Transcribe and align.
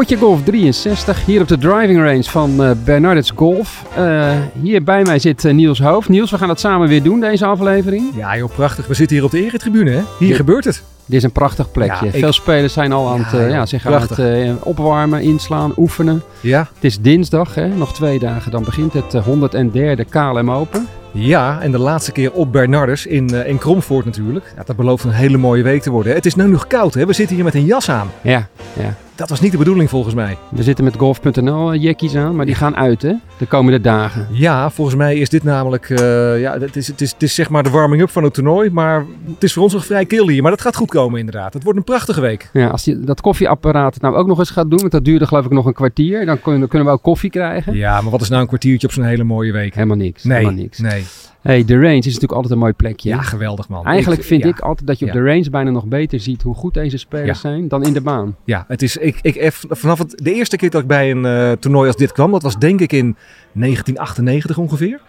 Potje 0.00 0.16
Golf 0.16 0.42
63, 0.42 1.24
hier 1.24 1.40
op 1.40 1.48
de 1.48 1.58
driving 1.58 1.98
range 1.98 2.22
van 2.22 2.64
uh, 2.64 2.70
Bernardets 2.84 3.32
Golf. 3.34 3.84
Uh, 3.98 4.32
hier 4.62 4.82
bij 4.82 5.02
mij 5.02 5.18
zit 5.18 5.44
uh, 5.44 5.52
Niels 5.52 5.78
Hoofd. 5.80 6.08
Niels, 6.08 6.30
we 6.30 6.38
gaan 6.38 6.48
het 6.48 6.60
samen 6.60 6.88
weer 6.88 7.02
doen, 7.02 7.20
deze 7.20 7.46
aflevering. 7.46 8.04
Ja 8.16 8.36
joh, 8.36 8.50
prachtig. 8.54 8.86
We 8.86 8.94
zitten 8.94 9.16
hier 9.16 9.24
op 9.24 9.30
de 9.30 9.44
eretribune, 9.44 9.90
hè? 9.90 10.02
Hier 10.18 10.34
gebeurt 10.34 10.64
het. 10.64 10.82
Dit 11.06 11.18
is 11.18 11.22
een 11.22 11.32
prachtig 11.32 11.72
plekje. 11.72 12.06
Ja, 12.06 12.12
ik... 12.12 12.20
Veel 12.20 12.32
spelers 12.32 12.72
zijn 12.72 12.92
al 12.92 13.08
aan 13.08 13.18
ja, 13.18 13.38
het, 13.38 13.52
ja, 13.52 13.66
zich 13.66 13.86
aan 13.86 14.00
het 14.00 14.62
opwarmen, 14.62 15.22
inslaan, 15.22 15.72
oefenen. 15.76 16.22
Ja. 16.40 16.68
Het 16.74 16.84
is 16.84 17.00
dinsdag, 17.00 17.54
hè? 17.54 17.68
nog 17.68 17.94
twee 17.94 18.18
dagen, 18.18 18.50
dan 18.50 18.64
begint 18.64 18.92
het 18.92 19.14
103e 19.14 20.08
KLM 20.08 20.50
Open. 20.50 20.88
Ja, 21.12 21.60
en 21.60 21.70
de 21.70 21.78
laatste 21.78 22.12
keer 22.12 22.32
op 22.32 22.52
Bernardus 22.52 23.06
in, 23.06 23.30
uh, 23.32 23.48
in 23.48 23.58
Kromvoort 23.58 24.04
natuurlijk. 24.04 24.52
Ja, 24.56 24.62
dat 24.64 24.76
belooft 24.76 25.04
een 25.04 25.10
hele 25.10 25.36
mooie 25.36 25.62
week 25.62 25.82
te 25.82 25.90
worden. 25.90 26.14
Het 26.14 26.26
is 26.26 26.34
nu 26.34 26.46
nog 26.46 26.66
koud, 26.66 26.94
hè? 26.94 27.06
We 27.06 27.12
zitten 27.12 27.34
hier 27.34 27.44
met 27.44 27.54
een 27.54 27.64
jas 27.64 27.90
aan. 27.90 28.10
Ja, 28.22 28.48
ja. 28.72 28.94
Dat 29.20 29.28
was 29.28 29.40
niet 29.40 29.52
de 29.52 29.58
bedoeling 29.58 29.90
volgens 29.90 30.14
mij. 30.14 30.36
We 30.50 30.62
zitten 30.62 30.84
met 30.84 30.96
golf.nl 30.96 31.74
uh, 31.74 31.82
jackies 31.82 32.14
aan, 32.14 32.36
maar 32.36 32.46
die 32.46 32.54
gaan 32.54 32.76
uit 32.76 33.02
hè, 33.02 33.14
de 33.38 33.46
komende 33.46 33.80
dagen. 33.80 34.26
Ja, 34.30 34.70
volgens 34.70 34.96
mij 34.96 35.16
is 35.16 35.28
dit 35.28 35.42
namelijk, 35.42 35.88
uh, 35.88 36.40
ja, 36.40 36.58
het 36.58 36.76
is, 36.76 36.86
het, 36.86 37.00
is, 37.00 37.12
het 37.12 37.22
is 37.22 37.34
zeg 37.34 37.48
maar 37.48 37.62
de 37.62 37.70
warming-up 37.70 38.10
van 38.10 38.24
het 38.24 38.34
toernooi. 38.34 38.70
Maar 38.70 39.04
het 39.34 39.42
is 39.42 39.52
voor 39.52 39.62
ons 39.62 39.72
nog 39.72 39.86
vrij 39.86 40.04
kil 40.04 40.28
hier. 40.28 40.42
Maar 40.42 40.50
dat 40.50 40.60
gaat 40.60 40.76
goed 40.76 40.90
komen 40.90 41.18
inderdaad. 41.18 41.54
Het 41.54 41.62
wordt 41.62 41.78
een 41.78 41.84
prachtige 41.84 42.20
week. 42.20 42.50
Ja, 42.52 42.68
als 42.68 42.84
die, 42.84 43.00
dat 43.00 43.20
koffieapparaat 43.20 43.94
het 43.94 44.02
nou 44.02 44.14
ook 44.14 44.26
nog 44.26 44.38
eens 44.38 44.50
gaat 44.50 44.70
doen, 44.70 44.78
want 44.78 44.92
dat 44.92 45.04
duurde 45.04 45.26
geloof 45.26 45.44
ik 45.44 45.50
nog 45.50 45.66
een 45.66 45.72
kwartier. 45.72 46.26
Dan 46.26 46.40
kunnen, 46.40 46.68
kunnen 46.68 46.88
we 46.88 46.94
ook 46.94 47.02
koffie 47.02 47.30
krijgen. 47.30 47.74
Ja, 47.74 48.00
maar 48.00 48.10
wat 48.10 48.20
is 48.20 48.28
nou 48.28 48.40
een 48.40 48.48
kwartiertje 48.48 48.86
op 48.86 48.92
zo'n 48.92 49.04
hele 49.04 49.24
mooie 49.24 49.52
week? 49.52 49.74
Helemaal 49.74 49.96
niks. 49.96 50.24
Nee, 50.24 50.36
helemaal 50.36 50.60
niks. 50.60 50.78
nee. 50.78 50.99
Hey, 51.40 51.64
de 51.64 51.74
range 51.74 51.96
is 51.96 52.04
natuurlijk 52.04 52.32
altijd 52.32 52.52
een 52.52 52.58
mooi 52.58 52.72
plekje. 52.72 53.08
Ja, 53.08 53.22
geweldig 53.22 53.68
man. 53.68 53.84
Eigenlijk 53.84 54.20
ik, 54.20 54.26
vind 54.26 54.42
ja. 54.42 54.48
ik 54.48 54.60
altijd 54.60 54.86
dat 54.86 54.98
je 54.98 55.06
op 55.06 55.12
Ja. 55.12 55.20
de 55.20 55.26
range 55.26 55.50
bijna 55.50 55.70
nog 55.70 55.84
beter 55.86 56.20
ziet 56.20 56.42
hoe 56.42 56.54
goed 56.54 56.74
deze 56.74 56.96
spelers 56.98 57.26
Ja. 57.42 57.48
zijn 57.50 57.68
dan 57.68 57.82
in 57.84 57.92
de 57.92 58.00
baan. 58.00 58.36
Ja, 58.44 58.64
het 58.68 58.82
is, 58.82 58.96
ik, 58.96 59.18
ik, 59.22 59.34
eff- 59.36 59.64
vanaf 59.68 59.98
het, 59.98 60.20
de 60.22 60.32
eerste 60.34 60.56
keer 60.56 60.70
dat 60.70 60.80
ik 60.80 60.86
bij 60.86 61.10
een 61.10 61.24
eh, 61.24 61.52
toernooi 61.52 61.86
als 61.86 61.96
dit 61.96 62.12
kwam, 62.12 62.30
dat 62.30 62.42
was 62.42 62.58
denk 62.58 62.80
ik 62.80 62.92
in 62.92 63.16
1998 63.52 64.58
ongeveer, 64.58 65.00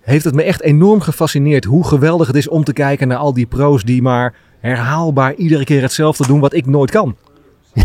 heeft 0.00 0.24
het 0.24 0.34
me 0.34 0.42
echt 0.42 0.60
enorm 0.62 1.00
gefascineerd 1.00 1.64
hoe 1.64 1.84
geweldig 1.86 2.26
het 2.26 2.36
is 2.36 2.48
om 2.48 2.64
te 2.64 2.72
kijken 2.72 3.08
naar 3.08 3.16
al 3.18 3.32
die 3.34 3.46
pro's 3.46 3.82
die 3.84 4.02
maar 4.02 4.34
herhaalbaar 4.60 5.34
iedere 5.34 5.64
keer 5.64 5.82
hetzelfde 5.82 6.26
doen 6.26 6.40
wat 6.40 6.52
ik 6.54 6.66
nooit 6.66 6.90
kan. 6.90 7.16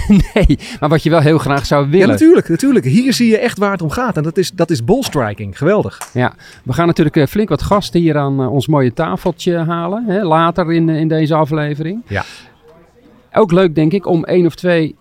nee, 0.33 0.59
maar 0.79 0.89
wat 0.89 1.03
je 1.03 1.09
wel 1.09 1.19
heel 1.19 1.37
graag 1.37 1.65
zou 1.65 1.85
Ja, 1.85 1.89
willen. 1.91 2.07
natuurlijk, 2.07 2.49
natuurlijk. 2.49 2.85
Hier 2.85 3.13
zie 3.13 3.29
je 3.29 3.37
echt 3.37 3.57
waar 3.57 3.71
het 3.71 3.81
om 3.81 3.89
gaat 3.89 4.17
en 4.17 4.23
dat 4.23 4.37
is, 4.37 4.51
dat 4.51 4.69
is 4.69 4.83
ballstriking. 4.83 5.57
Geweldig. 5.57 5.97
Ja, 6.13 6.33
we 6.63 6.73
gaan 6.73 6.87
natuurlijk 6.87 7.15
eh, 7.15 7.25
flink 7.25 7.49
wat 7.49 7.61
gasten 7.61 7.99
hier 7.99 8.17
aan 8.17 8.41
eh, 8.41 8.51
ons 8.53 8.67
mooie 8.67 8.93
tafeltje 8.93 9.57
halen. 9.57 10.03
Hè, 10.07 10.23
later 10.23 10.73
in, 10.73 10.89
eh, 10.89 10.99
in 10.99 11.07
deze 11.07 11.35
aflevering. 11.35 12.01
Ja. 12.07 12.23
Ook 13.33 13.51
leuk 13.51 13.75
denk 13.75 13.91
ik 13.93 14.07
om 14.07 14.23
één 14.23 14.45
of 14.45 14.55
twee 14.55 14.95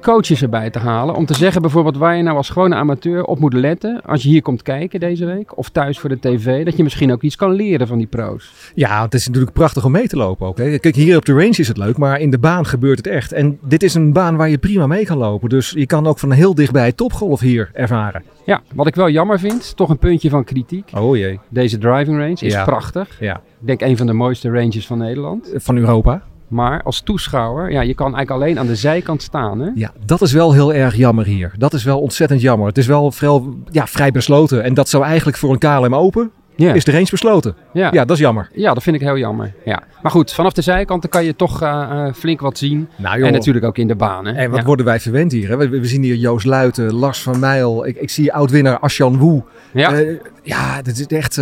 coaches 0.00 0.42
erbij 0.42 0.70
te 0.70 0.78
halen. 0.78 1.14
Om 1.14 1.26
te 1.26 1.34
zeggen 1.34 1.62
bijvoorbeeld 1.62 1.96
waar 1.96 2.16
je 2.16 2.22
nou 2.22 2.36
als 2.36 2.48
gewone 2.50 2.74
amateur 2.74 3.24
op 3.24 3.38
moet 3.38 3.52
letten. 3.52 4.00
Als 4.06 4.22
je 4.22 4.28
hier 4.28 4.42
komt 4.42 4.62
kijken 4.62 5.00
deze 5.00 5.24
week. 5.24 5.58
Of 5.58 5.68
thuis 5.68 5.98
voor 5.98 6.08
de 6.08 6.18
tv. 6.20 6.64
Dat 6.64 6.76
je 6.76 6.82
misschien 6.82 7.12
ook 7.12 7.22
iets 7.22 7.36
kan 7.36 7.52
leren 7.52 7.86
van 7.86 7.98
die 7.98 8.06
pro's. 8.06 8.72
Ja, 8.74 9.02
het 9.02 9.14
is 9.14 9.26
natuurlijk 9.26 9.52
prachtig 9.52 9.84
om 9.84 9.92
mee 9.92 10.08
te 10.08 10.16
lopen 10.16 10.46
ook. 10.46 10.58
Hè. 10.58 10.78
Kijk, 10.78 10.94
hier 10.94 11.16
op 11.16 11.24
de 11.24 11.32
range 11.32 11.48
is 11.48 11.68
het 11.68 11.76
leuk, 11.76 11.96
maar 11.96 12.20
in 12.20 12.30
de 12.30 12.38
baan 12.38 12.66
gebeurt 12.66 12.96
het 12.96 13.06
echt. 13.06 13.32
En 13.32 13.58
dit 13.62 13.82
is 13.82 13.94
een 13.94 14.12
baan 14.12 14.36
waar 14.36 14.48
je 14.48 14.58
prima 14.58 14.86
mee 14.86 15.04
kan 15.04 15.18
lopen. 15.18 15.48
Dus 15.48 15.70
je 15.70 15.86
kan 15.86 16.06
ook 16.06 16.18
van 16.18 16.32
heel 16.32 16.54
dichtbij 16.54 16.92
topgolf 16.92 17.40
hier 17.40 17.70
ervaren. 17.72 18.22
Ja, 18.46 18.60
wat 18.74 18.86
ik 18.86 18.94
wel 18.94 19.08
jammer 19.10 19.38
vind. 19.38 19.76
Toch 19.76 19.88
een 19.88 19.98
puntje 19.98 20.30
van 20.30 20.44
kritiek. 20.44 20.90
Oh 20.94 21.16
jee. 21.16 21.40
Deze 21.48 21.78
driving 21.78 22.18
range 22.18 22.32
is 22.40 22.52
Ja. 22.52 22.64
prachtig. 22.64 23.16
Ja. 23.20 23.34
Ik 23.60 23.66
denk 23.66 23.80
een 23.80 23.96
van 23.96 24.06
de 24.06 24.12
mooiste 24.12 24.50
ranges 24.50 24.86
van 24.86 24.98
Nederland. 24.98 25.52
Van 25.54 25.76
Europa. 25.76 26.22
Maar 26.54 26.82
als 26.82 27.00
toeschouwer, 27.00 27.70
ja, 27.70 27.80
je 27.80 27.94
kan 27.94 28.14
eigenlijk 28.14 28.30
alleen 28.42 28.58
aan 28.58 28.66
de 28.66 28.76
zijkant 28.76 29.22
staan. 29.22 29.60
Hè? 29.60 29.70
Ja, 29.74 29.92
dat 30.06 30.20
is 30.22 30.32
wel 30.32 30.52
heel 30.52 30.74
erg 30.74 30.94
jammer 30.96 31.24
hier. 31.24 31.52
Dat 31.58 31.72
is 31.72 31.84
wel 31.84 32.00
ontzettend 32.00 32.40
jammer. 32.40 32.66
Het 32.68 32.78
is 32.78 32.86
wel 32.86 33.10
vrij, 33.12 33.40
ja, 33.70 33.86
vrij 33.86 34.10
besloten. 34.10 34.62
En 34.62 34.74
dat 34.74 34.88
zou 34.88 35.04
eigenlijk 35.04 35.36
voor 35.36 35.52
een 35.52 35.58
KLM 35.58 35.94
Open, 35.94 36.30
Ja. 36.56 36.72
is 36.74 36.84
de 36.84 36.90
range 36.92 37.06
besloten. 37.10 37.54
Ja. 37.72 37.88
Ja, 37.92 38.04
dat 38.04 38.10
is 38.16 38.18
jammer. 38.22 38.48
Ja, 38.52 38.74
dat 38.74 38.82
vind 38.82 38.96
ik 38.96 39.02
heel 39.02 39.18
jammer. 39.18 39.54
Ja. 39.64 39.82
Maar 40.02 40.10
goed, 40.10 40.32
vanaf 40.32 40.52
de 40.52 40.62
zijkanten 40.62 41.10
kan 41.10 41.24
je 41.24 41.36
toch 41.36 41.62
eh, 41.62 41.86
eh, 41.90 42.14
flink 42.14 42.40
wat 42.40 42.58
zien. 42.58 42.88
Nou 42.96 43.22
En 43.22 43.32
natuurlijk 43.32 43.64
ook 43.64 43.78
in 43.78 43.88
de 43.88 43.94
baan. 43.96 44.26
Hè? 44.26 44.32
En 44.32 44.50
wat 44.50 44.58
Ja. 44.60 44.64
worden 44.64 44.84
wij 44.86 45.00
verwend 45.00 45.32
hier? 45.32 45.48
Hè? 45.48 45.56
We, 45.56 45.68
we 45.68 45.84
zien 45.86 46.02
hier 46.02 46.16
Joost 46.16 46.46
Luiten, 46.46 46.94
Lars 46.94 47.22
van 47.22 47.38
Mijl. 47.38 47.86
Ik, 47.86 47.96
ik 47.96 48.10
zie 48.10 48.32
oud-winnaar 48.32 48.78
Asjan 48.78 49.18
Woe. 49.18 49.42
Ja. 49.72 49.92
Eh, 49.92 50.16
ja, 50.42 50.80
is 50.84 51.00
echt... 51.06 51.34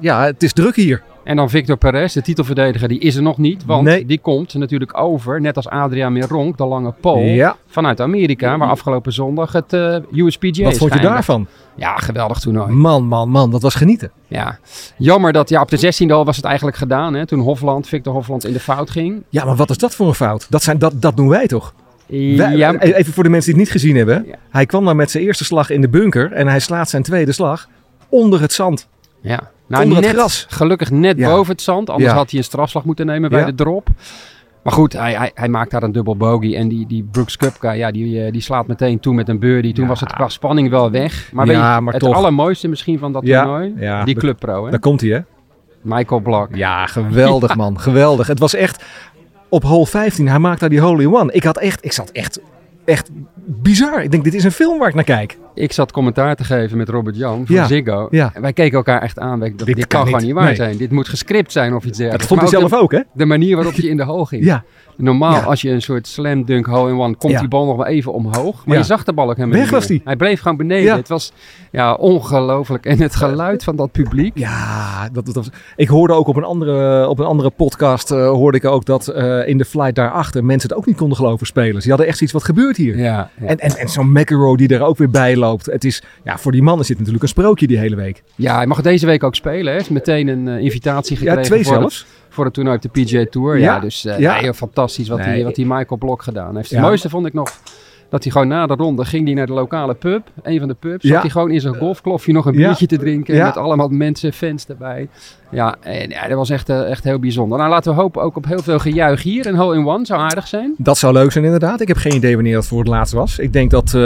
ja, 0.00 0.24
het 0.24 0.42
is 0.42 0.52
druk 0.52 0.76
hier. 0.76 1.02
En 1.24 1.36
dan 1.36 1.50
Victor 1.50 1.76
Perez, 1.76 2.12
de 2.12 2.22
titelverdediger, 2.22 2.88
die 2.88 2.98
is 2.98 3.16
er 3.16 3.22
nog 3.22 3.38
niet. 3.38 3.64
Want 3.64 3.84
Nee. 3.84 4.06
die 4.06 4.18
komt 4.18 4.54
natuurlijk 4.54 4.98
over, 4.98 5.40
net 5.40 5.56
als 5.56 5.68
Adriaan 5.68 6.12
Meronk, 6.12 6.56
de 6.56 6.64
lange 6.64 6.94
Ja, 7.34 7.56
vanuit 7.66 8.00
Amerika. 8.00 8.58
Waar 8.58 8.68
afgelopen 8.68 9.12
zondag 9.12 9.52
het 9.52 9.72
eh 9.72 9.96
USPGA 10.12 10.64
wat 10.64 10.76
vond 10.76 10.94
je 10.94 11.00
daarvan? 11.00 11.46
Ja, 11.76 11.96
geweldig 11.96 12.38
toernooi. 12.38 12.72
Man, 12.72 13.04
man, 13.06 13.28
man, 13.28 13.50
dat 13.50 13.62
was 13.62 13.74
genieten. 13.74 14.10
Ja. 14.26 14.58
Jammer 14.96 15.32
dat, 15.32 15.48
ja, 15.48 15.60
op 15.60 15.70
de 15.70 15.76
16e 15.78 16.12
al 16.12 16.24
was 16.24 16.36
het 16.36 16.44
eigenlijk 16.44 16.76
gedaan. 16.76 17.14
Hè, 17.14 17.26
toen 17.26 17.40
Hofland, 17.40 17.88
Victor 17.88 18.12
Hofland 18.12 18.44
in 18.46 18.52
de 18.52 18.60
fout 18.60 18.90
ging. 18.90 19.22
Ja, 19.28 19.44
maar 19.44 19.56
wat 19.56 19.70
is 19.70 19.78
dat 19.78 19.94
voor 19.94 20.06
een 20.08 20.14
fout? 20.14 20.46
Dat, 20.50 20.62
zijn, 20.62 20.78
dat, 20.78 21.02
dat 21.02 21.16
doen 21.16 21.28
wij 21.28 21.46
toch? 21.46 21.74
Ja, 22.06 22.74
Even 22.80 23.12
voor 23.12 23.22
de 23.22 23.28
mensen 23.28 23.52
die 23.52 23.60
het 23.60 23.70
niet 23.72 23.80
gezien 23.82 23.96
hebben. 23.96 24.24
Ja. 24.26 24.34
Hij 24.50 24.66
kwam 24.66 24.84
dan 24.84 24.96
met 24.96 25.10
zijn 25.10 25.24
eerste 25.24 25.44
slag 25.44 25.70
in 25.70 25.80
de 25.80 25.88
bunker 25.88 26.32
en 26.32 26.46
hij 26.48 26.60
slaat 26.60 26.88
zijn 26.90 27.02
tweede 27.02 27.32
slag 27.32 27.68
onder 28.08 28.40
het 28.40 28.52
zand. 28.52 28.88
Ja. 29.24 29.50
Nou, 29.68 29.82
onder 29.82 29.98
het 29.98 30.06
net, 30.06 30.14
gras. 30.16 30.46
Gelukkig 30.48 30.90
net 30.90 31.18
Ja. 31.18 31.28
boven 31.28 31.52
het 31.52 31.62
zand. 31.62 31.90
Anders 31.90 32.10
Ja. 32.10 32.16
had 32.16 32.30
hij 32.30 32.38
een 32.38 32.44
strafslag 32.44 32.84
moeten 32.84 33.06
nemen 33.06 33.30
bij 33.30 33.44
de 33.44 33.54
drop. 33.54 33.88
Maar 34.62 34.72
goed, 34.72 34.92
hij, 34.92 35.12
hij, 35.14 35.30
hij 35.34 35.48
maakt 35.48 35.70
daar 35.70 35.82
een 35.82 35.92
dubbel 35.92 36.16
bogey. 36.16 36.56
En 36.56 36.68
die, 36.68 36.86
die 36.86 37.08
Brooks 37.10 37.36
Kupka, 37.36 37.72
ja, 37.72 37.90
die, 37.90 38.24
eh, 38.24 38.32
die 38.32 38.40
slaat 38.40 38.66
meteen 38.66 39.00
toe 39.00 39.14
met 39.14 39.28
een 39.28 39.38
birdie. 39.38 39.72
Toen 39.72 39.82
Ja. 39.82 39.88
was 39.88 40.00
het 40.00 40.12
qua 40.12 40.28
spanning 40.28 40.70
wel 40.70 40.90
weg. 40.90 41.30
Maar, 41.32 41.46
Ja, 41.46 41.74
je, 41.74 41.80
maar 41.80 41.92
het 41.92 42.02
toch. 42.02 42.14
allermooiste 42.14 42.68
misschien 42.68 42.98
van 42.98 43.12
dat 43.12 43.26
Ja, 43.26 43.42
toernooi? 43.42 43.74
ja. 43.76 44.04
die 44.04 44.14
Dat- 44.14 44.22
Club 44.22 44.38
Pro, 44.38 44.64
hè? 44.64 44.70
Daar 44.70 44.80
komt 44.80 45.00
hij, 45.00 45.10
hè? 45.10 45.20
Michael 45.82 46.20
Block. 46.20 46.48
Ja, 46.54 46.86
geweldig 46.86 47.56
man. 47.56 47.80
Geweldig. 47.80 48.26
Het 48.26 48.38
was 48.38 48.54
echt 48.54 48.84
op 49.48 49.62
hole 49.62 49.86
15. 49.86 50.28
Hij 50.28 50.38
maakt 50.38 50.60
daar 50.60 50.68
die 50.68 50.80
hole 50.80 51.02
in 51.02 51.14
one. 51.14 51.32
Ik 51.32 51.44
had 51.44 51.58
echt, 51.58 51.84
ik 51.84 51.92
zat 51.92 52.10
echt, 52.10 52.40
echt 52.84 53.10
bizar. 53.44 54.02
Ik 54.02 54.10
denk, 54.10 54.24
dit 54.24 54.34
is 54.34 54.44
een 54.44 54.52
film 54.52 54.78
waar 54.78 54.88
ik 54.88 54.94
naar 54.94 55.04
kijk. 55.04 55.38
Ik 55.54 55.72
zat 55.72 55.92
commentaar 55.92 56.36
te 56.36 56.44
geven 56.44 56.76
met 56.76 56.88
Robert 56.88 57.16
Jan 57.16 57.46
van 57.46 57.54
Ja, 57.54 57.66
Ziggo. 57.66 58.06
ja. 58.10 58.30
En 58.34 58.42
wij 58.42 58.52
keken 58.52 58.76
elkaar 58.76 59.02
echt 59.02 59.18
aan. 59.18 59.40
Dit 59.40 59.58
dit, 59.66 59.76
kan 59.78 59.86
kan 59.86 60.04
gewoon 60.06 60.22
niet. 60.22 60.32
waar 60.32 60.44
Nee. 60.44 60.54
zijn. 60.54 60.76
Dit 60.76 60.90
moet 60.90 61.08
gescript 61.08 61.52
zijn 61.52 61.74
of 61.74 61.78
iets 61.84 61.86
Dat 61.86 61.96
dergelijks. 61.98 62.26
vond 62.26 62.40
hij 62.40 62.48
zelf 62.48 62.72
ook, 62.74 62.92
hè? 62.92 62.98
de, 62.98 63.04
de 63.12 63.24
manier 63.24 63.56
waarop 63.56 63.74
je 63.74 63.88
in 63.88 63.96
de 63.96 64.02
hoog 64.04 64.28
ging. 64.28 64.44
Ja. 64.44 64.64
Normaal, 64.96 65.40
als 65.40 65.60
je 65.62 65.70
een 65.70 65.82
soort 65.82 66.06
slam 66.06 66.44
dunk 66.44 66.66
hole-in-one, 66.66 67.14
komt 67.16 67.32
Ja. 67.32 67.38
die 67.40 67.48
bal 67.48 67.66
nog 67.66 67.76
wel 67.76 67.86
even 67.86 68.12
omhoog. 68.12 68.66
Maar 68.66 68.76
je 68.76 68.82
zag 68.82 69.04
de 69.04 69.12
bal 69.12 69.30
ook 69.30 69.36
helemaal 69.36 69.58
Weg 69.58 69.70
was 69.70 69.86
die. 69.86 70.00
Hij 70.04 70.16
bleef 70.16 70.40
gewoon 70.40 70.56
beneden. 70.56 70.96
Het 70.96 71.08
was 71.08 71.32
ja, 71.72 71.94
ongelooflijk. 71.94 72.86
En 72.86 73.00
het 73.00 73.16
geluid 73.16 73.64
van 73.64 73.76
dat 73.76 73.92
publiek. 73.92 74.38
Ja, 74.38 75.08
dat, 75.12 75.26
dat 75.26 75.34
was, 75.34 75.48
ik 75.76 75.88
hoorde 75.88 76.12
ook 76.12 76.26
op 76.26 76.36
een 76.36 76.44
andere, 76.44 77.08
op 77.08 77.18
een 77.18 77.26
andere 77.26 77.50
podcast 77.50 78.10
eh, 78.10 78.28
hoorde 78.28 78.56
ik 78.58 78.64
ook 78.64 78.84
dat 78.84 79.08
eh, 79.08 79.48
in 79.48 79.58
de 79.58 79.64
flight 79.64 79.94
daarachter 79.94 80.44
mensen 80.44 80.68
het 80.68 80.78
ook 80.78 80.86
niet 80.86 80.96
konden 80.96 81.16
geloven 81.16 81.46
spelers. 81.46 81.80
Die 81.80 81.88
hadden 81.88 82.06
echt 82.06 82.16
zoiets 82.16 82.34
wat 82.36 82.44
gebeurt 82.44 82.76
hier. 82.76 82.98
Ja, 82.98 83.02
ja. 83.40 83.46
En, 83.46 83.58
en, 83.58 83.76
en 83.76 83.88
zo'n 83.88 84.12
McEnroe 84.12 84.56
die 84.56 84.68
er 84.68 84.82
ook 84.82 84.96
weer 84.98 85.10
bij 85.10 85.36
loopt. 85.36 85.66
Het 85.66 85.84
is, 85.84 86.02
ja, 86.24 86.38
voor 86.38 86.52
die 86.52 86.62
mannen 86.62 86.86
zit 86.86 86.96
natuurlijk 86.96 87.22
een 87.22 87.28
sprookje 87.28 87.66
die 87.66 87.78
hele 87.78 87.96
week. 87.96 88.22
ja, 88.34 88.56
hij 88.56 88.66
mag 88.66 88.82
deze 88.82 89.06
week 89.06 89.22
ook 89.24 89.34
spelen. 89.34 89.64
Hij 89.64 89.74
heeft 89.74 89.90
meteen 89.90 90.28
een 90.28 90.48
eh, 90.48 90.58
invitatie 90.64 91.16
gekregen 91.16 91.40
Ja, 91.40 91.44
twee 91.46 91.64
zelfs. 91.64 91.98
Het, 91.98 92.23
voor 92.34 92.44
het 92.44 92.54
toernooi 92.54 92.76
op 92.76 92.82
de 92.82 92.88
PGA 93.02 93.24
Tour. 93.30 93.58
Ja, 93.58 93.74
Ja, 93.74 93.80
dus 93.80 94.04
eh, 94.04 94.18
ja. 94.18 94.40
nee, 94.40 94.54
fantastisch 94.54 95.08
wat, 95.08 95.18
Nee. 95.18 95.26
hij, 95.26 95.44
wat 95.44 95.56
hij 95.56 95.64
Michael 95.64 95.96
Blok 95.98 96.22
gedaan 96.22 96.56
heeft. 96.56 96.68
Ja. 96.70 96.76
Het 96.76 96.84
mooiste 96.86 97.08
vond 97.08 97.26
ik 97.26 97.32
nog 97.32 97.50
dat 98.08 98.22
hij 98.22 98.32
gewoon 98.32 98.48
na 98.48 98.66
de 98.66 98.74
ronde 98.74 99.04
ging 99.04 99.24
hij 99.26 99.34
naar 99.34 99.46
de 99.46 99.52
lokale 99.52 99.94
pub. 99.94 100.22
Een 100.42 100.58
van 100.58 100.68
de 100.68 100.74
pubs. 100.74 101.02
Ja. 101.02 101.12
Zat 101.12 101.20
hij 101.20 101.30
gewoon 101.30 101.50
in 101.50 101.60
zijn 101.60 101.74
golfklofje 101.74 102.32
nog 102.32 102.46
een 102.46 102.54
Ja. 102.58 102.66
biertje 102.66 102.86
te 102.86 102.96
drinken. 102.98 103.34
Ja. 103.34 103.44
Met 103.46 103.56
allemaal 103.56 103.88
mensen, 103.88 104.32
fans 104.32 104.66
erbij. 104.66 105.08
Ja, 105.50 105.76
en, 105.80 106.10
ja 106.10 106.28
dat 106.28 106.36
was 106.36 106.50
echt, 106.50 106.68
eh, 106.68 106.90
echt 106.90 107.04
heel 107.04 107.18
bijzonder. 107.18 107.58
Nou, 107.58 107.70
laten 107.70 107.94
we 107.94 108.00
hopen 108.00 108.22
ook 108.22 108.36
op 108.36 108.46
heel 108.46 108.62
veel 108.62 108.78
gejuich 108.78 109.22
hier. 109.22 109.46
Een 109.46 109.54
hole-in-one 109.56 110.06
zou 110.06 110.20
aardig 110.20 110.46
zijn. 110.46 110.74
Dat 110.78 110.98
zou 110.98 111.12
leuk 111.12 111.32
zijn 111.32 111.44
inderdaad. 111.44 111.80
Ik 111.80 111.88
heb 111.88 111.96
geen 111.96 112.14
idee 112.14 112.34
wanneer 112.34 112.54
dat 112.54 112.66
voor 112.66 112.78
het 112.78 112.88
laatst 112.88 113.12
was. 113.12 113.38
Ik 113.38 113.52
denk 113.52 113.70
dat 113.70 113.86
eh 113.86 114.00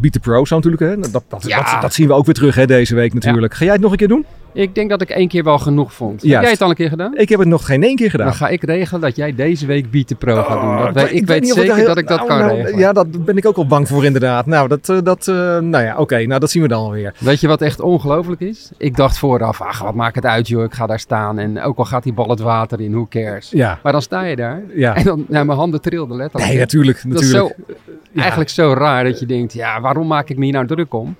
Beat 0.00 0.12
the 0.12 0.20
Pro 0.20 0.44
zou 0.44 0.60
natuurlijk. 0.62 0.82
Hè. 1.04 1.10
Dat, 1.10 1.22
dat, 1.28 1.42
dat, 1.42 1.78
dat 1.80 1.94
zien 1.94 2.06
we 2.06 2.12
ook 2.12 2.24
weer 2.24 2.34
terug 2.34 2.54
hè, 2.54 2.66
deze 2.66 2.94
week 2.94 3.14
natuurlijk. 3.14 3.54
Ga 3.54 3.64
jij 3.64 3.72
het 3.72 3.82
nog 3.82 3.90
een 3.90 3.96
keer 3.96 4.08
doen? 4.08 4.24
Ik 4.54 4.74
denk 4.74 4.90
dat 4.90 5.00
ik 5.02 5.10
één 5.10 5.28
keer 5.28 5.44
wel 5.44 5.58
genoeg 5.58 5.92
vond. 5.94 6.22
Heb 6.22 6.30
jij 6.30 6.50
het 6.50 6.60
al 6.62 6.68
een 6.68 6.74
keer 6.74 6.88
gedaan? 6.88 7.16
Ik 7.18 7.28
heb 7.28 7.38
het 7.38 7.48
nog 7.48 7.66
geen 7.66 7.82
één 7.82 7.96
keer 7.96 8.10
gedaan. 8.10 8.26
Dan 8.26 8.34
ga 8.36 8.48
ik 8.48 8.62
regelen 8.64 9.00
dat 9.00 9.16
jij 9.16 9.34
deze 9.34 9.66
week 9.66 9.90
Beat 9.90 10.18
Pro 10.18 10.42
gaat 10.42 10.60
doen. 10.60 10.92
Dat 10.94 11.04
Oh, 11.04 11.12
ik, 11.12 11.26
weet 11.26 11.48
zeker 11.48 11.74
heel- 11.74 11.86
dat 11.86 11.98
ik 11.98 12.08
dat 12.08 12.16
nou, 12.16 12.28
kan 12.28 12.38
nou, 12.38 12.54
regelen. 12.56 12.78
Ja, 12.78 12.92
dat 12.92 13.24
ben 13.24 13.36
ik 13.36 13.46
ook 13.46 13.56
al 13.56 13.66
bang 13.66 13.88
voor 13.88 14.04
inderdaad. 14.04 14.46
Nou, 14.46 14.68
dat, 14.68 14.88
eh, 14.88 14.98
dat, 15.02 15.28
eh, 15.28 15.34
nou 15.58 15.84
ja, 15.84 15.96
oké. 15.98 16.26
nou, 16.26 16.40
dat 16.40 16.50
zien 16.50 16.62
we 16.62 16.68
dan 16.68 16.82
alweer. 16.84 17.14
Weet 17.18 17.40
je 17.40 17.46
wat 17.48 17.60
echt 17.62 17.80
ongelooflijk 17.80 18.40
is? 18.40 18.70
Ik 18.78 18.96
dacht 18.96 19.18
vooraf, 19.18 19.60
ach, 19.60 19.82
wat 19.82 19.94
maakt 19.94 20.14
het 20.14 20.26
uit 20.26 20.48
joh, 20.48 20.64
ik 20.64 20.72
ga 20.74 20.86
daar 20.86 21.00
staan. 21.00 21.38
En 21.38 21.62
ook 21.62 21.78
al 21.78 21.84
gaat 21.84 22.02
die 22.02 22.12
bal 22.12 22.28
het 22.28 22.40
water 22.40 22.80
in, 22.80 22.90
who 22.92 23.06
cares. 23.10 23.50
Ja, 23.50 23.78
Maar 23.82 23.92
dan 23.92 24.02
sta 24.02 24.22
je 24.22 24.36
daar 24.36 24.62
ja. 24.74 24.94
en 24.94 25.04
dan, 25.04 25.24
ja, 25.28 25.44
mijn 25.44 25.58
handen 25.58 25.80
trilden 25.80 26.16
letterlijk. 26.16 26.50
Nee, 26.52 26.60
natuurlijk. 26.60 27.02
dat 27.08 27.20
is 27.22 27.30
natuurlijk. 27.32 27.54
zo, 27.66 28.18
eigenlijk 28.20 28.50
zo 28.50 28.72
raar 28.72 29.04
dat 29.04 29.20
je 29.20 29.26
denkt, 29.26 29.52
ja, 29.52 29.80
waarom 29.80 30.06
maak 30.06 30.28
ik 30.28 30.36
me 30.38 30.44
hier 30.44 30.52
nou 30.52 30.66
druk 30.66 30.94
om? 30.94 31.16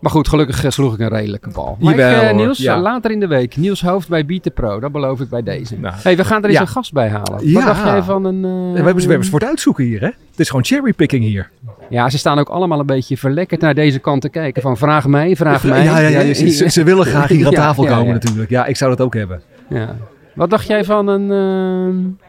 Maar 0.00 0.10
goed, 0.10 0.28
gelukkig 0.28 0.64
eh, 0.64 0.70
sloeg 0.70 0.94
ik 0.94 1.00
een 1.00 1.08
redelijke 1.08 1.50
bal. 1.50 1.76
Maar 1.80 1.90
Jawel, 1.96 2.20
eh, 2.20 2.26
hoor. 2.28 2.34
Niels, 2.36 2.58
Ja. 2.58 2.74
eh, 2.74 2.80
later 2.82 3.10
in 3.10 3.20
de 3.20 3.26
week, 3.26 3.56
Niels 3.56 3.82
Hoofd 3.82 4.08
bij 4.08 4.26
Beat 4.26 4.42
the 4.42 4.50
Pro, 4.50 4.80
dat 4.80 4.92
beloof 4.92 5.20
ik 5.20 5.28
bij 5.28 5.42
deze. 5.42 5.76
Nou. 5.78 5.94
hey, 5.98 6.16
we 6.16 6.24
gaan 6.24 6.38
er 6.42 6.44
eens 6.48 6.54
Ja. 6.54 6.60
een 6.60 6.68
gast 6.68 6.92
bij 6.92 7.08
halen. 7.08 7.46
Ja. 7.48 7.52
Wat 7.52 7.64
dacht 7.64 7.84
jij 7.84 8.02
van 8.02 8.24
een... 8.24 8.44
eh, 8.44 8.50
we 8.50 8.76
hebben 8.84 8.84
ze 8.86 9.06
we 9.06 9.06
hebben 9.06 9.24
ze 9.24 9.30
voor 9.30 9.40
het 9.40 9.48
uitzoeken 9.48 9.84
hier, 9.84 10.00
hè? 10.00 10.06
Het 10.06 10.40
is 10.40 10.48
gewoon 10.48 10.64
cherrypicking 10.64 11.24
hier. 11.24 11.50
Ja, 11.90 12.10
ze 12.10 12.18
staan 12.18 12.38
ook 12.38 12.48
allemaal 12.48 12.80
een 12.80 12.86
beetje 12.86 13.16
verlekkerd 13.16 13.60
naar 13.60 13.74
deze 13.74 13.98
kant 13.98 14.20
te 14.20 14.28
kijken. 14.28 14.62
Van 14.62 14.76
vraag 14.76 15.06
mij, 15.06 15.36
vraag 15.36 15.64
mij. 15.64 15.84
Ja, 15.84 15.98
ja, 15.98 16.20
ja, 16.20 16.34
ze, 16.34 16.48
ze- 16.48 16.68
ze 16.70 16.84
willen 16.84 17.06
graag 17.06 17.28
hier 17.28 17.46
aan 17.46 17.52
tafel 17.52 17.82
ja, 17.84 17.90
komen 17.90 18.06
ja. 18.06 18.12
natuurlijk. 18.12 18.50
Ja, 18.50 18.66
ik 18.66 18.76
zou 18.76 18.90
dat 18.96 19.00
ook 19.06 19.14
hebben. 19.14 19.42
Ja. 19.68 19.96
Wat 20.34 20.50
dacht 20.50 20.66
jij 20.66 20.84
van 20.84 21.06
een... 21.08 21.30
ehm, 21.30 22.28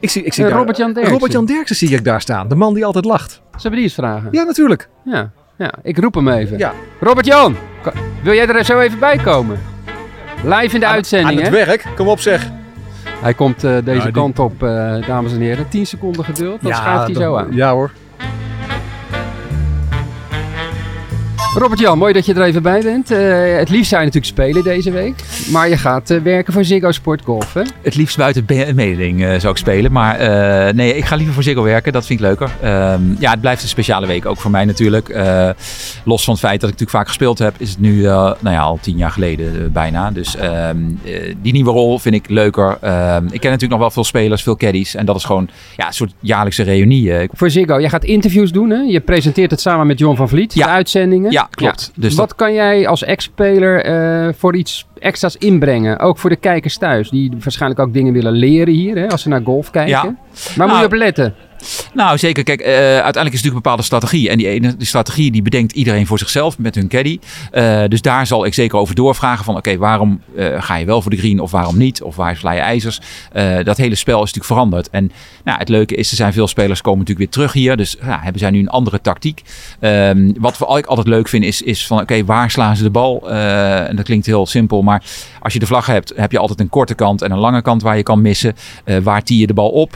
Ik 0.00 0.10
zie, 0.10 0.22
ik 0.22 0.32
zie 0.32 0.48
Robert-Jan 0.48 0.92
Derksen. 0.92 1.12
Robert-Jan 1.14 1.44
Derksen 1.46 1.76
zie 1.76 1.88
ik 1.94 2.04
daar 2.04 2.20
staan. 2.20 2.48
De 2.48 2.54
man 2.54 2.74
die 2.74 2.84
altijd 2.84 3.04
lacht. 3.04 3.40
Zullen 3.50 3.70
we 3.70 3.74
die 3.74 3.82
eens 3.84 3.94
vragen? 3.94 4.28
Ja, 4.32 4.42
natuurlijk. 4.44 4.88
Ja, 5.04 5.30
ja. 5.64 5.72
ik 5.82 5.98
roep 5.98 6.14
hem 6.14 6.28
even. 6.28 6.58
Ja. 6.58 6.72
Robert-Jan, 7.00 7.56
wil 8.22 8.34
jij 8.34 8.46
er 8.46 8.64
zo 8.64 8.78
even 8.80 8.98
bij 8.98 9.16
komen? 9.16 9.58
Live 10.44 10.74
in 10.74 10.80
de 10.80 10.86
Aan 10.86 10.92
uitzending, 10.92 11.40
het 11.40 11.48
hè? 11.48 11.64
werk. 11.64 11.84
Kom 11.96 12.08
op 12.08 12.20
zeg. 12.20 12.46
Hij 13.20 13.34
komt 13.34 13.64
eh, 13.64 13.72
deze 13.84 13.96
Ja, 13.98 14.02
die- 14.04 14.12
kant 14.12 14.38
op, 14.38 14.62
eh, 14.62 15.06
dames 15.06 15.32
en 15.32 15.40
heren. 15.40 15.68
10 15.68 15.86
seconden 15.86 16.24
geduld, 16.24 16.62
dan 16.62 16.74
schuift 16.74 17.04
hij 17.06 17.14
zo 17.14 17.36
aan. 17.36 17.46
Ja 17.50 17.72
hoor. 17.72 17.90
Robert-Jan, 21.54 21.98
mooi 21.98 22.12
dat 22.12 22.26
je 22.26 22.34
er 22.34 22.42
even 22.42 22.62
bij 22.62 22.82
bent. 22.82 23.10
Eh, 23.10 23.56
het 23.56 23.68
liefst 23.68 23.88
zou 23.88 24.00
je 24.00 24.06
natuurlijk 24.06 24.24
spelen 24.24 24.62
deze 24.62 24.90
week. 24.90 25.14
Maar 25.52 25.68
je 25.68 25.76
gaat 25.76 26.10
eh, 26.10 26.20
werken 26.20 26.52
voor 26.52 26.64
Ziggo 26.64 26.92
Sport 26.92 27.22
Golf, 27.24 27.54
hè? 27.54 27.62
Het 27.82 27.94
liefst 27.94 28.16
buiten 28.16 28.44
mededing 28.74 29.24
eh, 29.24 29.38
zou 29.38 29.52
ik 29.52 29.56
spelen. 29.56 29.92
Maar 29.92 30.18
nee, 30.74 30.96
ik 30.96 31.04
ga 31.04 31.16
liever 31.16 31.34
voor 31.34 31.42
Ziggo 31.42 31.62
werken. 31.62 31.92
Dat 31.92 32.06
vind 32.06 32.20
ik 32.20 32.26
leuker. 32.26 32.50
Ehm, 32.60 33.02
ja, 33.18 33.30
het 33.30 33.40
blijft 33.40 33.62
een 33.62 33.68
speciale 33.68 34.06
week. 34.06 34.26
Ook 34.26 34.36
voor 34.36 34.50
mij 34.50 34.64
natuurlijk. 34.64 35.08
Los 36.04 36.24
van 36.24 36.34
het 36.34 36.42
feit 36.42 36.60
dat 36.60 36.70
ik 36.70 36.78
natuurlijk 36.78 36.90
vaak 36.90 37.06
gespeeld 37.06 37.38
heb. 37.38 37.54
Is 37.58 37.70
het 37.70 37.80
nu 37.80 38.02
nou 38.02 38.36
ja, 38.42 38.60
al 38.60 38.78
tien 38.80 38.96
jaar 38.96 39.10
geleden 39.10 39.72
bijna. 39.72 40.10
Dus 40.10 40.36
ehm, 40.36 40.76
eh, 41.04 41.34
die 41.42 41.52
nieuwe 41.52 41.70
rol 41.70 41.98
vind 41.98 42.14
ik 42.14 42.28
leuker. 42.28 42.78
Ehm, 42.80 43.24
ik 43.24 43.40
ken 43.40 43.50
natuurlijk 43.50 43.70
nog 43.70 43.78
wel 43.80 43.90
veel 43.90 44.04
spelers, 44.04 44.42
veel 44.42 44.56
caddies. 44.56 44.94
En 44.94 45.06
dat 45.06 45.16
is 45.16 45.24
gewoon 45.24 45.48
ja, 45.76 45.86
een 45.86 45.92
soort 45.92 46.12
jaarlijkse 46.20 46.62
reunie. 46.62 47.12
Voor 47.32 47.50
Ziggo. 47.50 47.80
Jij 47.80 47.90
gaat 47.90 48.04
interviews 48.04 48.52
doen, 48.52 48.70
hè? 48.70 48.80
Je 48.80 49.00
presenteert 49.00 49.50
het 49.50 49.60
samen 49.60 49.86
met 49.86 49.98
John 49.98 50.16
van 50.16 50.28
Vliet, 50.28 50.54
Ja. 50.54 50.66
de 50.66 50.72
uitzendingen. 50.72 51.30
Ja, 51.30 51.48
klopt. 51.50 51.92
Dus 51.94 52.14
Wat 52.14 52.34
kan 52.34 52.52
jij 52.52 52.88
als 52.88 53.04
ex-speler 53.04 53.84
eh, 53.84 54.32
voor 54.34 54.56
iets 54.56 54.86
extra's 54.98 55.36
inbrengen? 55.36 55.98
Ook 55.98 56.18
voor 56.18 56.30
de 56.30 56.36
kijkers 56.36 56.78
thuis, 56.78 57.10
die 57.10 57.32
waarschijnlijk 57.42 57.80
ook 57.80 57.92
dingen 57.92 58.12
willen 58.12 58.32
leren 58.32 58.74
hier, 58.74 58.96
hè? 58.96 59.08
Als 59.08 59.22
ze 59.22 59.28
naar 59.28 59.40
golf 59.44 59.70
kijken. 59.70 59.90
Ja. 59.90 60.02
Waar 60.02 60.14
moet 60.44 60.56
je 60.56 60.66
Nou, 60.66 60.84
op 60.84 60.92
letten? 60.92 61.34
Nou, 61.94 62.18
zeker. 62.18 62.44
Kijk, 62.44 62.60
eh, 62.60 62.74
uiteindelijk 62.74 63.14
is 63.14 63.14
het 63.14 63.32
natuurlijk 63.32 63.54
een 63.54 63.62
bepaalde 63.62 63.82
strategie. 63.82 64.28
En 64.28 64.38
die 64.38 64.48
ene 64.48 64.76
die 64.76 64.86
strategie 64.86 65.30
die 65.30 65.42
bedenkt 65.42 65.72
iedereen 65.72 66.06
voor 66.06 66.18
zichzelf 66.18 66.58
met 66.58 66.74
hun 66.74 66.88
caddy. 66.88 67.18
Eh, 67.50 67.84
dus 67.88 68.02
daar 68.02 68.26
zal 68.26 68.44
ik 68.44 68.54
zeker 68.54 68.78
over 68.78 68.94
doorvragen 68.94 69.44
van... 69.44 69.56
oké, 69.56 69.76
waarom 69.76 70.20
eh, 70.36 70.62
ga 70.62 70.76
je 70.76 70.84
wel 70.84 71.02
voor 71.02 71.10
de 71.10 71.16
green 71.16 71.40
of 71.40 71.50
waarom 71.50 71.78
niet? 71.78 72.02
Of 72.02 72.16
waar 72.16 72.36
sla 72.36 72.52
je 72.52 72.60
ijzers? 72.60 73.00
Dat 73.64 73.76
hele 73.76 73.94
spel 73.94 74.22
is 74.22 74.32
natuurlijk 74.32 74.46
veranderd. 74.46 74.90
En 74.90 75.12
nou, 75.44 75.58
het 75.58 75.68
leuke 75.68 75.94
is, 75.94 76.10
er 76.10 76.16
zijn 76.16 76.32
veel 76.32 76.46
spelers 76.46 76.80
komen 76.80 76.98
natuurlijk 76.98 77.26
weer 77.26 77.34
terug 77.34 77.52
hier. 77.52 77.76
Dus 77.76 77.96
ja, 78.02 78.20
hebben 78.22 78.40
zij 78.40 78.50
nu 78.50 78.58
een 78.58 78.68
andere 78.68 79.00
tactiek. 79.00 79.42
Ehm, 79.80 80.32
wat 80.38 80.58
we, 80.58 80.78
ik 80.78 80.86
altijd 80.86 81.06
leuk 81.06 81.28
vind 81.28 81.44
is, 81.44 81.62
is 81.62 81.86
van... 81.86 82.00
oké, 82.00 82.24
waar 82.24 82.50
slaan 82.50 82.76
ze 82.76 82.82
de 82.82 82.90
bal? 82.90 83.30
En 83.30 83.96
dat 83.96 84.04
klinkt 84.04 84.26
heel 84.26 84.46
simpel, 84.46 84.82
maar 84.82 85.02
als 85.40 85.52
je 85.52 85.58
de 85.58 85.66
vlag 85.66 85.86
hebt... 85.86 86.12
heb 86.16 86.32
je 86.32 86.38
altijd 86.38 86.60
een 86.60 86.68
korte 86.68 86.94
kant 86.94 87.22
en 87.22 87.30
een 87.30 87.38
lange 87.38 87.62
kant 87.62 87.82
waar 87.82 87.96
je 87.96 88.02
kan 88.02 88.20
missen. 88.20 88.56
Waar 89.02 89.22
tie 89.22 89.38
je 89.38 89.46
de 89.46 89.54
bal 89.54 89.70
op? 89.70 89.94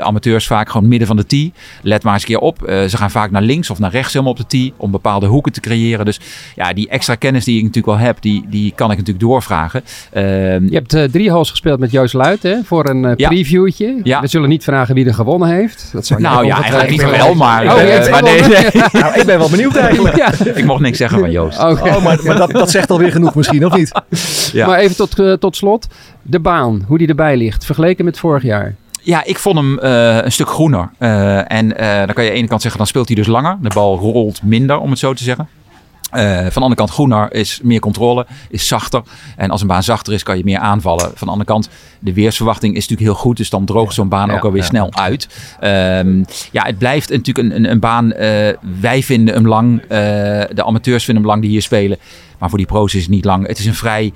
Amateurs 0.00 0.46
vaak 0.46 0.59
gewoon 0.68 0.88
midden 0.88 1.06
van 1.06 1.16
de 1.16 1.26
tee. 1.26 1.52
Let 1.82 2.02
maar 2.02 2.12
eens 2.12 2.22
een 2.22 2.28
keer 2.28 2.38
op. 2.38 2.62
Eh, 2.62 2.84
ze 2.84 2.96
gaan 2.96 3.10
vaak 3.10 3.30
naar 3.30 3.42
links 3.42 3.70
of 3.70 3.78
naar 3.78 3.90
rechts 3.90 4.12
helemaal 4.12 4.32
op 4.32 4.38
de 4.38 4.46
tee. 4.46 4.72
Om 4.76 4.90
bepaalde 4.90 5.26
hoeken 5.26 5.52
te 5.52 5.60
creëren. 5.60 6.04
Dus 6.04 6.20
ja, 6.56 6.72
die 6.72 6.88
extra 6.88 7.14
kennis 7.14 7.44
die 7.44 7.56
ik 7.56 7.62
natuurlijk 7.64 7.96
wel 7.98 8.06
heb, 8.06 8.20
die, 8.20 8.44
die 8.48 8.72
kan 8.74 8.90
ik 8.90 8.96
natuurlijk 8.96 9.24
doorvragen. 9.26 9.82
Ehm, 10.12 10.24
Je 10.68 10.74
hebt 10.74 10.94
eh, 10.94 11.04
drie 11.04 11.30
holes 11.30 11.50
gespeeld 11.50 11.78
met 11.80 11.90
Joost 11.90 12.14
Luit, 12.14 12.42
hè? 12.42 12.56
Voor 12.64 12.88
een 12.88 13.04
eh, 13.04 13.12
Ja. 13.16 13.28
previewtje. 13.28 14.00
Ja. 14.02 14.20
We 14.20 14.26
zullen 14.26 14.48
niet 14.48 14.64
vragen 14.64 14.94
wie 14.94 15.06
er 15.06 15.14
gewonnen 15.14 15.48
heeft. 15.48 15.88
Dat 15.92 16.06
zou 16.06 16.20
nou 16.20 16.46
ja, 16.46 16.54
eigenlijk 16.62 16.90
ik 16.90 16.90
niet 16.90 17.10
wel, 17.10 17.34
maar, 17.34 17.64
Oh, 17.64 18.10
maar 18.10 18.22
nee, 18.22 18.40
nee, 18.40 18.70
Nou, 19.02 19.14
ik 19.20 19.26
ben 19.26 19.38
wel 19.38 19.50
benieuwd 19.50 19.76
eigenlijk. 19.76 20.16
Ja. 20.16 20.32
ik 20.54 20.64
mocht 20.64 20.80
niks 20.80 20.98
zeggen 20.98 21.18
van 21.18 21.30
Joost. 21.30 21.58
Oké. 21.58 21.88
Oh, 21.88 22.04
maar, 22.04 22.18
maar 22.24 22.36
dat, 22.36 22.50
dat 22.50 22.70
zegt 22.70 22.90
alweer 22.90 23.12
genoeg 23.12 23.34
misschien, 23.34 23.66
of 23.66 23.76
niet? 23.76 23.92
Ja. 24.52 24.66
Maar 24.66 24.78
even 24.78 24.96
tot, 24.96 25.40
tot 25.40 25.56
slot. 25.56 25.86
De 26.22 26.40
baan, 26.40 26.84
hoe 26.86 26.98
die 26.98 27.08
erbij 27.08 27.36
ligt. 27.36 27.64
Vergeleken 27.64 28.04
met 28.04 28.18
vorig 28.18 28.42
jaar. 28.42 28.74
Ja, 29.10 29.24
ik 29.24 29.38
vond 29.38 29.56
hem 29.56 29.78
eh, 29.78 30.16
een 30.16 30.32
stuk 30.32 30.48
groener. 30.48 30.90
Eh, 30.98 31.52
en 31.52 31.76
eh, 31.76 31.96
dan 31.96 32.14
kan 32.14 32.24
je 32.24 32.30
aan 32.30 32.34
de 32.34 32.40
ene 32.40 32.48
kant 32.48 32.60
zeggen, 32.60 32.80
dan 32.80 32.88
speelt 32.88 33.06
hij 33.06 33.16
dus 33.16 33.26
langer. 33.26 33.58
De 33.62 33.70
bal 33.74 33.98
rolt 33.98 34.42
minder, 34.42 34.78
om 34.78 34.90
het 34.90 34.98
zo 34.98 35.12
te 35.12 35.22
zeggen. 35.22 35.48
Van 36.10 36.20
de 36.52 36.60
andere 36.60 36.74
kant 36.74 36.90
groener 36.90 37.32
is 37.32 37.60
meer 37.62 37.80
controle, 37.80 38.26
is 38.48 38.66
zachter. 38.66 39.02
En 39.36 39.50
als 39.50 39.60
een 39.60 39.66
baan 39.66 39.82
zachter 39.82 40.12
is, 40.12 40.22
kan 40.22 40.36
je 40.36 40.44
meer 40.44 40.58
aanvallen. 40.58 41.04
Van 41.14 41.26
de 41.26 41.32
andere 41.32 41.44
kant, 41.44 41.68
de 41.98 42.12
weersverwachting 42.12 42.76
is 42.76 42.88
natuurlijk 42.88 43.08
heel 43.10 43.20
goed. 43.20 43.36
Dus 43.36 43.50
dan 43.50 43.64
droogt 43.64 43.94
zo'n 43.94 44.08
baan 44.08 44.28
Ja, 44.28 44.34
ook 44.34 44.44
alweer 44.44 44.62
ja. 44.62 44.66
snel 44.66 44.94
uit. 44.94 45.28
Ehm, 45.60 46.24
ja, 46.52 46.64
het 46.64 46.78
blijft 46.78 47.10
natuurlijk 47.10 47.48
een, 47.48 47.56
een, 47.56 47.70
een 47.70 47.80
baan. 47.80 48.08
wij 48.80 49.02
vinden 49.02 49.34
hem 49.34 49.46
lang. 49.46 49.82
de 49.88 50.64
amateurs 50.64 51.04
vinden 51.04 51.22
hem 51.22 51.32
lang 51.32 51.42
die 51.42 51.50
hier 51.50 51.62
spelen. 51.62 51.98
Maar 52.38 52.48
voor 52.48 52.58
die 52.58 52.66
pro's 52.66 52.94
is 52.94 53.02
het 53.02 53.10
niet 53.10 53.24
lang. 53.24 53.46
Het 53.46 53.58
is 53.58 53.66
een 53.66 53.74
vrij... 53.74 54.12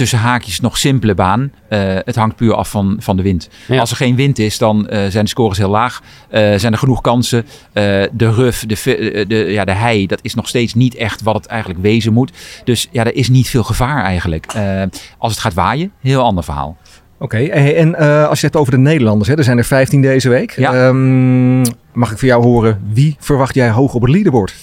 tussen 0.00 0.18
haakjes 0.18 0.60
nog 0.60 0.78
simpele 0.78 1.14
baan. 1.14 1.52
Eh, 1.68 1.80
het 2.04 2.16
hangt 2.16 2.36
puur 2.36 2.54
af 2.54 2.70
van, 2.70 2.96
van 2.98 3.16
de 3.16 3.22
wind. 3.22 3.48
Ja. 3.68 3.80
Als 3.80 3.90
er 3.90 3.96
geen 3.96 4.16
wind 4.16 4.38
is, 4.38 4.58
dan 4.58 4.88
eh, 4.88 5.06
zijn 5.08 5.24
de 5.24 5.30
scores 5.30 5.58
heel 5.58 5.70
laag. 5.70 6.02
Eh, 6.28 6.54
zijn 6.56 6.72
er 6.72 6.78
genoeg 6.78 7.00
kansen. 7.00 7.46
Eh, 7.72 7.84
de 8.12 8.30
ruf, 8.30 8.66
de, 8.66 9.24
de, 9.28 9.36
ja, 9.36 9.64
de 9.64 9.72
hei, 9.72 10.06
dat 10.06 10.18
is 10.22 10.34
nog 10.34 10.48
steeds 10.48 10.74
niet 10.74 10.94
echt 10.94 11.22
wat 11.22 11.34
het 11.34 11.46
eigenlijk 11.46 11.80
wezen 11.82 12.12
moet. 12.12 12.32
Dus 12.64 12.88
ja, 12.90 13.04
er 13.04 13.14
is 13.14 13.28
niet 13.28 13.48
veel 13.48 13.62
gevaar 13.62 14.04
eigenlijk. 14.04 14.46
Eh, 14.46 14.82
als 15.18 15.32
het 15.32 15.40
gaat 15.40 15.54
waaien, 15.54 15.92
heel 16.00 16.22
ander 16.22 16.44
verhaal. 16.44 16.76
Oké, 17.18 17.38
en 17.38 17.94
eh, 17.94 18.28
als 18.28 18.40
je 18.40 18.46
het 18.46 18.56
over 18.56 18.72
de 18.72 18.78
Nederlanders, 18.78 19.28
hè, 19.28 19.36
er 19.36 19.44
zijn 19.44 19.58
er 19.58 19.64
15 19.64 20.02
deze 20.02 20.28
week. 20.28 20.56
Ja. 20.56 20.74
Ehm, 20.74 21.60
mag 21.92 22.10
ik 22.10 22.18
voor 22.18 22.28
jou 22.28 22.42
horen, 22.42 22.80
wie 22.92 23.16
verwacht 23.18 23.54
jij 23.54 23.70
hoog 23.70 23.94
op 23.94 24.02
het 24.02 24.10
leaderboard? 24.10 24.54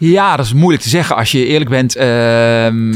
Ja, 0.00 0.36
dat 0.36 0.46
is 0.46 0.52
moeilijk 0.52 0.82
te 0.82 0.88
zeggen. 0.88 1.16
Als 1.16 1.32
je 1.32 1.46
eerlijk 1.46 1.70
bent, 1.70 1.96
ehm, 1.96 2.90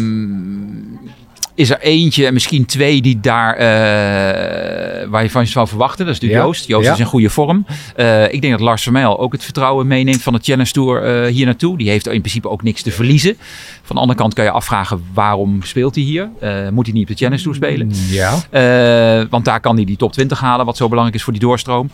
is 1.55 1.71
er 1.71 1.81
eentje, 1.81 2.33
misschien 2.33 2.67
twee 2.67 3.03
die 3.03 3.21
daar, 3.21 3.55
eh, 3.55 5.09
waar 5.09 5.23
je 5.23 5.31
van 5.31 5.47
zou 5.47 5.69
verwachten. 5.69 6.07
Dat 6.07 6.15
is 6.15 6.21
natuurlijk 6.21 6.41
Ja. 6.41 6.47
Joost. 6.47 6.67
Joost 6.69 6.87
Ja. 6.87 6.93
is 6.93 6.99
in 6.99 7.05
goede 7.05 7.31
vorm. 7.31 7.67
Eh, 7.97 8.33
ik 8.33 8.41
denk 8.41 8.53
dat 8.53 8.61
Lars 8.61 8.83
Vermeil 8.83 9.19
ook 9.19 9.33
het 9.33 9.45
vertrouwen 9.45 9.87
meeneemt 9.87 10.23
van 10.23 10.33
de 10.33 10.39
Challenge 10.43 10.71
Tour 10.71 11.03
eh, 11.03 11.33
hier 11.33 11.45
naartoe. 11.47 11.79
Die 11.79 11.89
heeft 11.89 12.07
in 12.07 12.21
principe 12.21 12.49
ook 12.49 12.63
niks 12.63 12.83
te 12.83 12.91
verliezen. 12.91 13.37
Van 13.83 13.97
de 13.97 14.03
andere 14.03 14.19
kant 14.19 14.35
kan 14.35 14.45
je 14.45 14.51
afvragen, 14.51 15.05
waarom 15.15 15.63
speelt 15.63 15.95
hij 15.95 16.05
hier? 16.05 16.31
Moet 16.73 16.87
hij 16.87 16.95
niet 16.95 17.03
op 17.03 17.09
de 17.09 17.15
Challenge 17.25 17.43
Tour 17.43 17.57
spelen? 17.57 17.91
Ja. 18.11 18.35
Eh, 18.51 19.27
want 19.31 19.45
daar 19.45 19.61
kan 19.61 19.77
hij 19.77 19.85
die 19.85 19.97
top 19.97 20.13
20 20.13 20.41
halen, 20.41 20.67
wat 20.67 20.77
zo 20.77 20.89
belangrijk 20.89 21.17
is 21.19 21.23
voor 21.25 21.33
die 21.33 21.43
doorstroom. 21.43 21.91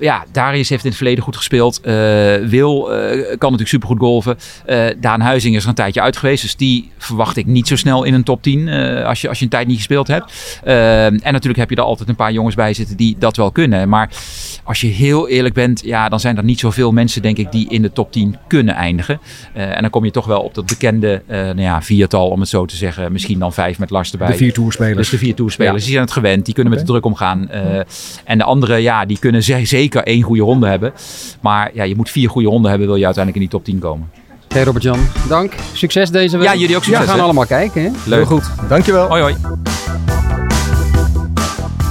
Ja, 0.00 0.24
Darius 0.32 0.68
heeft 0.68 0.82
in 0.82 0.88
het 0.88 0.98
verleden 0.98 1.24
goed 1.24 1.36
gespeeld. 1.36 1.80
Wil 2.42 2.82
kan 2.82 3.50
natuurlijk 3.50 3.68
supergoed 3.68 3.98
golven. 3.98 4.38
Daan 5.00 5.20
Huizing 5.20 5.56
is 5.56 5.62
er 5.62 5.68
een 5.68 5.74
tijdje 5.74 6.00
uit 6.00 6.16
geweest. 6.16 6.42
Dus 6.42 6.56
die 6.56 6.90
verwacht 6.98 7.36
ik 7.36 7.46
niet 7.46 7.68
zo 7.68 7.76
snel 7.76 8.04
in 8.04 8.14
een 8.14 8.22
top 8.22 8.42
10 8.42 8.68
eh, 8.68 8.89
als, 9.06 9.20
je, 9.20 9.28
als 9.28 9.38
je 9.38 9.44
een 9.44 9.50
tijd 9.50 9.66
niet 9.66 9.76
gespeeld 9.76 10.06
hebt. 10.08 10.60
Eh, 10.64 11.04
en 11.06 11.20
natuurlijk 11.22 11.56
heb 11.58 11.70
je 11.70 11.76
er 11.76 11.82
altijd 11.82 12.08
een 12.08 12.14
paar 12.16 12.32
jongens 12.32 12.54
bij 12.54 12.74
zitten 12.74 12.96
die 12.96 13.16
dat 13.18 13.36
wel 13.36 13.50
kunnen. 13.50 13.88
Maar 13.88 14.10
als 14.64 14.80
je 14.80 14.86
heel 14.86 15.28
eerlijk 15.28 15.54
bent, 15.54 15.82
ja, 15.84 16.08
dan 16.08 16.20
zijn 16.20 16.36
er 16.36 16.44
niet 16.44 16.58
zoveel 16.60 16.92
mensen, 16.92 17.22
denk 17.22 17.36
ik, 17.36 17.52
die 17.52 17.68
in 17.70 17.82
de 17.82 17.92
top 17.92 18.12
10 18.12 18.36
kunnen 18.48 18.74
eindigen. 18.74 19.20
Eh, 19.54 19.76
en 19.76 19.80
dan 19.80 19.90
kom 19.90 20.04
je 20.04 20.10
toch 20.10 20.26
wel 20.26 20.40
op 20.40 20.54
dat 20.54 20.66
bekende 20.66 21.22
eh, 21.26 21.38
nou 21.40 21.60
ja, 21.60 21.82
viertal, 21.82 22.28
om 22.28 22.40
het 22.40 22.48
zo 22.48 22.64
te 22.64 22.76
zeggen. 22.76 23.12
Misschien 23.12 23.38
dan 23.38 23.52
vijf 23.52 23.78
met 23.78 23.90
Lars 23.90 24.12
erbij. 24.12 24.26
De 24.30 24.34
vier 24.36 24.52
toerspelers. 24.52 24.96
Dus 24.96 25.10
de 25.10 25.18
vier 25.18 25.34
toerspelers, 25.34 25.74
Ja. 25.76 25.82
die 25.82 25.90
zijn 25.92 26.04
het 26.04 26.12
gewend. 26.12 26.44
Die 26.44 26.54
kunnen 26.54 26.72
met 26.72 26.82
de 26.82 26.86
druk 26.88 27.04
omgaan. 27.04 27.48
Eh, 27.50 27.80
en 28.24 28.38
de 28.38 28.44
andere, 28.44 28.76
ja, 28.76 29.04
die 29.04 29.18
kunnen 29.18 29.42
ze- 29.42 29.64
zeker 29.64 30.02
één 30.02 30.22
goede 30.22 30.42
ronde 30.42 30.66
hebben. 30.66 30.92
Maar 31.40 31.70
ja, 31.74 31.82
je 31.84 31.96
moet 31.96 32.10
vier 32.10 32.28
goede 32.30 32.48
ronden 32.48 32.70
hebben, 32.70 32.88
wil 32.88 32.96
je 32.98 33.04
uiteindelijk 33.04 33.44
in 33.44 33.50
die 33.50 33.58
top 33.60 33.66
10 33.66 33.78
komen. 33.78 34.10
Hey 34.54 34.62
Robert-Jan, 34.64 34.98
dank. 35.28 35.52
Succes 35.72 36.10
deze 36.10 36.36
week. 36.36 36.46
Ja, 36.46 36.54
jullie 36.54 36.76
ook 36.76 36.84
succes, 36.84 37.02
We 37.02 37.08
gaan 37.08 37.18
hè? 37.18 37.24
allemaal 37.24 37.46
kijken, 37.46 37.82
hè? 37.82 37.88
Heel 37.88 37.98
Leuk. 38.04 38.26
goed, 38.26 38.50
dankjewel. 38.68 39.08
Hoi 39.08 39.22
hoi. 39.22 39.34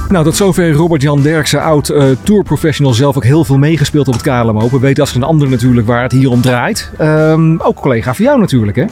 Nou, 0.10 0.24
tot 0.24 0.36
zover 0.36 0.72
Robert-Jan 0.72 1.22
Derksen, 1.22 1.62
oud 1.62 1.90
eh 1.90 2.04
tourprofessional, 2.24 2.94
zelf 2.94 3.16
ook 3.16 3.24
heel 3.24 3.44
veel 3.46 3.58
meegespeeld 3.58 4.08
op 4.08 4.14
het 4.14 4.22
KLM 4.24 4.60
Open. 4.60 4.80
Weet 4.80 5.00
als 5.00 5.16
een 5.16 5.24
ander 5.24 5.50
natuurlijk 5.50 5.88
waar 5.88 6.02
het 6.04 6.12
hier 6.12 6.30
om 6.30 6.42
draait. 6.42 6.92
Ehm, 6.98 7.58
ook 7.60 7.76
collega 7.76 8.14
van 8.14 8.26
jou 8.26 8.40
natuurlijk, 8.40 8.78
hè? 8.78 8.86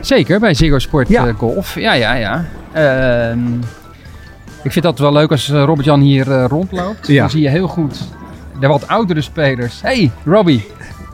Zeker, 0.00 0.40
bij 0.40 0.54
Ziggo 0.54 0.78
Sport 0.78 1.08
Ja. 1.08 1.26
eh, 1.26 1.34
Golf. 1.34 1.74
Ja, 1.74 1.92
ja, 1.92 2.14
ja. 2.14 2.44
Ehm, 2.72 3.38
ik 4.62 4.72
vind 4.72 4.84
dat 4.84 4.98
wel 4.98 5.12
leuk 5.12 5.30
als 5.30 5.50
eh, 5.50 5.62
Robert-Jan 5.64 6.00
hier 6.00 6.30
eh, 6.32 6.44
rondloopt. 6.48 7.06
Ja. 7.06 7.20
Dan 7.20 7.30
zie 7.30 7.42
je 7.42 7.48
heel 7.48 7.68
goed 7.68 7.98
de 8.60 8.66
wat 8.66 8.88
oudere 8.88 9.20
spelers. 9.20 9.80
hey, 9.82 10.10
Robbie. 10.24 10.66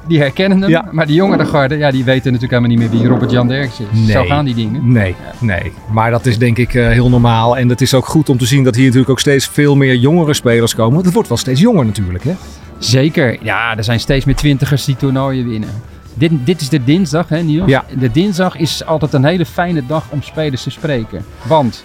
Die 0.06 0.18
herkennen 0.18 0.60
hem. 0.60 0.70
Ja. 0.70 0.88
Maar 0.90 1.06
die 1.06 1.14
jongere 1.14 1.44
garde, 1.46 1.76
ja, 1.76 1.90
die 1.90 2.04
weten 2.04 2.32
natuurlijk 2.32 2.62
helemaal 2.62 2.78
niet 2.78 2.90
meer 2.90 3.00
wie 3.00 3.08
Robert-Jan 3.08 3.48
Derksen 3.48 3.84
is. 3.92 3.98
Nee. 3.98 4.10
Zo 4.10 4.24
gaan 4.24 4.44
die 4.44 4.54
dingen. 4.54 4.92
Nee, 4.92 5.14
nee. 5.40 5.72
Maar 5.92 6.10
dat 6.10 6.26
is 6.26 6.38
denk 6.38 6.58
ik 6.58 6.74
eh, 6.74 6.88
heel 6.88 7.08
normaal. 7.08 7.56
En 7.56 7.68
het 7.68 7.80
is 7.80 7.94
ook 7.94 8.06
goed 8.06 8.28
om 8.28 8.38
te 8.38 8.46
zien 8.46 8.64
dat 8.64 8.74
hier 8.74 8.84
natuurlijk 8.84 9.10
ook 9.10 9.20
steeds 9.20 9.46
veel 9.46 9.76
meer 9.76 9.94
jongere 9.94 10.34
spelers 10.34 10.74
komen. 10.74 10.92
Want 10.92 11.04
het 11.04 11.14
wordt 11.14 11.28
wel 11.28 11.38
steeds 11.38 11.60
jonger 11.60 11.84
natuurlijk, 11.84 12.24
hè? 12.24 12.34
Zeker. 12.78 13.38
Ja, 13.42 13.76
er 13.76 13.84
zijn 13.84 14.00
steeds 14.00 14.24
meer 14.24 14.34
twintigers 14.36 14.84
die 14.84 14.96
toernooien 14.96 15.48
winnen. 15.48 15.70
Dit, 16.14 16.30
dit 16.44 16.60
is 16.60 16.68
de 16.68 16.84
dinsdag, 16.84 17.28
hè 17.28 17.42
Niels? 17.42 17.68
Ja. 17.68 17.84
De 17.98 18.10
dinsdag 18.10 18.56
is 18.56 18.86
altijd 18.86 19.12
een 19.12 19.24
hele 19.24 19.46
fijne 19.46 19.86
dag 19.86 20.04
om 20.10 20.22
spelers 20.22 20.62
te 20.62 20.70
spreken. 20.70 21.24
Want 21.42 21.84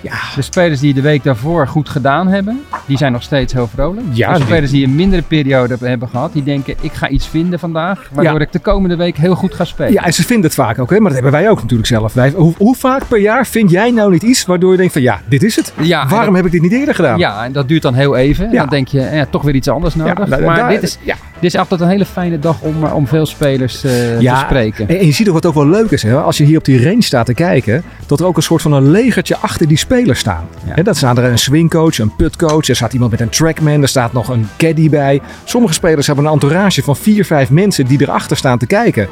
Ja. 0.00 0.12
De 0.34 0.42
spelers 0.42 0.80
die 0.80 0.94
de 0.94 1.00
week 1.00 1.22
daarvoor 1.22 1.68
goed 1.68 1.88
gedaan 1.88 2.28
hebben, 2.28 2.60
die 2.86 2.96
zijn 2.96 3.12
nog 3.12 3.22
steeds 3.22 3.52
heel 3.52 3.66
vrolijk. 3.74 4.06
Ja, 4.12 4.34
die- 4.34 4.44
spelers 4.44 4.70
die 4.70 4.84
een 4.84 4.94
mindere 4.94 5.22
periode 5.22 5.76
hebben 5.80 6.08
gehad, 6.08 6.32
die 6.32 6.42
denken 6.42 6.74
ik 6.80 6.92
ga 6.92 7.08
iets 7.08 7.26
vinden 7.26 7.58
vandaag, 7.58 8.08
waardoor 8.12 8.38
Ja. 8.38 8.40
ik 8.46 8.52
de 8.52 8.58
komende 8.58 8.96
week 8.96 9.16
heel 9.16 9.34
goed 9.34 9.54
ga 9.54 9.64
spelen. 9.64 9.92
Ja, 9.92 10.04
en 10.04 10.12
ze 10.12 10.22
vinden 10.24 10.44
het 10.44 10.54
vaak 10.54 10.78
ook, 10.78 10.90
hè? 10.90 10.96
maar 11.00 11.12
dat 11.12 11.22
hebben 11.22 11.40
wij 11.40 11.50
ook 11.50 11.60
natuurlijk 11.60 11.88
zelf. 11.88 12.12
Wij, 12.14 12.30
hoe, 12.36 12.54
hoe 12.58 12.74
vaak 12.76 13.08
per 13.08 13.18
jaar 13.20 13.46
vind 13.46 13.70
jij 13.70 13.90
nou 13.90 14.10
niet 14.10 14.22
iets 14.22 14.44
waardoor 14.46 14.70
je 14.70 14.76
denkt 14.76 14.92
van 14.92 15.02
ja, 15.02 15.20
dit 15.28 15.42
is 15.42 15.56
het. 15.56 15.72
Ja, 15.80 16.06
Waarom 16.08 16.26
dat- 16.26 16.36
heb 16.36 16.44
ik 16.44 16.52
dit 16.52 16.62
niet 16.62 16.72
eerder 16.80 16.94
gedaan? 16.94 17.18
Ja, 17.18 17.44
en 17.44 17.52
dat 17.52 17.68
duurt 17.68 17.82
dan 17.82 17.94
heel 17.94 18.16
even. 18.16 18.46
En 18.50 18.56
dan 18.56 18.68
denk 18.68 18.88
je, 18.88 19.00
eh, 19.00 19.22
toch 19.30 19.42
weer 19.42 19.54
iets 19.54 19.68
anders 19.68 19.94
nodig. 19.94 20.26
nou, 20.28 20.42
maar 20.44 20.68
dit, 20.68 20.82
is, 20.82 20.98
dit 21.40 21.54
is 21.54 21.56
altijd 21.56 21.80
een 21.80 21.88
hele 21.88 22.04
fijne 22.04 22.38
dag 22.38 22.60
om, 22.60 22.84
eh, 22.84 22.94
om 22.94 23.06
veel 23.06 23.26
spelers 23.26 23.84
eh, 23.84 24.20
Ja, 24.20 24.38
te 24.38 24.44
spreken. 24.44 24.88
En, 24.88 24.98
en 24.98 25.06
je 25.06 25.12
ziet 25.12 25.28
ook 25.28 25.34
wat 25.34 25.46
ook 25.46 25.54
wel 25.54 25.68
leuk 25.68 25.90
is, 25.90 26.02
hè? 26.02 26.16
als 26.16 26.36
je 26.36 26.44
hier 26.44 26.58
op 26.58 26.64
die 26.64 26.84
range 26.84 27.02
staat 27.02 27.26
te 27.26 27.34
kijken, 27.34 27.82
dat 28.06 28.20
er 28.20 28.26
ook 28.26 28.36
een 28.36 28.42
soort 28.42 28.62
van 28.62 28.72
een 28.72 28.90
legertje 28.90 29.36
achter 29.36 29.68
die 29.68 29.76
spelers 29.76 30.18
staan. 30.18 30.44
Ja. 30.66 30.72
Hè, 30.74 30.82
dat 30.82 30.96
staat 30.96 31.18
er 31.18 31.24
een 31.24 31.38
swingcoach, 31.38 31.98
een 31.98 32.16
putcoach, 32.16 32.68
er 32.68 32.76
staat 32.76 32.92
iemand 32.92 33.10
met 33.10 33.20
een 33.20 33.28
trackman, 33.28 33.82
er 33.82 33.88
staat 33.88 34.12
nog 34.12 34.28
een 34.28 34.48
caddy 34.56 34.90
bij. 34.90 35.20
Sommige 35.44 35.74
spelers 35.74 36.06
hebben 36.06 36.24
een 36.24 36.32
entourage 36.32 36.82
van 36.82 36.96
vier, 36.96 37.24
vijf 37.24 37.50
mensen 37.50 37.86
die 37.86 38.02
erachter 38.02 38.36
staan 38.36 38.58
te 38.58 38.66
kijken 38.66 39.08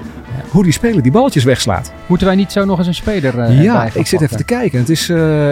hoe 0.55 0.63
die 0.63 0.73
speler 0.73 1.03
die 1.03 1.13
balletjes 1.13 1.45
wegslaat. 1.45 1.93
Moeten 2.07 2.27
wij 2.27 2.37
niet 2.37 2.53
zo 2.53 2.65
nog 2.65 2.79
eens 2.79 2.87
een 2.87 2.95
speler 2.95 3.39
eh 3.39 3.63
ja, 3.63 3.89
ik 3.95 4.07
zit 4.07 4.21
even 4.21 4.37
te 4.37 4.45
kijken. 4.45 4.79
Het 4.79 4.89
is, 4.89 5.09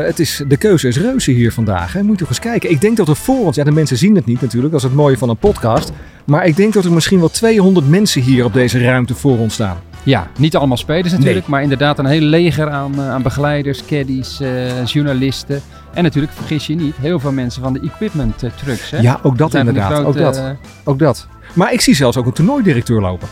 het 0.06 0.18
is, 0.18 0.42
de 0.48 0.56
keuze 0.56 0.88
is 0.88 0.98
reuze 0.98 1.30
hier 1.30 1.52
vandaag. 1.52 1.92
Hè. 1.92 2.02
Moet 2.02 2.12
je 2.12 2.18
toch 2.18 2.28
eens 2.28 2.38
kijken. 2.38 2.70
Ik 2.70 2.80
denk 2.80 2.96
dat 2.96 3.08
er 3.08 3.16
voor 3.16 3.44
ons, 3.44 3.56
ja 3.56 3.64
de 3.64 3.72
mensen 3.72 3.96
zien 3.96 4.14
het 4.14 4.26
niet 4.26 4.40
natuurlijk, 4.40 4.72
dat 4.72 4.82
is 4.82 4.86
het 4.86 4.96
mooie 4.96 5.18
van 5.18 5.28
een 5.28 5.36
podcast. 5.36 5.92
Maar 6.24 6.46
ik 6.46 6.56
denk 6.56 6.61
dat 6.70 6.84
er 6.84 6.92
misschien 6.92 7.18
wel 7.18 7.28
200 7.30 7.88
mensen 7.88 8.22
hier 8.22 8.44
op 8.44 8.52
deze 8.52 8.78
ruimte 8.84 9.14
voor 9.14 9.38
ons 9.38 9.54
staan. 9.54 9.76
Ja, 10.02 10.26
niet 10.38 10.56
allemaal 10.56 10.76
spelers 10.76 11.12
natuurlijk, 11.12 11.46
maar 11.46 11.62
inderdaad 11.62 11.98
een 11.98 12.06
heel 12.06 12.20
leger 12.20 12.70
aan, 12.70 12.92
eh, 12.94 13.10
aan 13.10 13.22
begeleiders, 13.22 13.84
caddies, 13.84 14.40
eh, 14.40 14.84
journalisten. 14.84 15.60
En 15.94 16.02
natuurlijk, 16.02 16.32
vergis 16.32 16.66
je 16.66 16.74
niet, 16.74 16.94
heel 17.00 17.20
veel 17.20 17.32
mensen 17.32 17.62
van 17.62 17.72
de 17.72 17.80
equipment 17.80 18.42
eh, 18.42 18.50
trucks. 18.56 18.90
Hè? 18.90 18.98
Ja, 19.00 19.20
ook 19.22 19.38
dat 19.38 19.54
inderdaad. 19.54 19.92
grote, 19.92 20.06
ook 20.08 20.16
dat. 20.16 20.42
Ook 20.84 20.98
dat. 20.98 21.26
Maar 21.52 21.72
ik 21.72 21.80
zie 21.80 21.94
zelfs 21.94 22.16
ook 22.16 22.26
een 22.26 22.32
toernooidirecteur 22.32 23.00
lopen. 23.00 23.28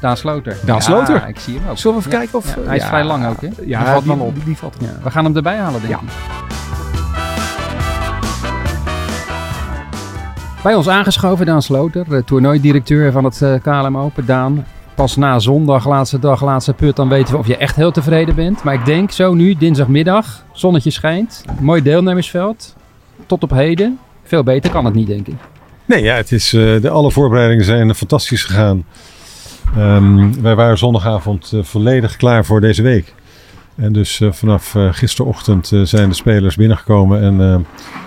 Daan 0.00 0.16
Sloter. 0.16 0.56
Daan 0.64 0.76
ja, 0.76 0.82
Sloter. 0.82 1.28
ik 1.28 1.38
zie 1.38 1.58
hem 1.58 1.68
ook. 1.70 1.78
Zullen 1.78 1.96
we 1.98 2.02
even 2.06 2.18
Ja, 2.18 2.18
kijken 2.18 2.38
of... 2.38 2.54
ja, 2.56 2.66
hij 2.68 2.76
is 2.76 2.84
vrij 2.84 3.04
lang 3.04 3.26
ook, 3.26 3.40
hè? 3.40 3.48
Ja, 3.64 3.78
Die 3.78 3.88
valt 3.88 4.04
die, 4.04 4.16
wel 4.16 4.26
op. 4.26 4.34
Die, 4.44 4.56
valt 4.56 4.74
op. 4.74 4.80
Ja, 4.80 4.88
we 5.02 5.10
gaan 5.10 5.24
hem 5.24 5.36
erbij 5.36 5.56
halen, 5.56 5.80
denk 5.80 5.92
Ja. 5.92 5.98
ik. 6.00 6.39
Bij 10.62 10.74
ons 10.74 10.88
aangeschoven 10.88 11.46
Daan 11.46 11.62
Sloter, 11.62 12.24
toernooidirecteur 12.24 13.12
van 13.12 13.24
het 13.24 13.42
eh, 13.42 13.54
KLM 13.62 13.96
Open. 13.96 14.26
Daan, 14.26 14.66
pas 14.94 15.16
na 15.16 15.38
zondag, 15.38 15.86
laatste 15.86 16.18
dag, 16.18 16.42
laatste 16.42 16.72
put, 16.72 16.96
dan 16.96 17.08
weten 17.08 17.32
we 17.32 17.38
of 17.38 17.46
je 17.46 17.56
echt 17.56 17.76
heel 17.76 17.90
tevreden 17.90 18.34
bent. 18.34 18.62
Maar 18.62 18.74
ik 18.74 18.84
denk 18.84 19.10
zo 19.10 19.34
nu, 19.34 19.54
dinsdagmiddag, 19.54 20.44
zonnetje 20.52 20.90
schijnt, 20.90 21.44
mooi 21.60 21.82
deelnemersveld. 21.82 22.76
Tot 23.26 23.42
op 23.42 23.50
heden, 23.50 23.98
veel 24.24 24.42
beter 24.42 24.70
kan 24.70 24.84
het 24.84 24.94
niet, 24.94 25.06
denk 25.06 25.26
ik. 25.26 25.34
Nee, 25.84 26.02
ja, 26.02 26.14
het 26.14 26.32
is, 26.32 26.52
eh, 26.52 26.80
de, 26.80 26.90
alle 26.90 27.10
voorbereidingen 27.10 27.64
zijn 27.64 27.94
fantastisch 27.94 28.44
gegaan. 28.44 28.84
Ehm, 29.76 30.40
wij 30.42 30.54
waren 30.54 30.78
zondagavond 30.78 31.52
eh, 31.52 31.62
volledig 31.62 32.16
klaar 32.16 32.44
voor 32.44 32.60
deze 32.60 32.82
week. 32.82 33.14
En 33.76 33.92
dus 33.92 34.20
vanaf 34.30 34.74
gisterochtend 34.90 35.72
zijn 35.82 36.08
de 36.08 36.14
spelers 36.14 36.56
binnengekomen. 36.56 37.22
En 37.22 37.66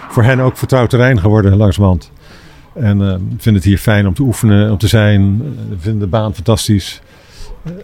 voor 0.10 0.24
hen 0.24 0.40
ook 0.40 0.58
vertrouwd 0.58 0.90
terrein 0.90 1.20
geworden 1.20 1.58
langzamerhand. 1.58 2.12
En 2.76 3.02
eh, 3.02 3.16
vinden 3.38 3.54
het 3.54 3.64
hier 3.64 3.78
fijn 3.78 4.08
om 4.08 4.14
te 4.14 4.22
oefenen, 4.22 4.72
om 4.72 4.78
te 4.78 4.88
zijn. 4.88 5.42
Vinden 5.80 6.00
de 6.00 6.08
baan 6.08 6.36
fantastisch. 6.36 7.02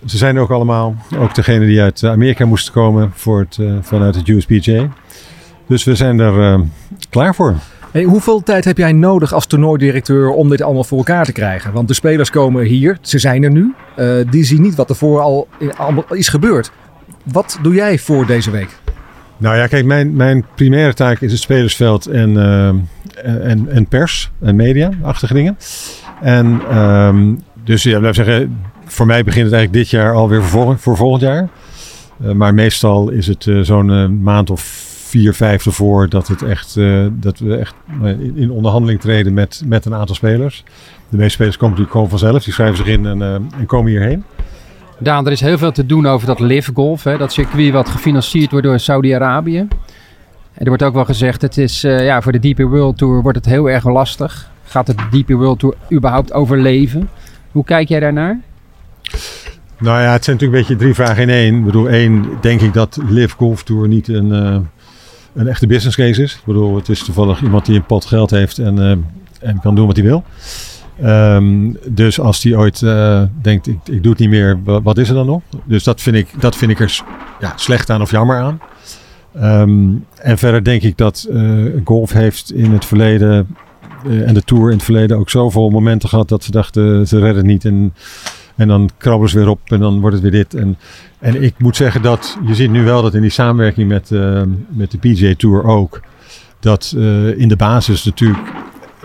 Ze 0.06 0.18
zijn 0.18 0.36
er 0.36 0.42
ook 0.42 0.52
allemaal. 0.52 0.96
Ook 1.18 1.36
degene 1.36 1.66
die 1.66 1.82
uit 1.82 2.04
eh, 2.04 2.10
Amerika 2.10 2.46
moesten 2.46 2.74
komen 2.74 3.12
voor 3.14 3.40
het, 3.40 3.58
eh, 3.60 3.74
vanuit 3.82 4.16
het 4.16 4.28
USPJ. 4.28 4.90
Dus 5.70 5.84
we 5.84 5.96
zijn 5.96 6.20
er 6.20 6.54
eh, 6.54 6.60
klaar 7.10 7.36
voor. 7.36 7.56
Hey, 7.92 8.04
hoeveel 8.04 8.44
tijd 8.44 8.66
heb 8.66 8.78
jij 8.78 8.94
nodig 8.94 9.34
als 9.34 9.46
toernooidirecteur 9.46 10.30
om 10.30 10.50
dit 10.50 10.62
allemaal 10.62 10.84
voor 10.84 10.98
elkaar 10.98 11.26
te 11.26 11.32
krijgen? 11.32 11.74
Want 11.74 11.88
de 11.88 11.94
spelers 11.94 12.30
komen 12.30 12.66
hier, 12.66 12.98
ze 13.02 13.20
zijn 13.20 13.44
er 13.44 13.52
nu. 13.52 13.74
Eh, 13.96 14.16
die 14.30 14.44
zien 14.44 14.62
niet 14.62 14.76
wat 14.76 14.90
er 14.90 14.96
voor 14.96 15.22
al 15.22 15.48
is 16.10 16.28
gebeurd. 16.28 16.72
Wat 17.24 17.60
doe 17.62 17.74
jij 17.74 18.00
voor 18.00 18.26
deze 18.26 18.52
week? 18.52 18.80
Nou 19.40 19.56
ja, 19.58 19.68
kijk, 19.68 19.86
mijn, 19.86 20.16
mijn 20.16 20.46
primaire 20.56 20.94
taak 20.94 21.20
is 21.22 21.32
het 21.32 21.42
spelersveld 21.42 22.06
en, 22.06 22.38
eh, 22.38 22.68
en, 23.50 23.68
en 23.70 23.86
pers 23.86 24.32
en 24.42 24.56
media-achtige 24.56 25.34
dingen. 25.34 25.58
En 26.22 26.62
ehm, 26.70 27.36
dus 27.64 27.84
ja, 27.84 28.00
we 28.02 28.14
zeggen, 28.14 28.58
voor 28.86 29.06
mij 29.06 29.24
begint 29.24 29.46
het 29.46 29.54
eigenlijk 29.54 29.84
dit 29.84 30.00
jaar 30.00 30.14
alweer 30.14 30.42
voor, 30.42 30.50
volgend- 30.50 30.82
voor 30.82 30.98
volgend 30.98 31.22
jaar. 31.22 31.50
Eh, 32.24 32.32
maar 32.32 32.54
meestal 32.54 33.10
is 33.10 33.28
het 33.28 33.48
eh, 33.48 33.60
zo'n 33.60 33.92
eh, 33.92 34.08
maand 34.08 34.50
of 34.50 34.62
vier, 35.06 35.34
vijf 35.34 35.66
ervoor 35.66 36.10
dat, 36.10 36.28
het 36.28 36.42
echt, 36.42 36.78
dat 37.12 37.40
we 37.40 37.56
echt 37.56 37.74
in, 38.04 38.34
in 38.36 38.52
onderhandeling 38.52 39.00
treden 39.02 39.34
met, 39.34 39.62
met 39.66 39.86
een 39.86 39.94
aantal 39.94 40.16
spelers. 40.16 40.64
De 41.10 41.18
meeste 41.18 41.32
spelers 41.34 41.56
komen 41.58 41.70
natuurlijk 41.70 41.96
gewoon 41.96 42.10
vanzelf, 42.20 42.44
die 42.44 42.54
schrijven 42.54 42.78
zich 42.78 42.86
in 42.88 43.06
en, 43.06 43.22
en 43.22 43.66
komen 43.66 43.92
hierheen. 43.92 44.24
Daan, 45.00 45.26
er 45.26 45.32
is 45.32 45.42
heel 45.42 45.58
veel 45.58 45.72
te 45.72 45.86
doen 45.86 46.06
over 46.06 46.28
dat 46.28 46.40
Live 46.40 46.72
Golf, 46.74 47.04
hè, 47.04 47.18
dat 47.18 47.32
circuit 47.32 47.72
wat 47.72 47.90
gefinancierd 47.90 48.52
wordt 48.52 48.66
door 48.66 48.80
Saudi-Arabië. 48.80 49.58
En 49.58 50.66
er 50.66 50.68
wordt 50.68 50.84
ook 50.84 50.94
wel 50.94 51.06
gezegd, 51.06 51.42
het 51.42 51.58
is, 51.58 51.84
eh, 51.84 52.06
ja, 52.06 52.22
voor 52.22 52.32
de 52.32 52.40
DP 52.40 52.60
World 52.60 52.98
Tour 52.98 53.22
wordt 53.22 53.38
het 53.38 53.46
heel 53.46 53.70
erg 53.70 53.86
lastig. 53.86 54.52
Gaat 54.64 54.86
de 54.86 54.96
DP 55.10 55.30
World 55.30 55.60
Tour 55.60 55.76
überhaupt 55.92 56.34
overleven? 56.34 57.10
Hoe 57.52 57.64
kijk 57.64 57.88
jij 57.88 58.00
daarnaar? 58.00 58.40
Nou 59.78 60.02
ja, 60.02 60.12
het 60.12 60.24
zijn 60.24 60.36
natuurlijk 60.36 60.44
een 60.44 60.68
beetje 60.68 60.76
drie 60.76 60.94
vragen 60.94 61.24
in 61.24 61.30
één. 61.30 61.56
Ik 61.56 61.66
bedoel, 61.66 61.90
één, 61.90 62.26
denk 62.42 62.62
ik 62.62 62.74
dat 62.74 63.00
Live 63.08 63.36
Golf 63.36 63.64
Tour 63.64 63.88
niet 63.88 64.08
een, 64.08 64.32
eh, 64.32 64.58
een 65.34 65.48
echte 65.48 65.68
business 65.68 65.96
case 65.96 66.24
is. 66.24 66.34
Ik 66.34 66.46
bedoel, 66.46 66.76
het 66.76 66.90
is 66.90 67.04
toevallig 67.04 67.42
iemand 67.42 67.66
die 67.66 67.76
een 67.76 67.86
pot 67.86 68.06
geld 68.06 68.30
heeft 68.30 68.58
en, 68.58 68.80
eh, 68.80 69.50
en 69.50 69.60
kan 69.60 69.76
doen 69.76 69.88
wat 69.88 69.96
hij 69.96 70.06
wil. 70.06 70.24
Ehm, 71.02 71.74
dus 71.88 72.20
als 72.20 72.42
die 72.42 72.58
ooit 72.58 72.82
eh, 72.82 73.24
denkt, 73.42 73.68
ik, 73.68 73.78
ik 73.84 74.04
doe 74.04 74.12
het 74.12 74.22
niet 74.22 74.30
meer, 74.30 74.60
wa- 74.64 74.82
wat 74.82 74.98
is 74.98 75.10
er 75.10 75.16
dan 75.16 75.26
nog? 75.26 75.42
Dus 75.66 75.84
dat 75.84 76.02
vind 76.02 76.16
ik, 76.16 76.28
dat 76.40 76.56
vind 76.56 76.72
ik 76.72 76.80
er 76.80 77.02
ja, 77.40 77.54
slecht 77.56 77.90
aan 77.90 78.02
of 78.02 78.12
jammer 78.12 78.38
aan. 78.38 78.60
Ehm, 79.36 79.90
en 80.16 80.38
verder 80.38 80.64
denk 80.64 80.82
ik 80.82 80.98
dat 80.98 81.28
eh, 81.32 81.64
golf 81.84 82.12
heeft 82.12 82.52
in 82.54 82.72
het 82.72 82.86
verleden 82.86 83.56
eh, 84.06 84.28
en 84.28 84.34
de 84.34 84.44
Tour 84.44 84.66
in 84.70 84.76
het 84.76 84.84
verleden 84.86 85.18
ook 85.18 85.30
zoveel 85.30 85.70
momenten 85.70 86.10
gehad 86.10 86.30
dat 86.30 86.44
ze 86.44 86.52
dachten, 86.52 87.08
ze 87.08 87.20
redden 87.20 87.46
niet. 87.46 87.66
En 87.66 87.94
en 88.56 88.68
dan 88.68 88.90
krabbelen 88.98 89.30
ze 89.30 89.38
weer 89.38 89.48
op 89.48 89.60
en 89.66 89.80
dan 89.80 90.00
wordt 90.00 90.14
het 90.16 90.24
weer 90.24 90.44
dit. 90.44 90.54
En, 90.54 90.78
en 91.20 91.44
ik 91.44 91.54
moet 91.58 91.76
zeggen 91.76 92.02
dat 92.02 92.38
je 92.46 92.56
ziet 92.56 92.70
nu 92.72 92.84
wel 92.84 93.02
dat 93.02 93.14
in 93.14 93.22
die 93.22 93.30
samenwerking 93.30 93.88
met, 93.88 94.10
met 94.70 94.92
de 94.92 94.98
PGA 94.98 95.34
Tour 95.38 95.64
ook. 95.64 96.02
Dat 96.60 96.96
in 97.38 97.48
de 97.48 97.56
basis 97.56 98.04
natuurlijk 98.06 98.38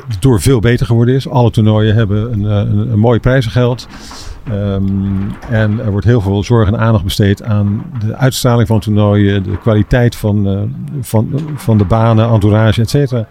de 0.09 0.19
Tour 0.19 0.41
veel 0.41 0.61
beter 0.61 0.87
geworden 0.87 1.15
is. 1.15 1.29
Alle 1.29 1.51
toernooien 1.51 1.95
hebben 1.95 2.33
een, 2.33 2.47
eh, 2.47 2.91
een, 2.91 2.99
mooi 2.99 3.21
prijzengeld. 3.21 3.89
Ehm, 4.45 4.85
en 5.51 5.81
er 5.81 5.91
wordt 5.91 6.07
heel 6.07 6.21
veel 6.21 6.43
zorg 6.43 6.69
en 6.69 6.79
aandacht 6.79 7.05
besteed 7.05 7.43
aan 7.43 7.85
de 8.07 8.17
uitstraling 8.17 8.69
van 8.69 8.81
toernooien, 8.81 9.43
de 9.43 9.59
kwaliteit 9.59 10.17
van, 10.17 10.49
eh, 10.49 10.61
van, 11.01 11.41
van 11.55 11.79
de 11.79 11.85
banen, 11.85 12.29
entourage, 12.29 12.81
et 12.81 12.91
cetera. 12.91 13.27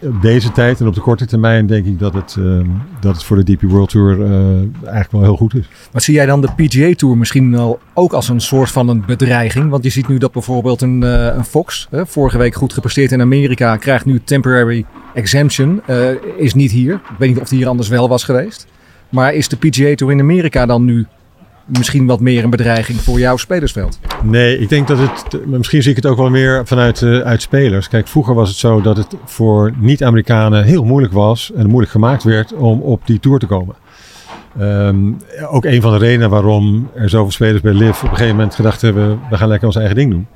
Op 0.00 0.22
deze 0.22 0.52
tijd 0.52 0.80
en 0.80 0.86
op 0.86 0.94
de 0.94 1.00
korte 1.00 1.26
termijn 1.26 1.66
denk 1.66 1.86
ik 1.86 1.98
dat 1.98 2.14
het, 2.14 2.36
ehm, 2.38 2.66
dat 3.00 3.14
het 3.14 3.24
voor 3.24 3.44
de 3.44 3.54
DP 3.54 3.62
World 3.62 3.88
Tour 3.88 4.22
eh, 4.22 4.30
eigenlijk 4.82 5.10
wel 5.10 5.22
heel 5.22 5.36
goed 5.36 5.54
is. 5.54 5.68
Maar 5.92 6.02
zie 6.02 6.14
jij 6.14 6.26
dan 6.26 6.40
de 6.40 6.52
PGA 6.56 6.94
Tour 6.94 7.16
misschien 7.16 7.50
wel 7.52 7.78
ook 7.94 8.12
als 8.12 8.28
een 8.28 8.40
soort 8.40 8.70
van 8.70 8.88
een 8.88 9.04
bedreiging? 9.06 9.70
Want 9.70 9.84
je 9.84 9.90
ziet 9.90 10.08
nu 10.08 10.18
dat 10.18 10.32
bijvoorbeeld 10.32 10.82
een, 10.82 11.02
een 11.02 11.44
Fox, 11.44 11.88
vorige 11.92 12.38
week 12.38 12.54
goed 12.54 12.72
gepresteerd 12.72 13.12
in 13.12 13.20
Amerika, 13.20 13.76
krijgt 13.76 14.04
nu 14.04 14.20
temporary 14.24 14.84
exemption, 15.14 15.82
eh, 15.86 16.08
is 16.36 16.54
niet 16.54 16.70
hier. 16.70 16.94
Ik 16.94 17.18
weet 17.18 17.28
niet 17.28 17.40
of 17.40 17.48
die 17.48 17.58
hier 17.58 17.68
anders 17.68 17.88
wel 17.88 18.08
was 18.08 18.24
geweest. 18.24 18.66
Maar 19.08 19.34
is 19.34 19.48
de 19.48 19.56
PGA 19.56 19.94
Tour 19.94 20.12
in 20.12 20.20
Amerika 20.20 20.66
dan 20.66 20.84
nu 20.84 21.06
misschien 21.66 22.06
wat 22.06 22.20
meer 22.20 22.44
een 22.44 22.50
bedreiging 22.50 23.00
voor 23.00 23.18
jouw 23.18 23.36
spelersveld? 23.36 23.98
Nee, 24.22 24.58
ik 24.58 24.68
denk 24.68 24.88
dat 24.88 24.98
het. 24.98 25.46
Misschien 25.46 25.82
zie 25.82 25.90
ik 25.90 25.96
het 25.96 26.06
ook 26.06 26.16
wel 26.16 26.30
meer 26.30 26.66
vanuit 26.66 27.02
eh, 27.02 27.18
uit 27.18 27.42
spelers. 27.42 27.88
Kijk, 27.88 28.08
vroeger 28.08 28.34
was 28.34 28.48
het 28.48 28.58
zo 28.58 28.80
dat 28.80 28.96
het 28.96 29.14
voor 29.24 29.72
niet-Amerikanen 29.78 30.64
heel 30.64 30.84
moeilijk 30.84 31.12
was 31.12 31.52
en 31.52 31.66
moeilijk 31.66 31.92
gemaakt 31.92 32.22
werd 32.22 32.52
om 32.52 32.80
op 32.80 33.06
die 33.06 33.20
tour 33.20 33.38
te 33.38 33.46
komen. 33.46 33.74
Ehm, 34.58 35.12
ook 35.50 35.64
een 35.64 35.82
van 35.82 35.92
de 35.92 35.98
redenen 35.98 36.30
waarom 36.30 36.90
er 36.94 37.08
zoveel 37.08 37.30
spelers 37.30 37.60
bij 37.60 37.72
LIV 37.72 37.96
op 37.96 38.02
een 38.02 38.08
gegeven 38.08 38.36
moment 38.36 38.54
gedacht 38.54 38.80
hebben: 38.80 39.20
we 39.30 39.36
gaan 39.36 39.48
lekker 39.48 39.66
ons 39.66 39.76
eigen 39.76 39.96
ding 39.96 40.10
doen. 40.10 40.26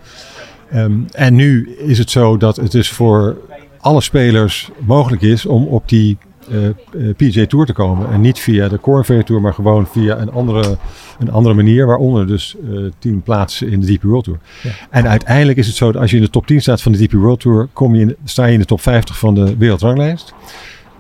Ehm, 0.71 0.93
en 1.11 1.35
nu 1.35 1.77
is 1.79 1.99
het 1.99 2.11
zo 2.11 2.37
dat 2.37 2.57
het 2.57 2.71
dus 2.71 2.91
voor 2.91 3.37
alle 3.83 4.01
spelers 4.01 4.71
mogelijk 4.87 5.23
is 5.23 5.47
om 5.47 5.67
op 5.67 5.89
die 5.89 6.19
eh, 6.51 6.67
eh, 6.67 6.75
PGA 7.17 7.47
Tour 7.47 7.67
te 7.67 7.73
komen. 7.73 8.11
En 8.11 8.21
niet 8.21 8.39
via 8.39 8.69
de 8.69 9.03
Ferry 9.05 9.23
Tour, 9.23 9.41
maar 9.41 9.55
gewoon 9.55 9.87
via 9.87 10.19
een 10.19 10.31
andere, 10.31 10.77
een 11.19 11.31
andere 11.31 11.55
manier. 11.55 11.87
Waaronder 11.87 12.27
dus 12.27 12.57
eh 12.71 12.85
tien 12.99 13.23
plaatsen 13.23 13.71
in 13.71 13.81
de 13.81 13.87
DP 13.87 14.03
World 14.03 14.25
Tour. 14.25 14.39
Ja. 14.63 14.71
En 14.91 15.09
uiteindelijk 15.09 15.59
is 15.59 15.67
het 15.67 15.77
zo 15.77 15.93
dat 15.93 16.01
als 16.01 16.11
je 16.11 16.17
in 16.17 16.23
de 16.23 16.31
top 16.31 16.47
10 16.47 16.61
staat 16.61 16.83
van 16.83 16.93
de 16.93 17.07
DP 17.07 17.13
World 17.13 17.41
Tour, 17.41 17.69
kom 17.73 17.95
je 17.95 18.01
in, 18.01 18.17
sta 18.25 18.45
je 18.45 18.53
in 18.53 18.59
de 18.59 18.65
top 18.65 18.81
50 18.81 19.19
van 19.19 19.35
de 19.35 19.57
wereldranglijst. 19.57 20.35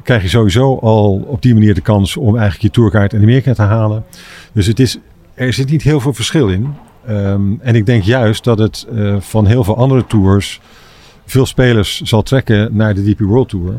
Krijg 0.02 0.22
je 0.22 0.28
sowieso 0.28 0.78
al 0.78 1.24
op 1.26 1.42
die 1.42 1.54
manier 1.54 1.74
de 1.74 1.80
kans 1.80 2.16
om 2.16 2.36
eigenlijk 2.36 2.62
je 2.62 2.70
tourkaart 2.70 3.12
in 3.12 3.22
Amerika 3.22 3.52
te 3.52 3.62
halen. 3.62 4.04
Dus 4.52 4.66
het 4.66 4.80
is, 4.80 4.98
er 5.34 5.52
zit 5.52 5.70
niet 5.70 5.82
heel 5.82 6.00
veel 6.00 6.12
verschil 6.12 6.48
in. 6.48 6.74
Ehm, 7.06 7.42
en 7.60 7.74
ik 7.74 7.86
denk 7.86 8.02
juist 8.02 8.44
dat 8.44 8.58
het 8.58 8.86
van 9.18 9.46
heel 9.46 9.64
veel 9.64 9.76
andere 9.76 10.06
tours 10.06 10.60
veel 11.26 11.46
spelers 11.46 12.00
zal 12.00 12.22
trekken 12.22 12.76
naar 12.76 12.94
de 12.94 13.10
DP 13.10 13.20
World 13.20 13.48
Tour. 13.48 13.74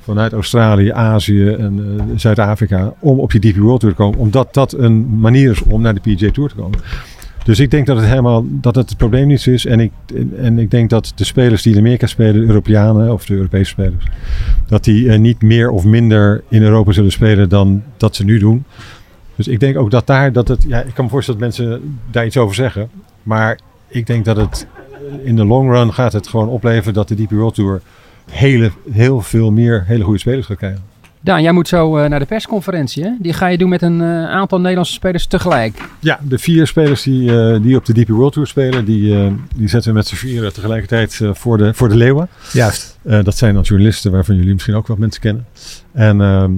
Vanuit 0.00 0.32
Australië, 0.32 0.90
Azië 0.90 1.48
en 1.48 1.98
eh, 1.98 2.04
Zuid-Afrika 2.16 2.92
om 2.98 3.18
op 3.18 3.32
je 3.32 3.38
DP 3.38 3.56
World 3.56 3.80
Tour 3.80 3.94
te 3.94 4.02
komen. 4.02 4.18
Omdat 4.18 4.54
dat 4.54 4.72
een 4.72 5.18
manier 5.18 5.50
is 5.50 5.62
om 5.62 5.82
naar 5.82 5.94
de 5.94 6.00
PGA 6.00 6.30
Tour 6.30 6.48
te 6.48 6.54
komen. 6.54 6.78
Dus 7.44 7.58
ik 7.58 7.70
denk 7.70 7.86
dat 7.86 7.96
het 7.96 8.06
helemaal 8.06 8.44
dat 8.48 8.74
het, 8.74 8.88
het 8.88 8.98
probleem 8.98 9.26
niet 9.26 9.46
is. 9.46 9.66
En 9.66 9.80
ik, 9.80 9.92
en 10.36 10.58
ik 10.58 10.70
denk 10.70 10.90
dat 10.90 11.12
de 11.14 11.24
spelers 11.24 11.62
die 11.62 11.72
in 11.72 11.78
Amerika 11.78 12.06
spelen, 12.06 12.34
de 12.40 12.46
Europeanen 12.46 13.12
of 13.12 13.26
de 13.26 13.34
Europese 13.34 13.70
spelers, 13.70 14.04
dat 14.66 14.84
die 14.84 15.10
eh, 15.10 15.18
niet 15.18 15.42
meer 15.42 15.70
of 15.70 15.84
minder 15.84 16.42
in 16.48 16.62
Europa 16.62 16.92
zullen 16.92 17.12
spelen 17.12 17.48
dan 17.48 17.82
dat 17.96 18.16
ze 18.16 18.24
nu 18.24 18.38
doen. 18.38 18.64
Dus 19.34 19.48
ik 19.48 19.60
denk 19.60 19.76
ook 19.76 19.90
dat 19.90 20.06
daar 20.06 20.32
dat 20.32 20.48
het. 20.48 20.64
Ja, 20.68 20.82
ik 20.82 20.94
kan 20.94 21.04
me 21.04 21.10
voorstellen 21.10 21.40
dat 21.40 21.48
mensen 21.48 21.98
daar 22.10 22.26
iets 22.26 22.36
over 22.36 22.54
zeggen. 22.54 22.90
Maar 23.22 23.58
ik 23.88 24.06
denk 24.06 24.24
dat 24.24 24.36
het 24.36 24.66
in 25.22 25.36
de 25.36 25.44
long 25.44 25.70
run 25.70 25.94
gaat 25.94 26.12
het 26.12 26.28
gewoon 26.28 26.48
opleveren 26.48 26.94
dat 26.94 27.08
de 27.08 27.14
DP 27.14 27.30
World 27.30 27.54
Tour 27.54 27.80
hele, 28.30 28.70
heel 28.90 29.20
veel 29.20 29.50
meer 29.50 29.84
hele 29.86 30.04
goede 30.04 30.18
spelers 30.18 30.46
gaat 30.46 30.56
krijgen. 30.56 30.82
Daan, 31.28 31.42
jij 31.42 31.52
moet 31.52 31.68
zo 31.68 31.96
eh, 31.96 32.08
naar 32.08 32.18
de 32.18 32.24
persconferentie. 32.26 33.04
Hè? 33.04 33.10
Die 33.18 33.32
ga 33.32 33.46
je 33.46 33.58
doen 33.58 33.68
met 33.68 33.82
een 33.82 34.00
eh, 34.00 34.30
aantal 34.30 34.58
Nederlandse 34.58 34.92
spelers 34.92 35.26
tegelijk. 35.26 35.80
Ja, 36.00 36.18
de 36.22 36.38
vier 36.38 36.66
spelers 36.66 37.02
die, 37.02 37.40
eh, 37.40 37.62
die 37.62 37.76
op 37.76 37.84
de 37.84 37.92
DP 37.92 38.08
World 38.08 38.32
Tour 38.32 38.48
spelen, 38.48 38.84
die, 38.84 39.14
eh, 39.14 39.26
die 39.56 39.68
zetten 39.68 39.90
we 39.90 39.96
met 39.96 40.06
z'n 40.06 40.14
vieren 40.14 40.52
tegelijkertijd 40.52 41.20
eh, 41.22 41.30
voor, 41.32 41.58
de, 41.58 41.74
voor 41.74 41.88
de 41.88 41.96
leeuwen. 41.96 42.28
Juist. 42.52 42.98
Eh, 43.08 43.22
dat 43.22 43.36
zijn 43.36 43.54
dan 43.54 43.62
journalisten 43.62 44.12
waarvan 44.12 44.36
jullie 44.36 44.52
misschien 44.52 44.74
ook 44.74 44.86
wel 44.86 44.96
mensen 44.96 45.20
kennen. 45.20 45.46
En, 45.92 46.20
ehm, 46.20 46.52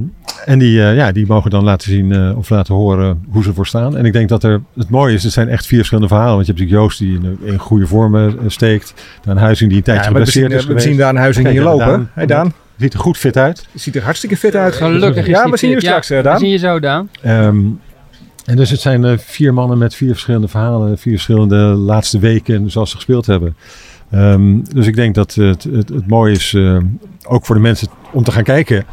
en 0.45 0.59
die, 0.59 0.83
eh, 0.83 0.97
ja, 0.97 1.13
die 1.13 1.27
mogen 1.27 1.51
dan 1.51 1.65
laten 1.65 1.91
zien 1.91 2.13
eh, 2.13 2.39
of 2.39 2.51
laten 2.51 2.75
horen 2.75 3.25
hoe 3.31 3.43
ze 3.43 3.49
ervoor 3.49 3.67
staan. 3.67 3.97
En 3.97 4.05
ik 4.05 4.13
denk 4.13 4.29
dat 4.29 4.45
er, 4.45 4.61
het 4.77 4.91
mooie 4.91 5.15
is, 5.15 5.23
het 5.23 5.33
zijn 5.33 5.49
echt 5.49 5.67
vier 5.67 5.79
verschillende 5.79 6.09
verhalen. 6.09 6.35
Want 6.35 6.47
je 6.47 6.53
hebt 6.53 6.65
natuurlijk 6.65 6.85
Joost 6.85 6.99
die 6.99 7.15
in, 7.15 7.53
in 7.53 7.59
goede 7.59 7.87
vormen 7.87 8.37
steekt. 8.47 8.95
Dan 9.25 9.37
Huizing 9.37 9.69
die 9.69 9.79
een 9.79 9.85
tijdje 9.85 10.03
Ja, 10.03 10.09
geblesseerd 10.09 10.51
zien, 10.51 10.61
is 10.61 10.67
we 10.67 10.81
zien 10.81 10.97
daar 10.97 11.09
een 11.11 11.17
huizing 11.17 11.49
hier 11.49 11.57
en 11.59 11.65
lopen. 11.65 11.87
Daan. 11.87 12.11
Hey 12.15 12.27
Daan, 12.27 12.53
Ziet 12.81 12.93
er 12.95 12.99
goed 13.01 13.17
fit 13.19 13.37
uit. 13.37 13.67
ziet 13.75 13.97
er 13.97 14.03
hartstikke 14.03 14.37
fit 14.37 14.55
uit. 14.55 14.75
Gelukkig 14.75 15.27
is 15.27 15.37
Ja, 15.37 15.51
we 15.51 15.57
zien 15.57 15.71
je 15.71 15.81
straks, 15.81 16.11
eh, 16.11 16.17
We 16.17 16.23
Daan. 16.23 16.39
zien 16.39 16.49
je 16.51 16.57
zo, 16.59 16.81
Daan. 16.81 17.09
Ehm, 17.23 17.61
en 18.45 18.57
dus 18.57 18.71
het 18.71 18.81
zijn 18.81 19.05
eh, 19.05 19.19
vier 19.19 19.55
mannen 19.55 19.79
met 19.79 19.95
vier 19.95 20.09
verschillende 20.11 20.49
verhalen, 20.49 20.99
vier 20.99 21.13
verschillende 21.13 21.57
laatste 21.57 22.19
weken 22.19 22.71
zoals 22.71 22.91
ze 22.91 22.97
gespeeld 22.97 23.27
hebben. 23.27 23.57
Ehm, 24.11 24.59
dus 24.75 24.87
ik 24.87 24.95
denk 24.95 25.15
dat 25.15 25.35
het, 25.35 25.63
het, 25.65 25.89
het 25.89 26.07
mooie 26.09 26.33
is, 26.35 26.55
eh, 26.55 26.77
ook 27.27 27.47
voor 27.47 27.55
de 27.55 27.61
mensen 27.61 27.89
om 28.13 28.25
te 28.25 28.33
gaan 28.33 28.43
kijken. 28.43 28.85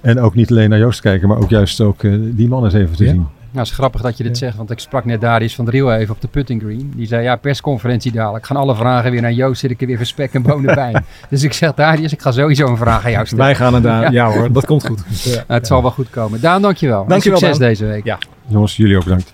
En 0.00 0.20
ook 0.20 0.34
niet 0.34 0.50
alleen 0.50 0.70
naar 0.70 0.78
Joost 0.78 1.02
te 1.02 1.08
kijken, 1.08 1.28
maar 1.28 1.38
ook 1.38 1.50
juist 1.50 1.80
ook 1.80 2.04
eh, 2.04 2.12
die 2.20 2.48
mannen 2.48 2.70
eens 2.70 2.80
even 2.82 2.96
te 2.96 3.04
Ja. 3.04 3.10
zien. 3.10 3.26
Nou, 3.52 3.64
het 3.64 3.72
is 3.72 3.78
grappig 3.80 4.00
dat 4.00 4.16
je 4.16 4.22
dit 4.22 4.38
Ja. 4.38 4.44
zegt, 4.46 4.56
want 4.56 4.70
ik 4.70 4.78
sprak 4.78 5.04
net 5.04 5.20
Darius 5.20 5.54
van 5.54 5.64
der 5.64 5.74
Riel 5.74 5.92
even 5.92 6.14
op 6.14 6.20
de 6.20 6.28
putting 6.28 6.62
green. 6.62 6.92
Die 6.96 7.06
zei, 7.06 7.22
ja, 7.22 7.36
persconferentie 7.36 8.12
dadelijk. 8.12 8.46
Gaan 8.46 8.56
alle 8.56 8.74
vragen 8.76 9.10
weer 9.10 9.20
naar 9.22 9.32
Joost, 9.32 9.60
zit 9.60 9.70
ik 9.70 9.80
er 9.80 9.86
weer 9.86 9.96
voor 9.96 10.06
spek 10.06 10.32
en 10.34 10.42
bonen 10.42 10.74
bij. 10.74 11.02
dus 11.30 11.42
ik 11.42 11.52
zeg, 11.52 11.74
Darius, 11.74 12.12
ik 12.12 12.20
ga 12.22 12.30
sowieso 12.32 12.66
een 12.66 12.76
vraag 12.76 13.04
aan 13.04 13.10
jou 13.10 13.26
stellen. 13.26 13.44
Wij 13.44 13.54
gaan 13.54 13.74
er 13.74 13.82
daar. 13.82 14.00
Ja. 14.12 14.28
Ja. 14.28 14.32
hoor, 14.32 14.52
dat 14.52 14.66
komt 14.66 14.86
goed. 14.86 15.02
Ja. 15.24 15.30
Nou, 15.34 15.44
het 15.46 15.66
zal 15.66 15.82
wel 15.82 15.90
goed 15.90 16.10
komen. 16.10 16.40
Daan, 16.40 16.62
dankjewel. 16.62 17.02
En 17.02 17.08
Dankjewel, 17.08 17.38
Succes 17.38 17.58
Daan. 17.58 17.68
deze 17.68 17.86
week. 17.86 18.04
Ja. 18.04 18.18
Jongens, 18.46 18.76
jullie 18.76 18.96
ook 18.96 19.04
bedankt. 19.04 19.32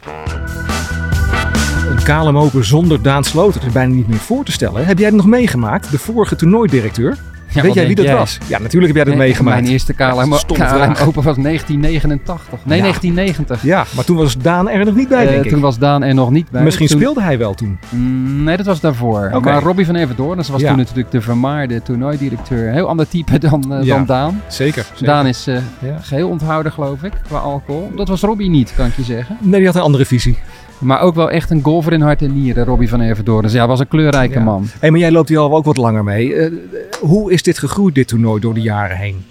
Een 1.89 2.03
KLM 2.05 2.39
Open 2.39 2.65
zonder 2.65 3.03
Daan 3.03 3.25
Sloter 3.25 3.67
is 3.67 3.73
bijna 3.73 3.95
niet 3.95 4.09
meer 4.09 4.19
voor 4.19 4.45
te 4.45 4.53
stellen. 4.53 4.87
Heb 4.87 4.99
jij 4.99 5.07
het 5.07 5.17
nog 5.17 5.27
meegemaakt? 5.27 5.91
De 5.91 5.99
vorige 5.99 6.37
toernooidirecteur? 6.37 7.17
Ja, 7.52 7.62
Weet 7.62 7.75
jij 7.75 7.87
wie 7.87 7.95
dat 7.95 8.11
was? 8.11 8.38
Ja, 8.47 8.59
natuurlijk 8.59 8.87
heb 8.87 8.95
jij 8.97 9.05
dat 9.05 9.14
Nee, 9.14 9.26
meegemaakt. 9.26 9.61
Mijn 9.61 9.73
eerste 9.73 9.93
KLM, 9.93 10.38
KLM. 10.47 10.95
Open 11.07 11.23
was 11.23 11.37
1989. 11.37 12.59
Nee, 12.64 12.76
Ja. 12.76 12.83
1990. 12.83 13.62
Ja, 13.62 13.85
maar 13.97 14.05
toen 14.05 14.17
was 14.17 14.37
Daan 14.38 14.69
er 14.69 14.85
nog 14.85 14.95
niet 14.95 15.09
bij, 15.09 15.25
Eh, 15.26 15.31
denk 15.31 15.45
ik. 15.45 15.50
toen 15.50 15.61
was 15.61 15.78
Daan 15.78 16.02
er 16.02 16.14
nog 16.14 16.31
niet 16.31 16.50
bij. 16.50 16.62
Misschien 16.62 16.87
Toen- 16.87 16.99
speelde 16.99 17.23
hij 17.23 17.38
wel 17.38 17.55
toen. 17.55 17.78
Mm, 17.88 18.43
nee, 18.45 18.57
dat 18.57 18.67
was 18.67 18.81
daarvoor. 18.81 19.40
Maar 19.43 19.62
Robbie 19.62 19.87
van 19.87 19.95
Everdoorn, 19.95 20.37
was 20.37 20.61
Ja. 20.61 20.69
toen 20.69 20.76
natuurlijk 20.76 21.11
de 21.11 21.21
vermaarde 21.21 21.83
toernooidirecteur. 21.83 22.73
Heel 22.73 22.88
ander 22.88 23.09
type 23.09 23.38
dan, 23.49 23.73
eh, 23.75 23.83
Ja. 23.85 23.94
dan 23.96 24.07
Daan. 24.07 24.40
Zeker. 24.49 24.87
Daan 25.01 25.27
is 25.27 25.44
Ja. 25.44 25.61
geheel 26.01 26.29
onthouden, 26.29 26.73
geloof 26.73 27.03
ik, 27.03 27.12
qua 27.27 27.38
alcohol. 27.38 27.92
Dat 27.96 28.09
was 28.09 28.20
Robbie 28.20 28.51
niet, 28.51 28.73
kan 28.77 28.87
ik 28.87 28.96
je 28.96 29.03
zeggen. 29.03 29.37
Nee, 29.40 29.57
die 29.59 29.66
had 29.66 29.75
een 29.77 29.83
andere 29.83 30.05
visie. 30.07 30.38
Maar 30.79 31.01
ook 31.01 31.14
wel 31.14 31.31
echt 31.31 31.51
een 31.51 31.62
golfer 31.62 31.93
in 31.93 32.01
hart 32.01 32.23
en 32.23 32.43
nieren, 32.43 32.64
Robbie 32.64 32.88
van 32.88 33.01
Everdoorn. 33.01 33.43
Dus 33.43 33.53
ja, 33.53 33.67
was 33.67 33.81
een 33.81 33.88
kleurrijke 33.88 34.38
Ja. 34.38 34.45
man. 34.45 34.67
Hé, 34.81 34.91
maar 34.91 35.01
jij 35.01 35.11
loopt 35.11 35.29
hier 35.29 35.38
al 35.38 35.57
ook 35.57 35.64
wat 35.64 35.77
langer 35.77 36.05
mee. 36.05 36.35
Eh, 36.35 36.53
hoe 37.01 37.33
is 37.33 37.43
dit 37.43 37.59
gegroeid, 37.59 37.95
dit 37.95 38.09
toernooi, 38.09 38.41
door 38.41 38.55
de 38.55 38.61
jaren 38.61 38.97
heen? 38.97 39.25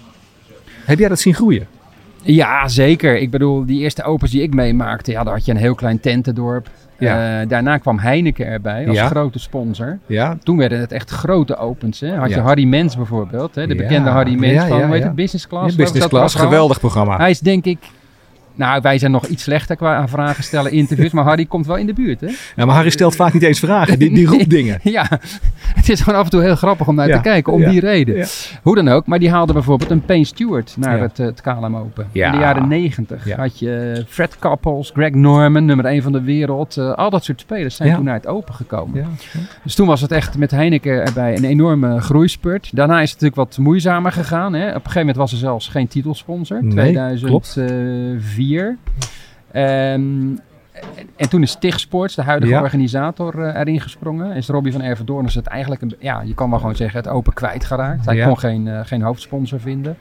Heb 0.84 0.98
jij 0.98 1.08
dat 1.08 1.18
zien 1.20 1.34
groeien? 1.34 1.66
Ja, 2.22 2.68
zeker. 2.68 3.18
Ik 3.18 3.30
bedoel, 3.30 3.66
die 3.66 3.80
eerste 3.80 4.02
opens 4.02 4.30
die 4.30 4.42
ik 4.42 4.54
meemaakte, 4.54 5.10
ja, 5.10 5.24
daar 5.24 5.34
had 5.34 5.44
je 5.44 5.50
een 5.50 5.56
heel 5.58 5.74
klein 5.74 6.00
tentendorp. 6.00 6.68
Ja. 6.98 7.40
Eh, 7.40 7.48
daarna 7.48 7.76
kwam 7.76 7.98
Heineken 7.98 8.46
erbij 8.46 8.88
als 8.88 8.96
Ja. 8.96 9.06
grote 9.06 9.38
sponsor. 9.38 9.98
Ja, 10.06 10.38
Toen 10.42 10.56
werden 10.56 10.78
het 10.80 10.92
echt 10.92 11.10
grote 11.10 11.56
opens. 11.56 12.00
Hè. 12.00 12.14
Had 12.16 12.28
je. 12.30 12.40
Harry 12.40 12.64
Mens 12.64 12.96
bijvoorbeeld. 12.96 13.54
Hè. 13.54 13.66
De 13.66 13.74
bekende 13.74 14.10
Harry 14.10 14.34
Mens 14.38 14.52
Ja, 14.52 14.66
van 14.66 14.78
ja, 14.78 14.82
hoe 14.84 14.92
heet 14.92 15.02
ja. 15.02 15.06
het, 15.06 15.16
Business 15.16 15.46
Class. 15.48 15.76
business 15.76 16.08
class, 16.08 16.34
geweldig 16.34 16.78
programma. 16.80 17.16
Hij 17.16 17.30
is 17.30 17.40
denk 17.40 17.64
ik... 17.64 17.78
Nou, 18.58 18.80
wij 18.82 18.98
zijn 18.98 19.10
nog 19.10 19.26
iets 19.26 19.42
slechter 19.42 19.76
qua 19.76 19.96
aan 19.96 20.08
vragen 20.08 20.44
stellen, 20.44 20.72
interviews. 20.72 21.12
maar 21.12 21.24
Harry 21.24 21.44
komt 21.46 21.66
wel 21.66 21.76
in 21.76 21.86
de 21.86 21.92
buurt, 21.92 22.20
hè? 22.20 22.26
Ja, 22.56 22.64
maar 22.64 22.74
Harry 22.74 22.90
stelt 22.90 23.16
vaak 23.16 23.32
niet 23.32 23.42
eens 23.42 23.58
vragen, 23.58 23.98
die, 23.98 24.14
die 24.14 24.26
roept 24.26 24.50
dingen. 24.58 24.78
Ja, 24.82 25.06
het 25.74 25.88
is 25.88 26.00
gewoon 26.00 26.18
af 26.18 26.24
en 26.24 26.30
toe 26.30 26.42
heel 26.42 26.56
grappig 26.56 26.88
om 26.88 26.94
naar 26.94 27.08
Ja. 27.08 27.16
te 27.16 27.22
kijken, 27.22 27.52
om 27.52 27.60
Ja. 27.60 27.70
die 27.70 27.80
reden. 27.80 28.16
Ja. 28.16 28.26
Hoe 28.62 28.74
dan 28.74 28.88
ook, 28.88 29.06
maar 29.06 29.18
die 29.18 29.30
haalde 29.30 29.52
bijvoorbeeld 29.52 29.90
een 29.90 30.00
Payne 30.04 30.24
Stewart 30.24 30.74
naar 30.78 30.96
Ja. 30.96 31.02
het, 31.02 31.18
eh, 31.18 31.26
het 31.26 31.40
KLM 31.40 31.76
Open. 31.76 32.06
Ja. 32.12 32.26
In 32.26 32.32
de 32.32 32.38
jaren 32.38 32.68
negentig 32.68 33.26
Ja. 33.26 33.36
had 33.36 33.58
je 33.58 34.04
Fred 34.08 34.38
Couples, 34.38 34.90
Greg 34.94 35.10
Norman, 35.12 35.64
nummer 35.64 35.86
1 35.86 36.02
van 36.02 36.12
de 36.12 36.22
wereld. 36.22 36.76
eh, 36.76 36.92
al 36.94 37.10
dat 37.10 37.24
soort 37.24 37.40
spelers 37.40 37.76
zijn 37.76 37.88
Ja. 37.88 37.94
toen 37.94 38.04
naar 38.04 38.14
het 38.14 38.26
Open 38.26 38.54
gekomen. 38.54 39.00
Ja. 39.00 39.06
Dus 39.62 39.74
toen 39.74 39.86
was 39.86 40.00
het 40.00 40.12
echt 40.12 40.36
met 40.38 40.50
Heineken 40.50 41.04
erbij 41.06 41.36
een 41.36 41.44
enorme 41.44 42.00
groeispurt. 42.00 42.70
Daarna 42.76 43.00
is 43.00 43.10
het 43.10 43.20
natuurlijk 43.20 43.48
wat 43.50 43.58
moeizamer 43.64 44.12
gegaan. 44.12 44.52
Hè. 44.54 44.66
Op 44.68 44.74
een 44.74 44.80
gegeven 44.80 44.98
moment 45.00 45.16
was 45.16 45.32
er 45.32 45.38
zelfs 45.38 45.68
geen 45.68 45.88
titelsponsor. 45.88 46.64
Nee, 46.64 46.72
2004. 46.72 48.47
Ehm, 49.52 49.66
en, 50.72 51.08
en 51.16 51.28
toen 51.28 51.42
is 51.42 51.56
TIG 51.60 51.80
Sports, 51.80 52.14
de 52.14 52.22
huidige 52.22 52.52
Ja. 52.52 52.60
organisator, 52.62 53.42
eh, 53.42 53.60
erin 53.60 53.80
gesprongen. 53.80 54.36
Is 54.36 54.48
Robbie 54.48 54.72
van 54.72 54.82
Ervedoorn 54.82 55.26
is 55.26 55.34
het 55.34 55.46
eigenlijk, 55.46 55.82
een, 55.82 55.94
ja, 55.98 56.20
je 56.24 56.34
kan 56.34 56.50
wel 56.50 56.58
gewoon 56.58 56.76
zeggen, 56.76 56.98
het 56.98 57.08
open 57.08 57.32
kwijtgeraakt. 57.32 58.04
Hij 58.04 58.16
Ja. 58.16 58.26
kon 58.26 58.38
geen, 58.38 58.68
eh, 58.68 58.80
geen 58.84 59.02
hoofdsponsor 59.02 59.60
vinden. 59.60 59.96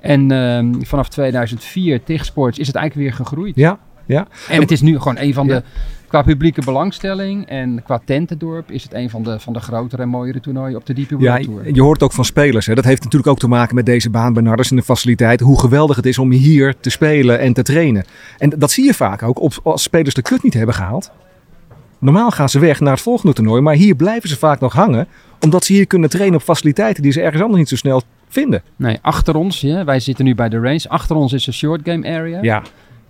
En 0.00 0.30
ehm, 0.30 0.80
vanaf 0.82 1.08
2004, 1.08 2.02
TIG 2.02 2.24
Sports, 2.24 2.58
is 2.58 2.66
het 2.66 2.76
eigenlijk 2.76 3.08
weer 3.08 3.16
gegroeid. 3.26 3.56
Ja, 3.56 3.78
ja. 4.06 4.26
En 4.48 4.60
het 4.60 4.70
is 4.70 4.80
nu 4.80 4.98
gewoon 4.98 5.18
een 5.18 5.34
van 5.34 5.46
de, 5.46 5.62
qua 6.08 6.22
publieke 6.22 6.62
belangstelling 6.64 7.46
en 7.48 7.82
qua 7.82 8.00
tentendorp, 8.04 8.70
is 8.70 8.82
het 8.82 8.94
een 8.94 9.10
van 9.10 9.22
de, 9.22 9.40
van 9.40 9.52
de 9.52 9.60
grotere 9.60 10.02
en 10.02 10.08
mooiere 10.08 10.40
toernooien 10.40 10.76
op 10.76 10.86
de 10.86 11.06
World 11.08 11.22
Ja, 11.22 11.38
Tour. 11.38 11.74
je 11.74 11.82
hoort 11.82 12.02
ook 12.02 12.12
van 12.12 12.24
spelers. 12.24 12.66
Hè. 12.66 12.74
Dat 12.74 12.84
heeft 12.84 13.02
natuurlijk 13.02 13.30
ook 13.30 13.38
te 13.38 13.48
maken 13.48 13.74
met 13.74 13.86
deze 13.86 14.10
baan 14.10 14.32
bij 14.32 14.42
Narders 14.42 14.70
en 14.70 14.76
de 14.76 14.82
faciliteit. 14.82 15.40
Hoe 15.40 15.60
geweldig 15.60 15.96
het 15.96 16.06
is 16.06 16.18
om 16.18 16.30
hier 16.30 16.74
te 16.80 16.90
spelen 16.90 17.38
en 17.38 17.52
te 17.52 17.62
trainen. 17.62 18.04
En 18.38 18.50
dat 18.56 18.70
zie 18.70 18.84
je 18.84 18.94
vaak 18.94 19.22
ook 19.22 19.40
op, 19.40 19.52
als 19.62 19.82
spelers 19.82 20.14
de 20.14 20.22
kut 20.22 20.42
niet 20.42 20.54
hebben 20.54 20.74
gehaald. 20.74 21.10
Normaal 21.98 22.30
gaan 22.30 22.48
ze 22.48 22.58
weg 22.58 22.80
naar 22.80 22.92
het 22.92 23.02
volgende 23.02 23.34
toernooi. 23.34 23.60
Maar 23.62 23.74
hier 23.74 23.94
blijven 23.94 24.28
ze 24.28 24.36
vaak 24.36 24.60
nog 24.60 24.72
hangen. 24.72 25.06
Omdat 25.40 25.64
ze 25.64 25.72
hier 25.72 25.86
kunnen 25.86 26.10
trainen 26.10 26.36
op 26.38 26.42
faciliteiten 26.44 27.02
die 27.02 27.12
ze 27.12 27.20
ergens 27.20 27.42
anders 27.42 27.58
niet 27.60 27.68
zo 27.68 27.76
snel 27.76 28.02
vinden. 28.28 28.62
Nee, 28.76 28.98
achter 29.02 29.36
ons, 29.36 29.60
ja, 29.60 29.84
wij 29.84 30.00
zitten 30.00 30.24
nu 30.24 30.34
bij 30.34 30.48
de 30.48 30.60
range. 30.60 30.84
Achter 30.88 31.16
ons 31.16 31.32
is 31.32 31.46
een 31.46 31.52
short 31.52 31.80
game 31.84 32.08
area. 32.08 32.38
Ja, 32.42 32.62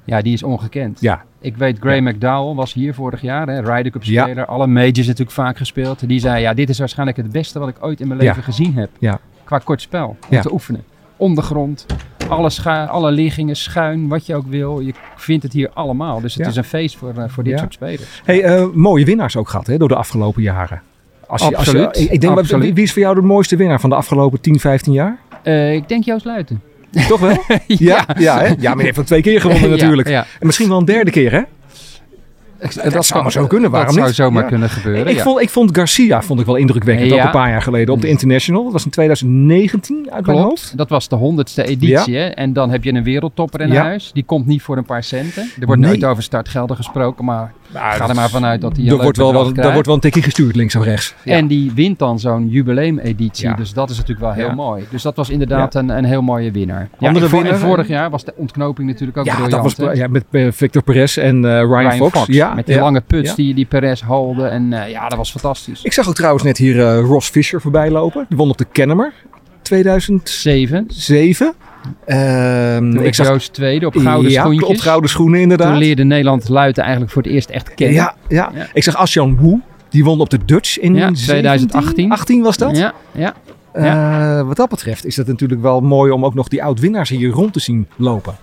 Ja, 0.06 0.22
die 0.22 0.32
is 0.32 0.42
ongekend. 0.42 1.00
ja. 1.00 1.24
Ik 1.40 1.56
weet, 1.56 1.78
Gray 1.78 1.94
Ja. 2.02 2.10
McDowell 2.10 2.54
was 2.54 2.72
hier 2.72 2.94
vorig 2.94 3.20
jaar, 3.20 3.46
hè, 3.48 3.60
Ryder 3.60 3.92
Cup 3.92 4.02
Ja. 4.02 4.22
speler. 4.22 4.46
Alle 4.46 4.66
majors 4.66 4.96
natuurlijk 5.06 5.30
vaak 5.30 5.56
gespeeld. 5.56 6.08
Die 6.08 6.20
zei, 6.20 6.40
ja, 6.40 6.54
dit 6.54 6.68
is 6.68 6.78
waarschijnlijk 6.78 7.16
het 7.18 7.32
beste 7.32 7.58
wat 7.58 7.68
ik 7.68 7.76
ooit 7.80 8.00
in 8.00 8.08
mijn 8.08 8.20
leven 8.20 8.42
gezien 8.42 8.74
heb. 8.74 8.90
Ja. 8.98 9.18
Qua 9.44 9.58
kort 9.58 9.80
spel, 9.80 10.16
om 10.30 10.40
te 10.40 10.52
oefenen. 10.52 10.84
Ondergrond, 11.16 11.86
alle, 12.28 12.50
alle 12.88 13.10
liggingen, 13.12 13.56
schuin, 13.56 14.08
wat 14.08 14.26
je 14.26 14.34
ook 14.34 14.46
wil. 14.46 14.80
Je 14.80 14.92
vindt 15.16 15.42
het 15.42 15.52
hier 15.52 15.70
allemaal. 15.74 16.20
Dus 16.20 16.34
het 16.34 16.46
is 16.46 16.56
een 16.56 16.64
feest 16.64 16.96
voor, 16.96 17.12
eh, 17.16 17.24
voor 17.28 17.42
dit 17.44 17.58
soort 17.58 17.72
spelers. 17.72 18.22
Hey, 18.24 18.42
eh, 18.42 18.66
mooie 18.74 19.04
winnaars 19.04 19.36
ook 19.36 19.48
gehad 19.48 19.66
hè, 19.66 19.76
door 19.78 19.88
de 19.88 19.96
afgelopen 19.96 20.42
jaren. 20.42 20.82
Als 21.26 21.40
je, 21.48 21.56
als 21.56 21.70
je- 21.70 21.86
Absoluut, 21.86 22.10
ik 22.12 22.20
denk, 22.20 22.38
absoluut. 22.38 22.74
wie- 22.74 22.82
is 22.82 22.92
voor 22.92 23.02
jou 23.02 23.14
de 23.14 23.20
mooiste 23.20 23.56
winnaar 23.56 23.80
van 23.80 23.90
de 23.90 23.96
afgelopen 23.96 24.40
10, 24.40 24.60
15 24.60 24.92
jaar? 24.92 25.18
Eh, 25.42 25.74
ik 25.74 25.88
denk 25.88 26.04
Joost 26.04 26.24
Luiten. 26.24 26.60
Toch 27.08 27.20
wel? 27.20 27.36
Ja, 27.66 28.06
ja, 28.18 28.38
hè? 28.40 28.54
ja 28.58 28.70
maar 28.70 28.78
je 28.78 28.84
heeft 28.84 28.98
al 28.98 29.04
twee 29.04 29.22
keer 29.22 29.40
gewonnen 29.40 29.70
natuurlijk. 29.78 30.08
En 30.08 30.26
misschien 30.40 30.68
wel 30.68 30.78
een 30.78 30.84
derde 30.84 31.10
keer, 31.10 31.32
hè? 31.32 31.40
Dat, 32.90 33.06
zou 33.06 33.22
maar 33.22 33.32
zo 33.32 33.46
kunnen, 33.46 33.70
waarom 33.70 33.94
Dat 33.94 34.04
zou 34.04 34.14
zomaar 34.14 34.42
Ja. 34.42 34.48
kunnen 34.48 34.70
gebeuren, 34.70 35.06
Ik, 35.08 35.16
ja. 35.16 35.22
vond, 35.22 35.40
ik 35.40 35.50
vond 35.50 35.76
Garcia 35.76 36.22
vond 36.22 36.40
ik 36.40 36.46
wel 36.46 36.54
indrukwekkend, 36.56 37.10
Ja. 37.10 37.16
ook 37.18 37.24
een 37.24 37.30
paar 37.30 37.50
jaar 37.50 37.62
geleden 37.62 37.94
op 37.94 38.00
de 38.00 38.08
International. 38.08 38.62
Dat 38.64 38.72
was 38.72 38.84
in 38.84 38.90
2019 38.90 40.06
uit 40.10 40.26
mijn 40.26 40.38
hoofd. 40.38 40.60
Klopt, 40.60 40.76
dat 40.76 40.88
was 40.88 41.08
de 41.08 41.16
honderdste 41.16 41.64
editie. 41.64 42.16
Hè? 42.16 42.24
En 42.26 42.52
dan 42.52 42.70
heb 42.70 42.84
je 42.84 42.92
een 42.92 43.02
wereldtopper 43.04 43.60
in 43.60 43.70
huis. 43.74 44.10
Die 44.12 44.24
komt 44.24 44.46
niet 44.46 44.62
voor 44.62 44.76
een 44.76 44.84
paar 44.84 45.02
centen. 45.02 45.50
Er 45.60 45.66
wordt 45.66 45.80
Nee. 45.80 45.90
nooit 45.90 46.04
over 46.04 46.22
startgelden 46.22 46.76
gesproken, 46.76 47.24
maar 47.24 47.52
Ah, 47.72 47.82
maar 47.82 47.92
Ga 47.92 48.08
er 48.08 48.14
maar 48.14 48.30
vanuit 48.30 48.60
dat 48.60 48.76
hij. 48.76 48.86
Er 48.86 48.96
wordt, 48.96 49.16
wel, 49.16 49.52
daar 49.52 49.72
wordt 49.72 49.86
wel 49.86 49.94
een 49.94 50.00
tikkie 50.00 50.22
gestuurd, 50.22 50.56
links 50.56 50.76
of 50.76 50.84
rechts. 50.84 51.14
En 51.24 51.46
die 51.46 51.72
wint 51.74 51.98
dan 51.98 52.18
zo'n 52.18 52.48
jubileumeditie. 52.48 53.48
Ja. 53.48 53.54
Dus 53.54 53.72
dat 53.72 53.90
is 53.90 53.96
natuurlijk 53.96 54.26
wel 54.26 54.46
heel 54.46 54.54
mooi. 54.54 54.86
Dus 54.90 55.02
dat 55.02 55.16
was 55.16 55.30
inderdaad 55.30 55.74
een, 55.74 55.88
een 55.88 56.04
heel 56.04 56.22
mooie 56.22 56.50
winnaar. 56.50 56.88
Andere 56.98 57.28
winnaar. 57.28 57.52
En 57.52 57.58
vorig 57.58 57.88
jaar 57.88 58.10
was 58.10 58.24
de 58.24 58.32
ontknoping 58.36 58.88
natuurlijk 58.88 59.18
ook 59.18 59.24
ja. 59.24 59.48
Dat 59.48 59.62
was, 59.62 59.96
ja, 59.96 60.08
met 60.08 60.24
eh, 60.30 60.46
Victor 60.50 60.82
Perez 60.82 61.16
en 61.16 61.44
eh, 61.44 61.60
Ryan, 61.60 61.92
Fox. 61.92 62.26
Ja, 62.26 62.54
met 62.54 62.66
die 62.66 62.78
lange 62.78 63.00
puts 63.00 63.34
die, 63.34 63.54
die 63.54 63.66
Perez 63.66 64.00
haalde. 64.00 64.46
En 64.46 64.72
eh, 64.72 64.90
ja, 64.90 65.08
dat 65.08 65.18
was 65.18 65.30
fantastisch. 65.30 65.82
Ik 65.82 65.92
zag 65.92 66.08
ook 66.08 66.14
trouwens 66.14 66.44
net 66.44 66.56
hier 66.56 66.94
Ross 66.94 67.28
Fisher 67.28 67.60
voorbij 67.60 67.90
lopen. 67.90 68.26
Die 68.28 68.36
won 68.36 68.50
op 68.50 68.58
de 68.58 68.66
Kennemer. 68.72 69.12
2007. 69.62 70.84
7. 70.88 71.54
Um, 72.06 72.96
ik 72.96 73.14
zag 73.14 73.28
Roos 73.28 73.48
tweede 73.48 73.86
op 73.86 73.96
gouden 73.96 74.30
ja, 74.30 74.48
op 74.48 74.78
gouden 74.78 75.10
schoenen 75.10 75.40
inderdaad. 75.40 75.68
Toen 75.68 75.78
leerde 75.78 76.04
Nederland 76.04 76.48
luiten 76.48 76.82
eigenlijk 76.82 77.12
voor 77.12 77.22
het 77.22 77.32
eerst 77.32 77.50
echt 77.50 77.74
kennen. 77.74 77.96
Ja, 77.96 78.14
ja. 78.28 78.52
ik 78.72 78.82
zag 78.82 78.96
Asjan 78.96 79.38
Wu. 79.40 79.60
Die 79.88 80.04
won 80.04 80.20
op 80.20 80.30
de 80.30 80.38
Dutch 80.44 80.78
in 80.78 80.94
ja, 80.94 81.10
2018. 81.10 82.10
18 82.10 82.42
was 82.42 82.56
dat? 82.56 82.76
Ja, 82.76 82.94
eh, 83.12 83.84
ja. 83.84 84.44
wat 84.44 84.56
dat 84.56 84.68
betreft 84.68 85.06
is 85.06 85.16
het 85.16 85.26
natuurlijk 85.26 85.62
wel 85.62 85.80
mooi 85.80 86.12
om 86.12 86.24
ook 86.24 86.34
nog 86.34 86.48
die 86.48 86.62
oud-winnaars 86.62 87.08
hier 87.08 87.30
rond 87.30 87.52
te 87.52 87.60
zien 87.60 87.86
lopen. 87.96 88.34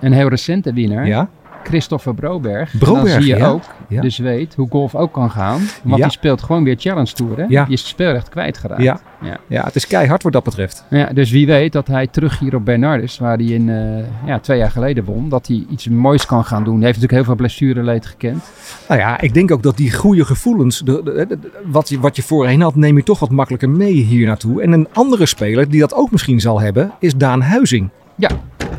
Een 0.00 0.12
heel 0.12 0.28
recente 0.28 0.72
winnaar. 0.72 1.06
Ja. 1.06 1.28
Christopher 1.64 2.14
Broberg. 2.14 2.78
Broberg, 2.78 3.12
dan 3.12 3.22
zie 3.22 3.32
je 3.34 3.38
ja. 3.38 3.48
ook, 3.48 3.62
Ja. 3.88 4.00
dus 4.00 4.18
weet 4.18 4.54
hoe 4.54 4.68
golf 4.70 4.94
ook 4.94 5.12
kan 5.12 5.30
gaan. 5.30 5.60
Want 5.82 5.96
Ja. 5.96 6.02
die 6.02 6.12
speelt 6.12 6.42
gewoon 6.42 6.64
weer 6.64 6.76
Challenge 6.78 7.12
Tour. 7.12 7.36
Hè? 7.36 7.44
Ja. 7.48 7.64
Die 7.64 7.72
is 7.72 7.80
het 7.80 7.88
speelrecht 7.88 8.28
kwijtgeraakt. 8.28 8.82
Ja. 8.82 9.00
Ja. 9.22 9.36
ja, 9.46 9.64
het 9.64 9.74
is 9.76 9.86
keihard 9.86 10.22
wat 10.22 10.32
dat 10.32 10.44
betreft. 10.44 10.84
Ja, 10.90 11.06
dus 11.12 11.30
wie 11.30 11.46
weet 11.46 11.72
dat 11.72 11.86
hij 11.86 12.06
terug 12.06 12.38
hier 12.38 12.54
op 12.54 12.64
Bernardus, 12.64 13.18
waar 13.18 13.36
hij 13.36 13.46
in, 13.46 13.68
eh, 13.68 14.04
ja, 14.26 14.38
twee 14.38 14.58
jaar 14.58 14.70
geleden 14.70 15.04
won, 15.04 15.28
dat 15.28 15.46
hij 15.46 15.64
iets 15.70 15.88
moois 15.88 16.26
kan 16.26 16.44
gaan 16.44 16.64
doen. 16.64 16.76
Hij 16.76 16.84
heeft 16.86 17.00
natuurlijk 17.00 17.12
heel 17.12 17.24
veel 17.24 17.46
blessureleed 17.46 18.06
gekend. 18.06 18.44
Nou 18.88 19.00
ja, 19.00 19.20
ik 19.20 19.34
denk 19.34 19.50
ook 19.50 19.62
dat 19.62 19.76
die 19.76 19.92
goede 19.92 20.24
gevoelens, 20.24 20.78
de, 20.78 21.00
de- 21.04 21.12
de- 21.12 21.26
de- 21.38 21.50
wat, 21.66 21.88
je, 21.88 22.00
wat 22.00 22.16
je 22.16 22.22
voorheen 22.22 22.60
had, 22.60 22.74
neem 22.74 22.96
je 22.96 23.02
toch 23.02 23.18
wat 23.18 23.30
makkelijker 23.30 23.70
mee 23.70 23.92
hier 23.92 24.26
naartoe. 24.26 24.62
En 24.62 24.72
een 24.72 24.88
andere 24.92 25.26
speler 25.26 25.68
die 25.70 25.80
dat 25.80 25.94
ook 25.94 26.10
misschien 26.10 26.40
zal 26.40 26.60
hebben, 26.60 26.92
is 26.98 27.14
Daan 27.16 27.40
Huizing. 27.42 27.88
Ja, 28.14 28.30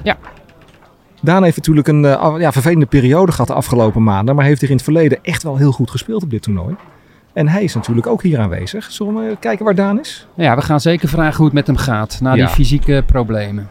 ja. 0.03 0.17
Daan 1.23 1.43
heeft 1.43 1.55
natuurlijk 1.57 1.87
een 1.87 2.05
eh, 2.05 2.35
ja, 2.37 2.51
vervelende 2.51 2.85
periode 2.85 3.31
gehad 3.31 3.47
de 3.47 3.53
afgelopen 3.53 4.03
maanden, 4.03 4.35
maar 4.35 4.45
heeft 4.45 4.61
er 4.61 4.69
in 4.69 4.75
het 4.75 4.83
verleden 4.83 5.19
echt 5.21 5.43
wel 5.43 5.57
heel 5.57 5.71
goed 5.71 5.91
gespeeld 5.91 6.23
op 6.23 6.29
dit 6.29 6.41
toernooi. 6.41 6.75
En 7.33 7.47
hij 7.47 7.63
is 7.63 7.73
natuurlijk 7.75 8.07
ook 8.07 8.21
hier 8.23 8.39
aanwezig. 8.39 8.91
Zullen 8.91 9.15
we 9.15 9.37
kijken 9.39 9.65
waar 9.65 9.75
Daan 9.75 9.99
is? 9.99 10.27
Ja, 10.35 10.55
we 10.55 10.61
gaan 10.61 10.81
zeker 10.81 11.07
vragen 11.09 11.35
hoe 11.35 11.45
het 11.45 11.53
met 11.53 11.67
hem 11.67 11.75
gaat 11.75 12.17
na 12.21 12.33
Ja. 12.33 12.45
die 12.45 12.53
fysieke 12.53 13.03
problemen. 13.05 13.69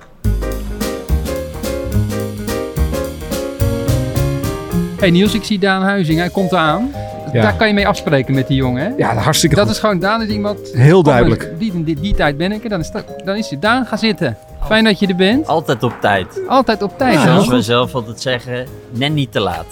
Hey 4.99 5.11
Niels, 5.11 5.35
ik 5.35 5.45
zie 5.45 5.59
Daan 5.59 5.83
Huizing, 5.83 6.19
hij 6.19 6.29
komt 6.31 6.55
aan. 6.55 6.91
Ja. 7.33 7.43
Daar 7.43 7.57
kan 7.57 7.69
je 7.69 7.75
mee 7.75 7.87
afspreken 7.89 8.35
met 8.35 8.47
die 8.47 8.57
jongen, 8.57 8.83
hè? 8.85 8.93
Ja, 8.97 9.15
hartstikke 9.15 9.55
Dat 9.57 9.65
goed. 9.65 9.75
is 9.75 9.81
gewoon, 9.81 9.99
Daan 9.99 10.23
is 10.23 10.29
iemand... 10.29 10.59
Heel 10.73 11.03
duidelijk. 11.03 11.53
Die, 11.59 11.85
die, 11.85 12.01
die 12.01 12.15
tijd 12.15 12.37
ben 12.37 12.53
ik 12.53 12.63
er, 12.65 12.69
dan 12.71 12.81
is, 12.81 12.91
dan 13.25 13.37
is 13.37 13.49
hij. 13.49 13.59
Daan, 13.59 13.87
ga 13.87 13.97
zitten. 13.97 14.37
Fijn 14.67 14.85
dat 14.85 14.99
je 14.99 15.07
er 15.07 15.17
bent. 15.17 15.47
Altijd 15.47 15.83
op 15.83 15.95
tijd. 16.01 16.41
Altijd 16.49 16.83
op 16.83 16.99
tijd, 16.99 17.15
Ja? 17.15 17.23
Zoals 17.23 17.49
we 17.49 17.63
zelf 17.63 17.95
altijd 17.95 18.21
zeggen, 18.21 18.67
net 18.91 19.13
niet 19.13 19.33
te 19.33 19.41
laat. 19.41 19.65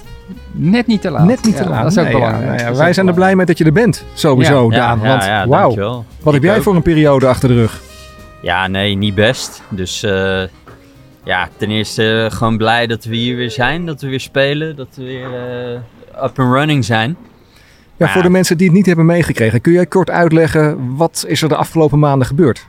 Net 0.52 0.86
niet 0.86 1.00
te 1.00 1.10
laat. 1.10 1.24
Net 1.24 1.44
niet 1.44 1.56
te 1.56 1.62
Ja, 1.62 1.68
laat. 1.68 1.82
Dat 1.82 1.92
is 1.92 1.98
ook 1.98 2.04
Nee, 2.04 2.12
ja, 2.12 2.18
belangrijk. 2.20 2.56
nou 2.60 2.70
ja, 2.70 2.76
wij 2.78 2.88
ook 2.88 2.94
zijn 2.94 3.08
er 3.08 3.14
blij 3.14 3.36
mee 3.36 3.46
dat 3.46 3.58
je 3.58 3.64
er 3.64 3.72
bent. 3.72 4.04
Sowieso, 4.14 4.70
Ja, 4.70 4.76
Daan. 4.76 5.00
ja, 5.02 5.08
want 5.08 5.24
ja, 5.24 5.46
wauw, 5.46 6.04
wat 6.22 6.34
heb 6.34 6.42
jij 6.42 6.56
ook. 6.56 6.62
voor 6.62 6.74
een 6.74 6.82
periode 6.82 7.26
achter 7.26 7.48
de 7.48 7.54
rug? 7.54 7.80
Ja, 8.42 8.66
nee, 8.66 8.94
niet 8.94 9.14
best. 9.14 9.62
Dus 9.68 10.02
eh, 10.02 10.42
ja, 11.24 11.48
ten 11.56 11.70
eerste 11.70 12.24
eh, 12.30 12.36
gewoon 12.36 12.56
blij 12.56 12.86
dat 12.86 13.04
we 13.04 13.16
hier 13.16 13.36
weer 13.36 13.50
zijn. 13.50 13.86
Dat 13.86 14.00
we 14.00 14.08
weer 14.08 14.20
spelen. 14.20 14.76
Dat 14.76 14.88
we 14.94 15.02
weer 15.04 15.26
eh, 15.34 16.24
up 16.24 16.38
and 16.38 16.52
running 16.54 16.84
zijn. 16.84 17.16
Ja, 17.18 18.04
Maar 18.04 18.08
voor 18.14 18.22
de 18.22 18.30
mensen 18.30 18.56
die 18.56 18.66
het 18.66 18.76
niet 18.76 18.86
hebben 18.86 19.06
meegekregen, 19.06 19.60
kun 19.60 19.72
jij 19.72 19.86
kort 19.86 20.10
uitleggen 20.10 20.96
wat 20.96 21.24
is 21.26 21.42
er 21.42 21.48
de 21.48 21.56
afgelopen 21.56 21.98
maanden 21.98 22.26
gebeurd? 22.26 22.66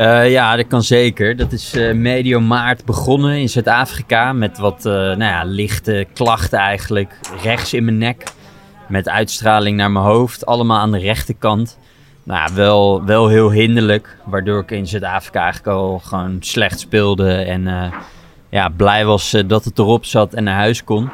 Eh, 0.00 0.30
ja, 0.30 0.56
dat 0.56 0.66
kan 0.66 0.82
zeker. 0.82 1.36
Dat 1.36 1.52
is 1.52 1.72
eh, 1.72 1.94
medio 1.94 2.40
maart 2.40 2.84
begonnen 2.84 3.38
in 3.38 3.48
Zuid-Afrika 3.48 4.32
met 4.32 4.58
wat 4.58 4.86
eh, 4.86 4.92
nou 4.92 5.18
ja, 5.18 5.42
lichte 5.44 6.06
klachten 6.14 6.58
eigenlijk. 6.58 7.18
Rechts 7.42 7.74
in 7.74 7.84
mijn 7.84 7.98
nek 7.98 8.22
met 8.88 9.08
uitstraling 9.08 9.76
naar 9.76 9.90
mijn 9.90 10.04
hoofd. 10.04 10.46
Allemaal 10.46 10.78
aan 10.78 10.92
de 10.92 10.98
rechterkant. 10.98 11.78
Nou, 12.22 12.54
wel, 12.54 13.04
wel 13.04 13.28
heel 13.28 13.50
hinderlijk. 13.50 14.16
Waardoor 14.24 14.60
ik 14.60 14.70
in 14.70 14.86
Zuid-Afrika 14.86 15.42
eigenlijk 15.42 15.76
al 15.76 15.98
gewoon 15.98 16.36
slecht 16.40 16.80
speelde. 16.80 17.32
En 17.32 17.92
ja, 18.50 18.68
blij 18.68 19.04
was 19.04 19.36
dat 19.46 19.64
het 19.64 19.78
erop 19.78 20.04
zat 20.04 20.34
en 20.34 20.44
naar 20.44 20.56
huis 20.56 20.84
kon. 20.84 21.10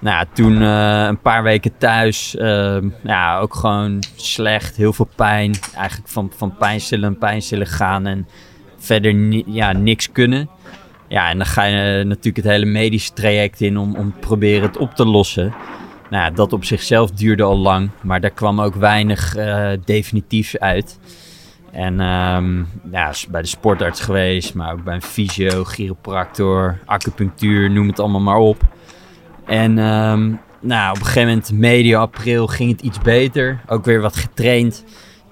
Nou, 0.00 0.26
toen 0.32 0.62
eh, 0.62 1.04
een 1.08 1.20
paar 1.20 1.42
weken 1.42 1.78
thuis, 1.78 2.36
eh, 2.36 2.78
ja, 3.02 3.38
ook 3.38 3.54
gewoon 3.54 4.02
slecht, 4.16 4.76
heel 4.76 4.92
veel 4.92 5.08
pijn. 5.16 5.54
Eigenlijk 5.74 6.08
van, 6.08 6.32
van 6.36 6.56
pijnstillen 6.56 7.08
en 7.08 7.18
pijnstillen 7.18 7.66
gaan 7.66 8.06
en 8.06 8.28
verder 8.76 9.42
ja, 9.46 9.72
niks 9.72 10.12
kunnen. 10.12 10.48
Ja, 11.08 11.30
en 11.30 11.36
dan 11.36 11.46
ga 11.46 11.64
je 11.64 11.98
eh, 11.98 12.06
natuurlijk 12.06 12.36
het 12.36 12.54
hele 12.54 12.64
medische 12.64 13.12
traject 13.12 13.60
in 13.60 13.78
om, 13.78 13.96
om 13.96 14.14
proberen 14.20 14.62
het 14.62 14.76
op 14.76 14.94
te 14.94 15.04
lossen. 15.04 15.54
Nou, 16.10 16.34
dat 16.34 16.52
op 16.52 16.64
zichzelf 16.64 17.10
duurde 17.10 17.42
al 17.42 17.56
lang, 17.56 17.90
maar 18.02 18.20
daar 18.20 18.30
kwam 18.30 18.60
ook 18.60 18.74
weinig 18.74 19.36
eh, 19.36 19.70
definitiefs 19.84 20.58
uit. 20.58 20.98
En 21.72 22.00
ehm, 22.00 22.58
ja, 22.90 23.12
bij 23.28 23.42
de 23.42 23.48
sportarts 23.48 24.00
geweest, 24.00 24.54
maar 24.54 24.72
ook 24.72 24.84
bij 24.84 24.94
een 24.94 25.02
fysio, 25.02 25.64
chiropractor, 25.64 26.78
acupunctuur, 26.84 27.70
noem 27.70 27.88
het 27.88 28.00
allemaal 28.00 28.20
maar 28.20 28.36
op. 28.36 28.62
En 29.48 29.78
ehm, 29.78 30.32
nou, 30.60 30.90
op 30.90 30.96
een 31.00 31.04
gegeven 31.06 31.28
moment, 31.28 31.52
medio 31.52 32.00
april, 32.00 32.46
ging 32.46 32.70
het 32.70 32.80
iets 32.80 32.98
beter. 33.00 33.60
Ook 33.66 33.84
weer 33.84 34.00
wat 34.00 34.16
getraind. 34.16 34.84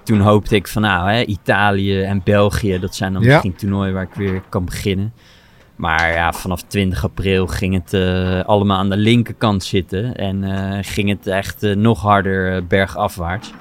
Toen 0.03 0.19
hoopte 0.19 0.55
ik 0.55 0.67
van 0.67 0.81
nou, 0.81 1.11
hè, 1.11 1.21
Italië 1.23 2.01
en 2.01 2.21
België, 2.23 2.79
dat 2.79 2.95
zijn 2.95 3.13
dan 3.13 3.21
Ja. 3.21 3.27
misschien 3.27 3.55
toernooien 3.55 3.93
waar 3.93 4.03
ik 4.03 4.13
weer 4.13 4.41
kan 4.49 4.65
beginnen. 4.65 5.13
Maar 5.75 6.13
ja, 6.13 6.31
vanaf 6.33 6.61
20 6.61 7.03
april 7.03 7.47
ging 7.47 7.73
het 7.73 7.93
eh, 7.93 8.39
allemaal 8.45 8.77
aan 8.77 8.89
de 8.89 8.97
linkerkant 8.97 9.63
zitten. 9.63 10.15
En 10.15 10.43
eh, 10.43 10.77
ging 10.81 11.09
het 11.09 11.27
echt 11.27 11.63
eh, 11.63 11.75
nog 11.75 12.01
harder 12.01 12.67
bergafwaarts. 12.67 13.51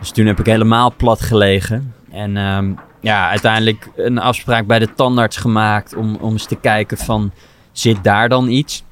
Dus 0.00 0.10
toen 0.10 0.26
heb 0.26 0.38
ik 0.38 0.46
helemaal 0.46 0.92
plat 0.96 1.20
gelegen. 1.20 1.94
En 2.10 2.36
ehm, 2.36 2.72
ja, 3.00 3.28
uiteindelijk 3.30 3.88
een 3.96 4.18
afspraak 4.18 4.66
bij 4.66 4.78
de 4.78 4.94
tandarts 4.94 5.36
gemaakt 5.36 5.96
om, 5.96 6.16
om 6.16 6.32
eens 6.32 6.46
te 6.46 6.56
kijken 6.56 6.98
van, 6.98 7.32
zit 7.72 8.04
daar 8.04 8.28
dan 8.28 8.48
iets? 8.48 8.84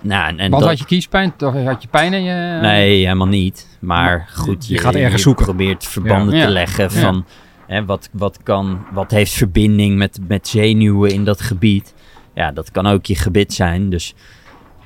Nou, 0.00 0.28
en, 0.28 0.38
en 0.38 0.50
Want 0.50 0.62
dat- 0.62 0.70
had 0.70 0.78
je 0.78 0.84
kiespijn? 0.84 1.36
Toch 1.36 1.64
had 1.64 1.82
je 1.82 1.88
pijn 1.88 2.12
in 2.12 2.22
je... 2.22 2.58
Nee, 2.60 2.98
helemaal 3.04 3.26
niet. 3.26 3.78
Maar 3.80 4.28
goed, 4.34 4.66
je 4.66 4.74
je, 4.74 4.80
gaat 4.80 4.94
ergens 4.94 5.12
je 5.12 5.18
zoeken. 5.18 5.44
probeert 5.44 5.84
verbanden 5.84 6.36
Ja. 6.36 6.44
te 6.44 6.50
leggen 6.50 6.90
van 6.90 7.24
hè, 7.66 7.84
wat, 7.84 8.08
wat, 8.12 8.38
kan, 8.42 8.84
wat 8.92 9.10
heeft 9.10 9.32
verbinding 9.32 9.96
met, 9.96 10.18
met 10.28 10.48
zenuwen 10.48 11.10
in 11.10 11.24
dat 11.24 11.40
gebied. 11.40 11.94
Ja, 12.34 12.52
dat 12.52 12.70
kan 12.70 12.86
ook 12.86 13.06
je 13.06 13.14
gebit 13.14 13.52
zijn. 13.52 13.90
Dus 13.90 14.14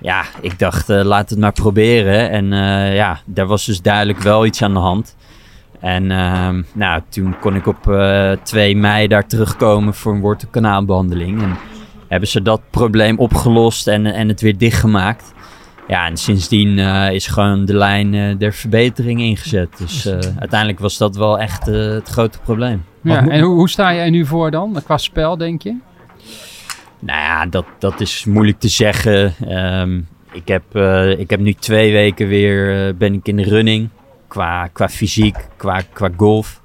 ja, 0.00 0.24
ik 0.40 0.58
dacht, 0.58 0.88
eh, 0.90 1.02
laat 1.04 1.30
het 1.30 1.38
maar 1.38 1.52
proberen. 1.52 2.30
En 2.30 2.52
eh, 2.52 2.94
ja, 2.94 3.18
daar 3.24 3.46
was 3.46 3.64
dus 3.64 3.82
duidelijk 3.82 4.18
wel 4.18 4.46
iets 4.46 4.62
aan 4.62 4.72
de 4.72 4.78
hand. 4.78 5.16
En 5.80 6.10
ehm, 6.10 6.62
nou, 6.72 7.02
toen 7.08 7.38
kon 7.40 7.54
ik 7.54 7.66
op 7.66 7.90
eh 7.90 8.32
2 8.42 8.76
mei 8.76 9.06
daar 9.08 9.26
terugkomen 9.26 9.94
voor 9.94 10.12
een 10.12 10.20
wortelkanaalbehandeling. 10.20 11.42
En 11.42 11.56
hebben 12.10 12.28
ze 12.28 12.42
dat 12.42 12.60
probleem 12.70 13.18
opgelost 13.18 13.88
en, 13.88 14.06
en 14.06 14.28
het 14.28 14.40
weer 14.40 14.58
dichtgemaakt. 14.58 15.32
Ja, 15.88 16.06
en 16.06 16.16
sindsdien 16.16 16.78
eh, 16.78 17.12
is 17.12 17.26
gewoon 17.26 17.64
de 17.64 17.76
lijn 17.76 18.14
eh, 18.14 18.38
der 18.38 18.52
verbetering 18.52 19.20
ingezet. 19.20 19.78
Dus 19.78 20.06
eh, 20.06 20.18
uiteindelijk 20.38 20.78
was 20.78 20.98
dat 20.98 21.16
wel 21.16 21.38
echt 21.38 21.66
het 21.66 22.08
grote 22.08 22.38
probleem. 22.38 22.84
Ja, 23.02 23.28
en 23.28 23.40
hoe, 23.40 23.54
hoe 23.54 23.68
sta 23.68 23.94
jij 23.94 24.10
nu 24.10 24.26
voor 24.26 24.50
dan? 24.50 24.80
Qua 24.84 24.96
spel, 24.96 25.36
denk 25.36 25.62
je? 25.62 25.76
Nou 27.00 27.18
ja, 27.18 27.46
dat, 27.46 27.64
dat 27.78 28.00
is 28.00 28.24
moeilijk 28.24 28.58
te 28.58 28.68
zeggen. 28.68 29.34
Ehm, 29.48 30.00
ik, 30.32 30.48
heb, 30.48 30.62
eh, 30.72 31.18
ik 31.18 31.30
heb 31.30 31.40
nu 31.40 31.52
twee 31.52 31.92
weken 31.92 32.28
weer 32.28 32.86
eh, 32.86 32.94
ben 32.94 33.14
ik 33.14 33.28
in 33.28 33.36
de 33.36 33.42
running. 33.42 33.88
Qua, 34.28 34.66
qua 34.66 34.88
fysiek, 34.88 35.36
qua, 35.56 35.80
qua 35.92 36.08
golf. 36.16 36.60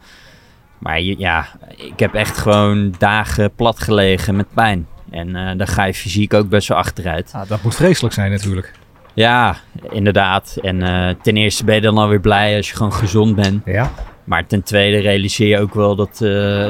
Maar 0.77 1.01
ja, 1.01 1.47
ik 1.75 1.99
heb 1.99 2.13
echt 2.13 2.38
gewoon 2.38 2.93
dagen 2.97 3.51
plat 3.55 3.79
gelegen 3.79 4.36
met 4.36 4.53
pijn. 4.53 4.88
En 5.15 5.36
eh 5.36 5.58
dan 5.58 5.67
ga 5.67 5.84
je 5.84 5.93
fysiek 5.93 6.34
ook 6.34 6.49
best 6.49 6.67
wel 6.67 6.78
achteruit. 6.78 7.32
Ah, 7.36 7.49
dat 7.49 7.63
moet 7.63 7.75
vreselijk 7.75 8.13
zijn 8.13 8.32
natuurlijk. 8.32 8.71
Ja, 9.13 9.56
inderdaad. 9.89 10.58
En 10.62 10.84
eh, 10.84 11.15
ten 11.21 11.38
eerste 11.38 11.65
ben 11.65 11.75
je 11.75 11.82
dan 11.82 11.97
alweer 11.97 12.19
blij 12.19 12.56
als 12.56 12.69
je 12.69 12.75
gewoon 12.75 12.93
gezond 12.93 13.36
bent. 13.36 13.62
Ja. 13.65 13.91
Maar 14.23 14.47
ten 14.47 14.63
tweede 14.63 14.97
realiseer 14.97 15.47
je 15.47 15.60
ook 15.60 15.73
wel 15.73 15.95
dat, 15.95 16.21
eh, 16.21 16.69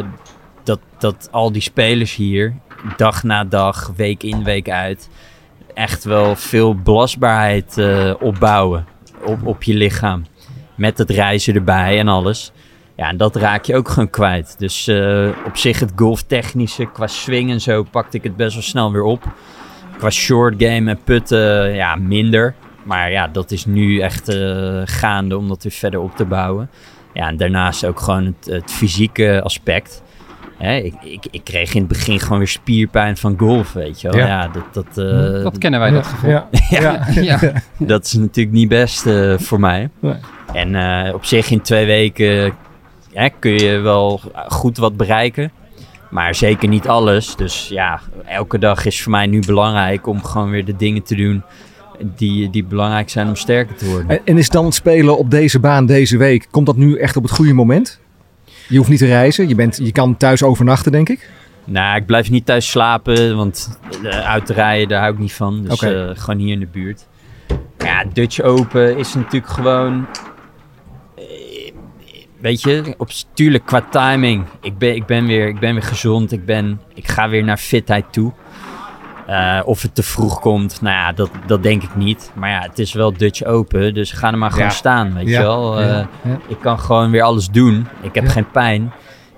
dat, 0.64 0.80
dat 0.98 1.28
al 1.32 1.52
die 1.52 1.62
spelers 1.62 2.16
hier, 2.16 2.54
dag 2.98 3.24
na 3.24 3.44
dag, 3.44 3.92
week 3.96 4.24
in, 4.24 4.44
week 4.44 4.70
uit, 4.70 5.10
echt 5.74 6.04
wel 6.04 6.36
veel 6.36 6.76
belastbaarheid 6.76 7.82
opbouwen 8.20 8.86
op, 9.24 9.46
op 9.46 9.64
je 9.64 9.74
lichaam. 9.74 10.26
Met 10.76 10.98
het 10.98 11.10
reizen 11.10 11.56
erbij 11.56 12.00
en 12.00 12.08
alles. 12.08 12.52
Ja, 12.96 13.10
en 13.10 13.18
dat 13.18 13.36
raak 13.36 13.66
je 13.66 13.76
ook 13.76 13.90
gewoon 13.90 14.10
kwijt. 14.10 14.56
Dus 14.58 14.88
eh, 14.88 15.30
op 15.46 15.58
zich 15.58 15.80
het 15.80 15.92
golftechnische, 15.96 16.86
qua 16.86 17.08
swing 17.08 17.52
en 17.52 17.62
zo, 17.62 17.84
pakte 17.84 18.18
ik 18.18 18.24
het 18.24 18.36
best 18.36 18.54
wel 18.54 18.64
snel 18.64 18.92
weer 18.92 19.04
op. 19.04 19.24
Qua 19.98 20.10
short 20.10 20.56
game 20.58 20.90
en 20.90 21.00
putten, 21.04 21.74
ja, 21.74 21.96
minder. 21.96 22.56
maar 22.84 23.12
ja, 23.12 23.28
dat 23.28 23.52
is 23.52 23.66
nu 23.66 24.00
echt 24.00 24.28
eh, 24.28 24.82
gaande 24.86 25.38
om 25.38 25.48
dat 25.48 25.64
weer 25.64 25.72
verder 25.72 26.00
op 26.00 26.16
te 26.16 26.26
bouwen. 26.26 26.70
Ja, 27.14 27.28
en 27.28 27.38
daarnaast 27.38 27.86
ook 27.86 28.00
gewoon 28.00 28.26
het, 28.26 28.46
het 28.46 28.72
fysieke 28.72 29.42
aspect. 29.44 30.04
Hè, 30.58 30.76
ik, 30.76 30.94
ik, 31.04 31.26
ik 31.32 31.44
kreeg 31.44 31.74
in 31.74 31.80
het 31.80 31.88
begin 31.88 32.20
gewoon 32.20 32.38
weer 32.38 32.48
spierpijn 32.48 33.18
van 33.18 33.36
golf, 33.38 33.74
weet 33.74 34.02
je 34.02 34.10
wel. 34.10 34.18
Ja. 34.18 34.28
Ja, 34.28 34.48
dat, 34.48 34.64
dat, 34.72 34.98
eh, 34.98 35.44
dat 35.44 35.58
kennen 35.58 35.80
wij, 35.80 35.90
dat 35.90 36.08
gevoel. 36.08 36.30
Ja. 36.30 36.48
ja, 36.70 37.08
Ja. 37.22 37.40
dat 37.78 38.06
is 38.06 38.14
natuurlijk 38.14 38.56
niet 38.56 38.70
best 38.70 39.06
eh, 39.06 39.38
voor 39.38 39.60
mij. 39.60 39.90
Nee. 40.00 40.16
En 40.54 40.76
eh, 40.76 41.14
op 41.14 41.26
zich 41.26 41.52
in 41.52 41.62
twee 41.62 41.86
weken 41.86 42.54
hè, 43.16 43.30
kun 43.40 43.52
je 43.52 43.78
wel 43.78 44.22
goed 44.48 44.78
wat 44.78 44.98
bereiken. 44.98 45.52
Maar 46.10 46.36
zeker 46.36 46.68
niet 46.68 46.88
alles. 46.88 47.36
Dus 47.36 47.68
ja, 47.68 48.02
elke 48.26 48.60
dag 48.60 48.86
is 48.86 49.02
voor 49.02 49.12
mij 49.12 49.26
nu 49.26 49.40
belangrijk 49.46 50.08
om 50.08 50.24
gewoon 50.24 50.50
weer 50.50 50.66
de 50.66 50.76
dingen 50.76 51.04
te 51.04 51.16
doen 51.16 51.44
die, 52.16 52.50
die 52.50 52.64
belangrijk 52.64 53.10
zijn 53.10 53.28
om 53.28 53.36
sterker 53.36 53.76
te 53.76 53.90
worden. 53.90 54.26
En, 54.26 54.38
is 54.38 54.50
dan 54.50 54.66
het 54.66 54.74
spelen 54.74 55.18
op 55.18 55.32
deze 55.32 55.60
baan 55.60 55.86
deze 55.86 56.18
week, 56.18 56.48
komt 56.52 56.66
dat 56.66 56.78
nu 56.78 56.98
echt 56.98 57.16
op 57.16 57.24
het 57.24 57.32
goede 57.32 57.54
moment? 57.54 58.00
Je 58.68 58.78
hoeft 58.78 58.90
niet 58.90 59.00
te 59.00 59.06
reizen, 59.06 59.48
je, 59.48 59.56
bent, 59.56 59.80
je 59.84 59.92
kan 59.92 60.18
thuis 60.18 60.44
overnachten, 60.44 60.92
denk 60.92 61.10
ik. 61.10 61.30
Nou, 61.64 61.98
ik 61.98 62.06
blijf 62.06 62.30
niet 62.30 62.46
thuis 62.46 62.70
slapen, 62.70 63.36
want 63.36 63.80
eh, 64.04 64.28
uit 64.28 64.46
te 64.46 64.54
rijden, 64.54 64.88
daar 64.88 65.02
hou 65.02 65.14
ik 65.14 65.20
niet 65.20 65.34
van. 65.34 65.64
Dus 65.64 65.82
eh, 65.82 66.10
gewoon 66.14 66.40
hier 66.40 66.54
in 66.54 66.60
de 66.60 66.68
buurt. 66.72 67.08
Ja, 67.78 68.04
Dutch 68.14 68.42
Open 68.42 68.98
is 68.98 69.14
natuurlijk 69.14 69.52
gewoon... 69.52 70.06
Weet 72.46 72.62
je, 72.62 72.94
op, 72.98 73.10
tuurlijk 73.34 73.66
qua 73.66 73.82
timing. 73.90 74.46
Ik 74.62 74.78
ben, 74.78 74.96
ik, 74.96 75.06
ben 75.06 75.26
weer, 75.26 75.48
ik 75.48 75.60
ben 75.60 75.74
weer 75.74 75.84
gezond, 75.84 76.32
ik, 76.32 76.46
ben, 76.46 76.82
ik 76.94 77.08
ga 77.08 77.30
weer 77.30 77.44
naar 77.44 77.58
fitheid 77.58 78.06
toe. 78.12 78.32
Eh, 79.28 79.62
of 79.66 79.82
het 79.82 79.96
te 79.96 80.04
vroeg 80.04 80.40
komt, 80.40 80.82
nou 80.82 80.96
ja, 80.96 81.12
dat, 81.12 81.30
dat 81.46 81.64
denk 81.64 81.84
ik 81.84 81.96
niet. 81.96 82.32
Maar 82.36 82.50
ja, 82.50 82.60
het 82.62 82.80
is 82.80 82.94
wel 82.94 83.14
Dutch 83.14 83.44
Open, 83.44 83.94
dus 83.94 84.12
ga 84.12 84.32
er 84.32 84.38
maar 84.38 84.52
gewoon 84.52 84.68
Ja. 84.68 84.74
staan, 84.74 85.14
weet 85.14 85.28
Ja, 85.28 85.40
je 85.40 85.46
wel. 85.46 85.80
Eh, 85.80 85.88
ja. 85.88 86.08
Ik 86.48 86.58
kan 86.62 86.80
gewoon 86.80 87.12
weer 87.12 87.22
alles 87.24 87.50
doen. 87.50 87.88
Ik 88.02 88.16
heb 88.16 88.28
geen 88.28 88.52
pijn. 88.52 88.92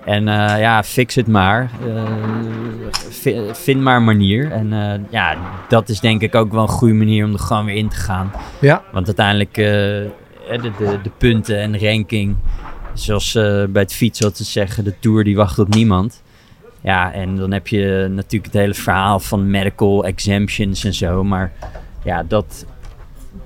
En 0.04 0.28
eh, 0.28 0.60
ja, 0.60 0.82
fix 0.82 1.14
het 1.14 1.26
maar. 1.26 1.70
Vi- 3.10 3.48
vind 3.52 3.80
maar 3.80 3.96
een 3.96 4.04
manier. 4.04 4.50
En 4.52 4.68
ja, 5.10 5.36
dat 5.68 5.88
is 5.88 6.00
denk 6.00 6.22
ik 6.22 6.34
ook 6.34 6.52
wel 6.52 6.62
een 6.62 6.68
goede 6.68 6.94
manier 6.94 7.24
om 7.24 7.32
er 7.32 7.38
gewoon 7.38 7.64
weer 7.64 7.76
in 7.76 7.88
te 7.88 7.96
gaan. 7.96 8.32
Ja. 8.60 8.82
Want 8.92 9.06
uiteindelijk, 9.06 9.54
de, 9.54 10.10
de, 10.48 10.98
de 11.02 11.10
punten 11.18 11.60
en 11.60 11.72
de 11.72 11.78
ranking, 11.90 12.36
zoals 13.00 13.34
eh, 13.34 13.64
bij 13.68 13.82
het 13.82 13.94
fietsen 13.94 14.24
wat 14.24 14.36
ze 14.36 14.44
zeggen, 14.44 14.84
de 14.84 14.98
Tour 14.98 15.24
die 15.24 15.36
wacht 15.36 15.58
op 15.58 15.74
niemand. 15.74 16.22
Ja, 16.80 17.12
en 17.12 17.36
dan 17.36 17.52
heb 17.52 17.68
je 17.68 18.06
natuurlijk 18.10 18.52
het 18.52 18.62
hele 18.62 18.74
verhaal 18.74 19.20
van 19.20 19.50
medical 19.50 20.04
exemptions 20.04 20.84
en 20.84 20.94
zo. 20.94 21.24
Maar 21.24 21.52
ja, 22.04 22.22
dat, 22.22 22.66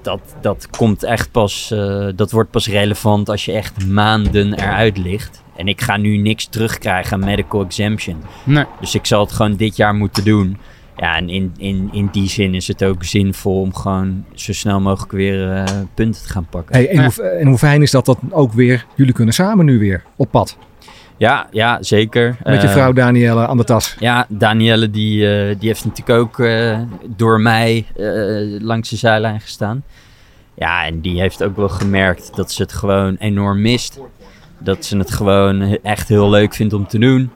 dat, 0.03 0.21
dat 0.41 0.69
komt 0.71 1.03
echt 1.03 1.31
pas, 1.31 1.71
eh, 1.71 2.09
dat 2.15 2.31
wordt 2.31 2.51
pas 2.51 2.69
relevant 2.69 3.29
als 3.29 3.45
je 3.45 3.53
echt 3.53 3.87
maanden 3.87 4.55
eruit 4.55 4.99
ligt. 4.99 5.43
En 5.57 5.69
ik 5.69 5.81
ga 5.81 5.97
nu 5.97 6.17
niks 6.17 6.47
terugkrijgen 6.47 7.12
aan 7.12 7.25
medical 7.25 7.65
exemption. 7.65 8.23
Nee. 8.45 8.65
Dus 8.81 8.95
ik 8.95 9.07
zal 9.07 9.21
het 9.21 9.33
gewoon 9.33 9.57
dit 9.57 9.77
jaar 9.77 9.95
moeten 9.95 10.25
doen. 10.25 10.59
Ja, 10.96 11.16
en 11.16 11.28
in, 11.28 11.55
in, 11.57 11.88
in 11.92 12.09
die 12.12 12.28
zin 12.28 12.55
is 12.55 12.68
het 12.68 12.85
ook 12.85 13.05
zinvol 13.05 13.61
om 13.61 13.74
gewoon 13.74 14.24
zo 14.35 14.52
snel 14.52 14.81
mogelijk 14.81 15.12
weer 15.12 15.52
eh, 15.52 15.64
punten 15.94 16.22
te 16.22 16.28
gaan 16.28 16.46
pakken. 16.50 16.74
Hey, 16.74 16.88
en, 16.88 16.94
Ja. 17.02 17.11
hoe, 17.14 17.24
en 17.24 17.46
hoe 17.46 17.59
fijn 17.59 17.83
is 17.83 17.90
dat 17.90 18.05
dat 18.07 18.18
ook 18.31 18.52
weer, 18.52 18.87
jullie 18.96 19.12
kunnen 19.12 19.35
samen 19.35 19.64
nu 19.64 19.78
weer 19.78 20.02
op 20.16 20.31
pad. 20.31 20.57
Ja, 21.16 21.46
ja, 21.50 21.83
zeker. 21.83 22.37
Met 22.44 22.61
je 22.62 22.66
Eh, 22.66 22.72
vrouw 22.72 22.92
Danielle 22.92 23.46
aan 23.46 23.57
de 23.57 23.64
tas. 23.64 23.96
Ja, 23.98 24.26
Danielle 24.28 24.90
die, 24.90 25.28
eh, 25.31 25.57
die 25.59 25.68
heeft 25.68 25.85
natuurlijk 25.85 26.18
ook 26.18 26.38
eh, 26.38 26.78
door 27.16 27.40
mij 27.40 27.87
eh, 27.96 28.05
langs 28.62 28.88
de 28.90 28.96
zijlijn 28.96 29.40
gestaan. 29.40 29.83
Ja, 30.55 30.85
en 30.87 31.00
die 31.00 31.20
heeft 31.20 31.42
ook 31.42 31.57
wel 31.57 31.68
gemerkt 31.68 32.37
dat 32.37 32.52
ze 32.52 32.62
het 32.62 32.72
gewoon 32.72 33.16
enorm 33.18 33.61
mist. 33.61 34.00
Dat 34.59 34.85
ze 34.85 34.96
het 34.96 35.11
gewoon 35.11 35.78
echt 35.83 36.09
heel 36.09 36.31
leuk 36.31 36.55
vindt 36.55 36.72
om 36.72 36.87
te 36.87 36.98
doen. 36.98 37.31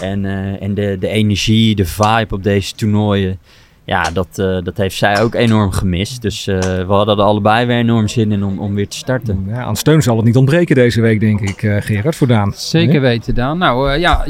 En, 0.00 0.24
eh, 0.24 0.62
en 0.62 0.74
de, 0.74 0.96
de 1.00 1.08
energie, 1.08 1.74
de 1.74 1.84
vibe 1.84 2.34
op 2.34 2.42
deze 2.42 2.74
toernooien, 2.74 3.38
ja, 3.84 4.02
dat, 4.02 4.38
eh, 4.38 4.58
dat 4.62 4.76
heeft 4.76 4.96
zij 4.96 5.20
ook 5.20 5.34
enorm 5.34 5.70
gemist. 5.72 6.22
Dus 6.22 6.46
eh, 6.46 6.58
we 6.60 6.92
hadden 6.92 7.18
er 7.18 7.24
allebei 7.24 7.66
weer 7.66 7.76
enorm 7.76 8.08
zin 8.08 8.32
in 8.32 8.44
om, 8.44 8.58
om 8.58 8.74
weer 8.74 8.88
te 8.88 8.96
starten. 8.96 9.44
Ja, 9.48 9.62
aan 9.62 9.76
steun 9.76 10.02
zal 10.02 10.16
het 10.16 10.24
niet 10.24 10.36
ontbreken 10.36 10.74
deze 10.74 11.00
week, 11.00 11.20
denk 11.20 11.40
ik, 11.40 11.62
eh, 11.62 11.76
Gerard, 11.80 12.16
voor 12.16 12.26
Daan. 12.26 12.52
Zeker 12.56 12.88
Nee? 12.88 13.00
weten, 13.00 13.34
Daan. 13.34 13.58
Nou 13.58 13.92
eh, 13.92 14.00
ja, 14.00 14.26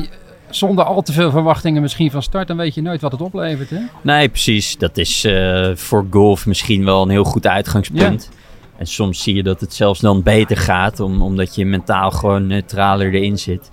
zonder 0.50 0.84
al 0.84 1.02
te 1.02 1.12
veel 1.12 1.30
verwachtingen 1.30 1.82
misschien 1.82 2.10
van 2.10 2.22
start, 2.22 2.48
dan 2.48 2.56
weet 2.56 2.74
je 2.74 2.82
nooit 2.82 3.00
wat 3.00 3.12
het 3.12 3.20
oplevert. 3.20 3.70
Hè? 3.70 3.78
Nee, 4.02 4.28
precies. 4.28 4.76
Dat 4.78 4.96
is 4.98 5.24
eh, 5.24 5.70
voor 5.74 6.06
golf 6.10 6.46
misschien 6.46 6.84
wel 6.84 7.02
een 7.02 7.10
heel 7.10 7.24
goed 7.24 7.46
uitgangspunt. 7.46 8.30
En 8.76 8.86
soms 8.86 9.22
zie 9.22 9.34
je 9.34 9.42
dat 9.42 9.60
het 9.60 9.74
zelfs 9.74 10.00
dan 10.00 10.22
beter 10.22 10.56
gaat, 10.56 11.00
om, 11.00 11.22
omdat 11.22 11.54
je 11.54 11.64
mentaal 11.66 12.10
gewoon 12.10 12.46
neutraler 12.46 13.14
erin 13.14 13.38
zit. 13.38 13.70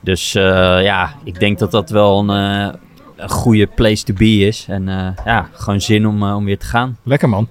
Dus 0.00 0.34
eh, 0.34 0.42
ja, 0.82 1.14
ik 1.24 1.40
denk 1.40 1.58
dat 1.58 1.70
dat 1.70 1.90
wel 1.90 2.18
een, 2.18 2.30
eh, 2.30 2.74
een 3.16 3.28
goede 3.30 3.66
place 3.66 4.04
to 4.04 4.14
be 4.14 4.46
is. 4.46 4.66
En 4.68 4.88
eh, 4.88 5.24
ja, 5.24 5.48
gewoon 5.52 5.80
zin 5.80 6.06
om, 6.06 6.22
om 6.22 6.44
weer 6.44 6.58
te 6.58 6.66
gaan. 6.66 6.96
Lekker 7.02 7.28
man. 7.28 7.44
Goed 7.44 7.48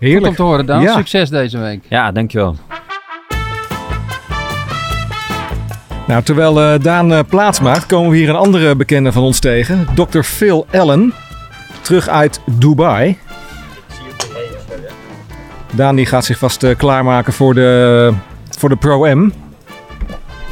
om 0.00 0.06
Heerlijk. 0.06 0.36
te 0.36 0.42
horen, 0.42 0.66
Daan. 0.66 0.82
Ja. 0.82 0.94
Succes 0.96 1.28
deze 1.28 1.58
week. 1.58 1.84
Ja, 1.88 2.12
dankjewel. 2.12 2.56
Nou, 6.10 6.22
terwijl 6.22 6.60
eh, 6.60 6.80
Daan 6.80 7.12
eh, 7.12 7.18
plaats 7.28 7.60
maakt, 7.60 7.86
komen 7.86 8.10
we 8.10 8.16
hier 8.16 8.28
een 8.28 8.36
andere 8.36 8.76
bekende 8.76 9.12
van 9.12 9.22
ons 9.22 9.38
tegen. 9.38 9.86
Dr. 9.94 10.20
Phil 10.20 10.66
Allen. 10.72 11.12
Terug 11.80 12.08
uit 12.08 12.40
Dubai. 12.58 13.18
Daan 15.72 15.96
die 15.96 16.06
gaat 16.06 16.24
zich 16.24 16.38
vast 16.38 16.62
eh, 16.62 16.76
klaarmaken 16.76 17.32
voor 17.32 17.54
de, 17.54 18.12
voor 18.58 18.68
de 18.68 18.76
Pro-M. 18.76 19.30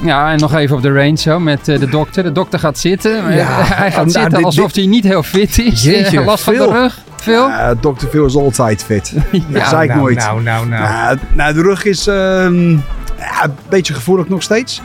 Ja, 0.01 0.33
en 0.33 0.39
nog 0.39 0.55
even 0.55 0.77
op 0.77 0.83
de 0.83 0.93
range 0.93 1.17
zo 1.17 1.41
met 1.41 1.69
eh, 1.69 1.79
de 1.79 1.89
dokter. 1.89 2.23
De 2.23 2.33
dokter 2.33 2.59
gaat 2.59 2.79
zitten. 2.79 3.33
Ja, 3.35 3.47
hij 3.63 3.91
gaat 3.93 3.97
nou, 4.07 4.11
zitten 4.11 4.31
dit- 4.35 4.45
alsof 4.45 4.75
hij 4.75 4.87
niet 4.87 5.05
heel 5.05 5.23
fit 5.23 5.59
is. 5.59 5.83
Jeetje, 5.83 6.19
Eh, 6.21 6.27
last 6.27 6.45
van 6.45 6.55
de 6.55 6.67
rug. 6.71 6.99
Phil? 7.17 7.49
Ja, 7.49 7.75
Dr. 7.75 8.07
Phil 8.11 8.25
is 8.27 8.35
altijd 8.35 8.85
fit. 8.85 9.13
Dat 9.49 9.67
zei 9.69 9.83
ik 9.83 9.89
nou, 9.89 10.01
nooit. 10.01 10.17
Nou, 10.19 10.43
nou, 10.43 10.67
nou. 10.69 10.83
Nou, 10.83 11.19
nou, 11.33 11.55
de 11.55 11.63
rug 11.63 11.85
is 11.85 12.07
ehm, 12.07 12.71
ja, 13.19 13.43
een 13.45 13.55
beetje 13.69 13.95
gevoelig 13.95 14.29
nog 14.29 14.43
steeds. 14.43 14.83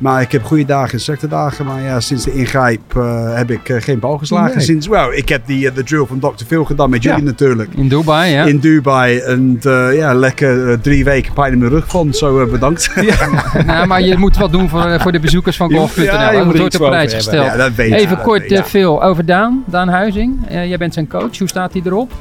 Maar 0.00 0.20
ik 0.22 0.32
heb 0.32 0.44
goede 0.44 0.64
dagen 0.64 0.92
en 0.92 1.00
slechte 1.00 1.28
dagen. 1.28 1.66
Maar 1.66 1.82
ja, 1.82 2.00
sinds 2.00 2.24
de 2.24 2.32
ingrijp 2.32 2.96
eh, 2.96 3.34
heb 3.36 3.50
ik 3.50 3.68
eh, 3.68 3.76
geen 3.82 3.98
bal 3.98 4.18
geslagen. 4.18 4.56
Nee. 4.56 4.64
Sinds, 4.64 4.86
well, 4.86 5.12
ik 5.16 5.28
heb 5.28 5.46
die, 5.46 5.68
eh, 5.68 5.74
de 5.74 5.82
drill 5.82 6.04
van 6.06 6.18
Dr. 6.18 6.44
Phil 6.46 6.64
gedaan 6.64 6.90
met 6.90 7.02
Ja. 7.02 7.10
jullie 7.10 7.24
natuurlijk. 7.24 7.70
In 7.74 7.88
Dubai, 7.88 8.32
ja. 8.32 8.44
In 8.44 8.58
Dubai. 8.58 9.18
En 9.18 9.58
eh, 9.62 9.96
ja, 9.96 10.14
lekker 10.14 10.80
drie 10.80 11.04
weken 11.04 11.32
pijn 11.32 11.52
in 11.52 11.58
mijn 11.58 11.70
rug 11.70 11.88
van. 11.88 12.14
Zo 12.14 12.46
bedankt. 12.46 12.90
Ja, 13.00 13.62
Nou, 13.66 13.86
maar 13.86 14.02
je 14.02 14.16
moet 14.16 14.36
wat 14.36 14.52
doen 14.52 14.68
voor, 14.68 15.00
voor 15.00 15.12
de 15.12 15.20
bezoekers 15.20 15.56
van 15.56 15.72
golf.nl. 15.72 16.04
ja, 16.04 16.30
je 16.30 16.36
dat 16.36 16.46
moet 16.46 16.58
wordt 16.58 16.80
op 16.80 16.86
prijs 16.88 17.14
gesteld. 17.14 17.56
dat 17.56 17.74
weet 17.74 17.92
ik. 17.92 17.98
Even 17.98 18.16
Ja, 18.16 18.22
kort, 18.22 18.50
ja. 18.50 18.64
Phil, 18.64 19.02
over 19.02 19.24
Daan. 19.26 19.64
Daan 19.66 19.88
Huizing. 19.88 20.48
Eh, 20.48 20.68
jij 20.68 20.78
bent 20.78 20.94
zijn 20.94 21.08
coach. 21.08 21.38
Hoe 21.38 21.48
staat 21.48 21.72
hij 21.72 21.82
erop? 21.84 22.12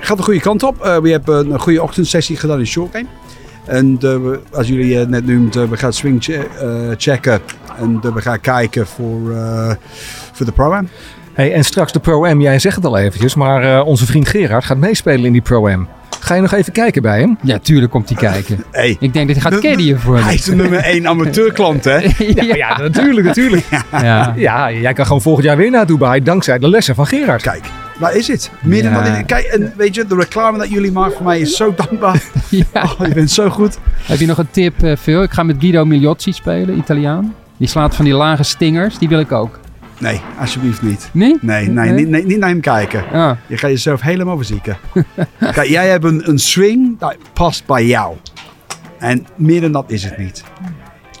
gaat 0.00 0.16
de 0.16 0.22
goede 0.22 0.40
kant 0.40 0.62
op. 0.62 0.80
Eh, 0.84 0.96
we 0.98 1.10
hebben 1.10 1.50
een 1.52 1.58
goede 1.60 1.82
ochtendsessie 1.82 2.36
gedaan 2.36 2.58
in 2.58 2.66
short 2.66 2.92
game. 2.92 3.06
En 3.66 3.94
eh, 4.00 4.00
we- 4.00 4.40
als 4.52 4.68
jullie 4.68 5.00
eh, 5.00 5.06
net 5.06 5.26
noemt, 5.26 5.54
we 5.54 5.76
gaan 5.76 5.92
swing 5.92 6.24
che- 6.24 6.46
eh, 6.60 6.94
checken. 6.96 7.40
En 7.78 8.00
we 8.14 8.20
gaan 8.20 8.40
kijken 8.40 8.86
voor, 8.86 9.32
eh, 9.32 9.70
voor 10.32 10.46
de 10.46 10.52
pro-am. 10.52 10.88
Hey, 11.34 11.52
en 11.52 11.64
straks 11.64 11.92
de 11.92 11.98
Pro-M, 12.00 12.40
jij 12.40 12.58
zegt 12.58 12.76
het 12.76 12.84
al 12.84 12.98
eventjes, 12.98 13.34
maar 13.34 13.76
eh, 13.78 13.86
onze 13.86 14.06
vriend 14.06 14.28
Gerard 14.28 14.64
gaat 14.64 14.76
meespelen 14.76 15.24
in 15.24 15.32
die 15.32 15.40
Pro-M. 15.42 15.86
Ga 16.20 16.34
je 16.34 16.40
nog 16.40 16.52
even 16.52 16.72
kijken 16.72 17.02
bij 17.02 17.18
hem? 17.20 17.38
Ja, 17.42 17.58
tuurlijk 17.58 17.90
komt 17.90 18.08
hij 18.08 18.18
kijken. 18.18 18.64
Hey, 18.70 18.96
Ik 19.00 19.12
denk 19.12 19.26
dat 19.28 19.42
hij 19.42 19.50
gaat 19.50 19.60
caddyen 19.60 20.00
voor 20.00 20.18
hij 20.18 20.34
is 20.34 20.44
de 20.44 20.54
nummer 20.54 20.78
1 20.94 21.08
amateurklant, 21.08 21.84
hè? 21.84 21.96
ja, 22.54 22.78
natuurlijk, 22.78 23.26
natuurlijk. 23.26 23.64
ja. 23.92 24.32
Ja, 24.36 24.72
jij 24.72 24.92
kan 24.92 25.06
gewoon 25.06 25.22
volgend 25.22 25.46
jaar 25.46 25.56
weer 25.56 25.70
naar 25.70 25.86
Dubai 25.86 26.22
dankzij 26.22 26.58
de 26.58 26.68
lessen 26.68 26.94
van 26.94 27.06
Gerard. 27.06 27.42
Kijk, 27.42 27.64
waar 27.98 28.14
is 28.14 28.28
het? 28.28 28.50
Midden 28.62 28.92
Ja. 28.92 28.98
wat 29.02 29.06
in- 29.18 29.26
Kijk, 29.26 29.44
en 29.44 29.72
weet 29.76 29.94
je, 29.94 30.06
de 30.06 30.14
reclame 30.14 30.58
dat 30.58 30.70
jullie 30.70 30.92
maken 30.92 31.16
voor 31.16 31.24
mij 31.26 31.40
is 31.40 31.56
zo 31.56 31.74
dankbaar. 31.76 32.22
Ja. 32.50 32.82
Oh, 32.82 33.06
je 33.06 33.14
bent 33.14 33.30
zo 33.30 33.48
goed. 33.50 33.78
Heb 34.02 34.18
je 34.18 34.26
nog 34.26 34.38
een 34.38 34.50
tip, 34.50 34.82
eh, 34.82 34.96
Phil? 34.96 35.22
Ik 35.22 35.30
ga 35.30 35.42
met 35.42 35.56
Guido 35.58 35.84
Migliozzi 35.84 36.32
spelen, 36.32 36.76
Italiaan. 36.78 37.34
Die 37.56 37.68
slaat 37.68 37.94
van 37.96 38.04
die 38.04 38.14
lage 38.14 38.42
stingers. 38.42 38.98
Die 38.98 39.08
wil 39.08 39.18
ik 39.20 39.32
ook. 39.32 39.58
Nee, 39.98 40.20
alsjeblieft 40.40 40.82
niet. 40.82 41.08
Nee? 41.12 41.36
Nee, 41.40 41.68
nee, 41.68 41.90
Niet, 42.06 42.26
niet 42.26 42.38
naar 42.38 42.48
hem 42.48 42.60
kijken. 42.60 43.04
Ah, 43.12 43.30
Je 43.46 43.56
gaat 43.56 43.70
jezelf 43.70 44.00
helemaal 44.00 44.36
verzieken. 44.36 44.76
Kijk, 45.52 45.68
jij 45.68 45.88
hebt 45.88 46.04
een, 46.04 46.28
een 46.28 46.38
swing 46.38 46.98
dat 46.98 47.16
past 47.32 47.66
bij 47.66 47.86
jou. 47.86 48.16
En 48.98 49.26
meer 49.36 49.60
dan 49.60 49.72
dat 49.72 49.84
is 49.86 50.04
het 50.04 50.18
niet. 50.18 50.44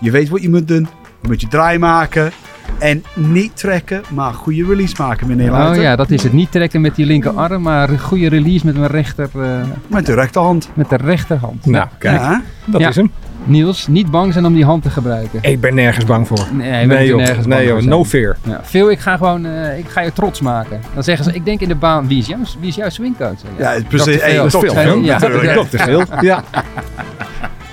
Je 0.00 0.10
weet 0.10 0.28
wat 0.28 0.42
je 0.42 0.50
moet 0.50 0.68
doen. 0.68 0.88
Je 1.22 1.28
moet 1.28 1.40
je 1.40 1.48
draai 1.48 1.78
maken. 1.78 2.32
En 2.78 3.02
niet 3.14 3.56
trekken, 3.56 4.02
maar 4.10 4.32
goede 4.32 4.64
release 4.64 4.94
maken, 4.98 5.26
meneer 5.26 5.50
oh 5.50 5.58
Luiten. 5.58 5.82
ja, 5.82 5.96
dat 5.96 6.10
is 6.10 6.22
het. 6.22 6.32
Niet 6.32 6.50
trekken 6.52 6.80
met 6.80 6.94
die 6.94 7.06
linkerarm, 7.06 7.62
maar 7.62 7.88
een 7.90 7.98
goede 8.00 8.28
release 8.28 8.66
met 8.66 8.76
mijn 8.78 8.90
rechter, 8.90 9.28
eh, 9.34 9.60
Met 9.86 10.06
de 10.06 10.14
rechterhand. 10.14 10.70
met 10.74 10.88
de 10.90 10.96
rechterhand. 10.96 11.66
Nou, 11.66 11.86
kijk, 11.98 12.20
Ja. 12.20 12.42
dat 12.64 12.80
Ja. 12.80 12.88
is 12.88 12.96
hem. 12.96 13.10
Niels, 13.46 13.86
niet 13.86 14.10
bang 14.10 14.32
zijn 14.32 14.44
om 14.46 14.54
die 14.54 14.64
hand 14.64 14.82
te 14.82 14.90
gebruiken. 14.90 15.38
Ik 15.42 15.60
ben 15.60 15.74
nergens 15.74 16.04
bang 16.04 16.26
voor. 16.26 16.46
Nee, 16.52 16.86
nee 16.86 17.06
joh, 17.06 17.16
nergens 17.18 17.46
nee 17.46 17.66
joh, 17.66 17.78
voor 17.78 17.88
no 17.88 18.04
fear. 18.04 18.36
Ja, 18.42 18.60
Phil, 18.64 18.90
ik 18.90 18.98
ga 18.98 19.16
gewoon, 19.16 19.46
eh, 19.46 19.78
ik 19.78 19.88
ga 19.88 20.00
je 20.00 20.12
trots 20.12 20.40
maken. 20.40 20.80
Dan 20.94 21.02
zeggen 21.02 21.24
ze, 21.24 21.32
ik 21.32 21.44
denk 21.44 21.60
in 21.60 21.68
de 21.68 21.74
baan, 21.74 22.08
wie 22.08 22.18
is 22.18 22.26
jouw, 22.26 22.38
wie 22.60 22.68
is 22.68 22.74
jouw 22.74 22.88
swingcoach? 22.88 23.38
Ja, 23.58 23.70
het 23.70 23.82
is 23.82 23.88
precies. 23.88 24.16
Dr. 24.16 24.22
Hey, 24.22 24.30
Phil. 24.32 24.42
dat 24.50 24.62
is 24.64 24.72
veel, 24.72 24.98
Ja. 24.98 25.18
natuurlijk. 25.18 25.54
Dokter 25.54 25.78
Phil. 25.80 26.02
Ja. 26.20 26.44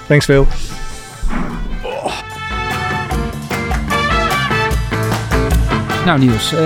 Thanks 0.08 0.26
Phil. 0.26 0.48
Nou 6.06 6.20
Niels, 6.20 6.54
eh, 6.54 6.60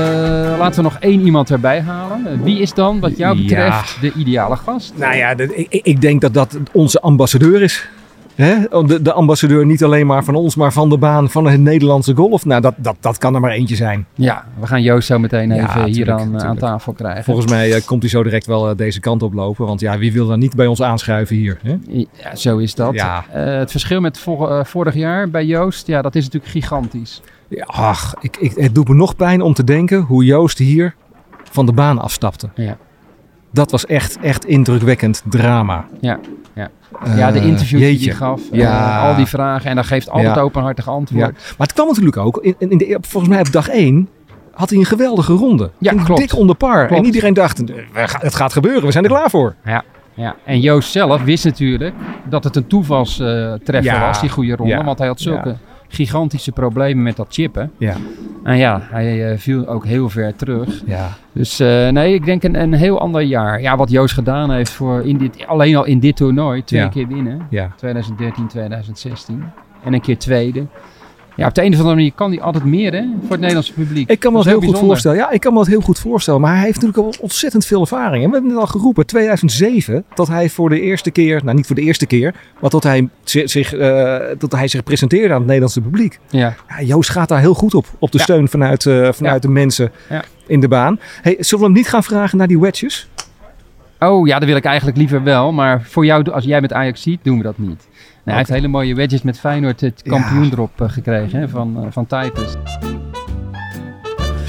laten 0.58 0.76
we 0.76 0.82
nog 0.82 0.98
één 1.00 1.22
iemand 1.22 1.50
erbij 1.50 1.82
halen. 1.82 2.44
Wie 2.44 2.60
is 2.60 2.74
dan, 2.74 3.00
wat 3.00 3.18
jou 3.18 3.42
betreft, 3.42 4.02
de 4.02 4.12
ideale 4.16 4.56
gast? 4.56 4.94
Nou 4.96 5.16
ja, 5.16 5.38
ik, 5.38 5.68
ik 5.84 6.02
denk 6.02 6.22
dat 6.22 6.34
dat 6.34 6.58
onze 6.72 7.02
ambassadeur 7.02 7.62
is. 7.62 7.90
Hè? 8.36 8.56
De, 8.86 9.02
de 9.02 9.14
ambassadeur 9.14 9.66
niet 9.66 9.84
alleen 9.84 10.06
maar 10.08 10.24
van 10.24 10.36
ons, 10.36 10.56
maar 10.56 10.74
van 10.74 10.90
de 10.90 10.98
baan 10.98 11.30
van 11.30 11.48
het 11.48 11.60
Nederlandse 11.60 12.16
golf. 12.16 12.46
Nou, 12.46 12.62
dat, 12.62 12.74
dat, 12.78 12.96
dat 13.00 13.18
kan 13.18 13.36
er 13.36 13.40
maar 13.42 13.52
eentje 13.52 13.76
zijn. 13.76 14.06
Ja, 14.14 14.46
we 14.60 14.68
gaan 14.68 14.82
Joost 14.82 15.08
zo 15.08 15.20
meteen 15.20 15.50
Ja, 15.56 15.70
even 15.70 15.84
hier 15.84 16.12
aan, 16.12 16.20
aan 16.20 16.38
tuurlijk. 16.38 16.60
tafel 16.60 16.94
krijgen. 16.94 17.24
Volgens 17.24 17.48
mij 17.52 17.74
eh, 17.74 17.82
komt 17.86 18.02
hij 18.02 18.12
zo 18.12 18.24
direct 18.24 18.46
wel 18.46 18.70
eh, 18.70 18.76
deze 18.78 19.00
kant 19.00 19.24
op 19.24 19.34
lopen. 19.34 19.66
Want 19.66 19.80
ja, 19.80 19.98
wie 19.98 20.14
wil 20.14 20.28
dan 20.28 20.40
niet 20.40 20.56
bij 20.56 20.68
ons 20.68 20.82
aanschuiven 20.82 21.36
hier? 21.36 21.58
Hè? 21.64 21.78
Ja, 22.24 22.36
zo 22.36 22.58
is 22.58 22.76
dat. 22.76 22.94
Ja. 22.94 23.26
Eh, 23.32 23.58
het 23.58 23.72
verschil 23.72 24.02
met 24.02 24.20
vor- 24.20 24.52
eh, 24.52 24.66
vorig 24.66 24.94
jaar 24.94 25.30
bij 25.30 25.46
Joost, 25.46 25.88
ja, 25.88 26.02
dat 26.02 26.16
is 26.16 26.24
natuurlijk 26.24 26.52
gigantisch. 26.52 27.22
Ja, 27.48 27.64
ach, 27.68 28.14
ik, 28.22 28.38
ik, 28.38 28.52
het 28.56 28.76
doet 28.76 28.88
me 28.88 28.96
nog 28.96 29.16
pijn 29.16 29.42
om 29.42 29.54
te 29.54 29.64
denken 29.64 30.00
hoe 30.02 30.24
Joost 30.26 30.58
hier 30.58 30.96
van 31.52 31.66
de 31.66 31.72
baan 31.74 32.00
afstapte. 32.00 32.50
Ja. 32.56 32.78
Dat 33.56 33.72
was 33.72 33.86
echt, 33.86 34.18
echt 34.22 34.46
indrukwekkend 34.46 35.22
drama. 35.30 35.86
Ja, 36.02 36.20
ja. 36.54 36.70
Eh, 37.04 37.18
ja, 37.18 37.32
de 37.32 37.40
interviews 37.42 37.82
die 37.82 38.08
hij 38.10 38.16
gaf, 38.18 38.42
eh, 38.52 38.60
Ja. 38.60 39.08
al 39.10 39.16
die 39.16 39.26
vragen. 39.26 39.70
En 39.70 39.76
dan 39.76 39.86
geeft 39.86 40.10
altijd 40.10 40.36
Ja. 40.36 40.42
openhartig 40.42 40.90
antwoord. 40.90 41.26
Ja. 41.26 41.32
Maar 41.58 41.68
het 41.68 41.74
kwam 41.74 41.88
natuurlijk 41.88 42.18
ook, 42.18 42.38
in, 42.42 42.56
in 42.58 42.78
de, 42.78 42.98
volgens 43.02 43.32
mij 43.34 43.42
op 43.42 43.52
dag 43.52 43.68
1 43.70 44.10
had 44.52 44.70
hij 44.70 44.80
een 44.80 44.86
geweldige 44.86 45.34
ronde. 45.34 45.70
Ja, 45.78 45.90
Ging 45.92 46.04
klopt. 46.04 46.22
Dik 46.22 46.36
onder 46.36 46.56
par. 46.56 46.86
Klopt. 46.88 47.02
En 47.02 47.06
iedereen 47.08 47.34
dacht, 47.34 47.64
eh, 47.64 47.76
het 48.20 48.36
gaat 48.36 48.54
gebeuren, 48.54 48.86
we 48.86 48.92
zijn 48.92 49.04
er 49.04 49.10
klaar 49.10 49.30
voor. 49.30 49.56
Ja, 50.16 50.36
en 50.46 50.60
Joost 50.60 50.92
zelf 50.92 51.24
wist 51.24 51.46
natuurlijk 51.46 51.94
dat 52.30 52.44
het 52.44 52.56
een 52.56 52.68
toevalstreffer 52.68 53.84
Ja. 53.84 54.00
was, 54.08 54.20
die 54.22 54.30
goede 54.30 54.56
ronde. 54.56 54.74
Ja. 54.74 54.84
Want 54.84 54.98
hij 54.98 55.08
had 55.08 55.20
zulke 55.20 55.56
gigantische 55.96 56.52
problemen 56.52 57.04
met 57.04 57.16
dat 57.16 57.28
chippen. 57.30 57.72
Ja. 57.78 57.96
En 58.44 58.58
ja, 58.58 58.82
hij 58.92 59.32
eh, 59.32 59.38
viel 59.38 59.68
ook 59.68 59.86
heel 59.86 60.10
ver 60.10 60.36
terug. 60.36 60.82
Ja. 60.86 61.10
Dus 61.32 61.60
eh, 61.60 61.90
nee, 61.90 62.14
ik 62.14 62.26
denk 62.26 62.44
een, 62.44 62.56
een 62.62 62.74
heel 62.74 63.00
ander 63.00 63.22
jaar. 63.22 63.62
Ja, 63.62 63.78
wat 63.78 63.90
Joost 63.90 64.14
gedaan 64.14 64.52
heeft 64.52 64.72
voor 64.72 65.02
in 65.02 65.18
dit, 65.18 65.48
alleen 65.48 65.76
al 65.76 65.86
in 65.86 66.00
dit 66.00 66.16
toernooi. 66.16 66.64
Twee 66.64 66.82
Ja. 66.82 66.88
keer 66.88 67.08
winnen. 67.08 67.48
Ja. 67.50 67.72
2013, 67.78 68.48
2016. 68.48 69.44
En 69.84 69.94
een 69.94 70.02
keer 70.02 70.18
tweede. 70.18 70.66
Ja, 71.36 71.48
op 71.48 71.54
de 71.54 71.62
een 71.62 71.72
of 71.72 71.78
andere 71.78 71.96
manier 71.96 72.12
kan 72.16 72.32
hij 72.32 72.42
altijd 72.42 72.64
meer 72.66 72.94
hè, 72.94 73.02
voor 73.22 73.30
het 73.30 73.40
Nederlandse 73.40 73.74
publiek. 73.74 74.10
Ik 74.10 74.20
kan 74.20 74.32
me 74.32 74.38
Dat 74.38 74.48
dat 74.48 74.62
heel 74.62 74.72
goed 74.72 74.80
voorstellen. 74.80 75.18
Ja, 75.18 75.30
ik 75.32 75.40
kan 75.40 75.52
me 75.54 75.58
dat 75.60 75.68
heel 75.68 75.82
goed 75.82 76.00
voorstellen. 76.00 76.42
Maar 76.42 76.56
hij 76.56 76.64
heeft 76.66 76.82
natuurlijk 76.82 77.16
al 77.18 77.22
ontzettend 77.22 77.66
veel 77.66 77.82
ervaring. 77.82 78.24
En 78.24 78.30
we 78.30 78.36
hebben 78.36 78.52
het 78.52 78.60
al 78.62 78.68
geroepen, 78.68 79.06
2007, 79.06 80.04
dat 80.14 80.28
hij 80.28 80.50
voor 80.50 80.70
de 80.70 80.82
eerste 80.82 81.12
keer, 81.12 81.42
nou 81.44 81.56
niet 81.56 81.66
voor 81.66 81.76
de 81.76 81.82
eerste 81.82 82.06
keer, 82.06 82.34
maar 82.62 82.70
tot 82.70 82.84
hij 82.84 83.10
zi- 83.24 83.48
zich, 83.48 83.74
eh, 83.74 84.16
tot 84.38 84.52
hij 84.52 84.68
zich 84.68 84.84
presenteerde 84.84 85.28
aan 85.30 85.36
het 85.36 85.46
Nederlandse 85.46 85.82
publiek. 85.82 86.20
Ja. 86.30 86.56
Ja, 86.70 86.82
Joost 86.82 87.10
gaat 87.10 87.30
daar 87.30 87.40
heel 87.40 87.54
goed 87.54 87.74
op, 87.74 87.86
op 88.00 88.12
de 88.12 88.18
Ja. 88.18 88.24
steun 88.24 88.48
vanuit, 88.48 88.86
eh, 88.86 89.12
vanuit 89.12 89.42
de 89.42 89.50
mensen 89.50 89.92
in 90.48 90.60
de 90.60 90.68
baan. 90.68 91.00
Hey, 91.22 91.36
zullen 91.40 91.60
we 91.60 91.70
hem 91.72 91.80
niet 91.80 91.90
gaan 91.90 92.04
vragen 92.04 92.38
naar 92.38 92.48
die 92.48 92.60
wedges? 92.60 93.08
Oh 94.00 94.28
ja, 94.28 94.40
dat 94.40 94.48
wil 94.48 94.58
ik 94.58 94.66
eigenlijk 94.66 94.98
liever 94.98 95.24
wel. 95.24 95.52
Maar 95.52 95.82
voor 95.84 96.06
jou, 96.06 96.32
als 96.32 96.44
jij 96.46 96.62
met 96.62 96.74
Ajax 96.74 97.02
ziet, 97.02 97.20
doen 97.24 97.38
we 97.38 97.44
dat 97.44 97.58
niet. 97.58 97.88
Nee, 98.26 98.36
Hij 98.36 98.44
heeft 98.46 98.50
hele 98.50 98.68
mooie 98.68 98.96
wedges 98.96 99.22
met 99.22 99.40
Feyenoord 99.40 99.82
het 99.82 100.02
kampioen 100.02 100.52
erop 100.52 100.82
eh, 100.82 100.90
gekregen 100.90 101.40
hè, 101.40 101.50
van, 101.50 101.84
uh, 101.84 101.88
van 101.92 102.06
Typus. 102.06 102.56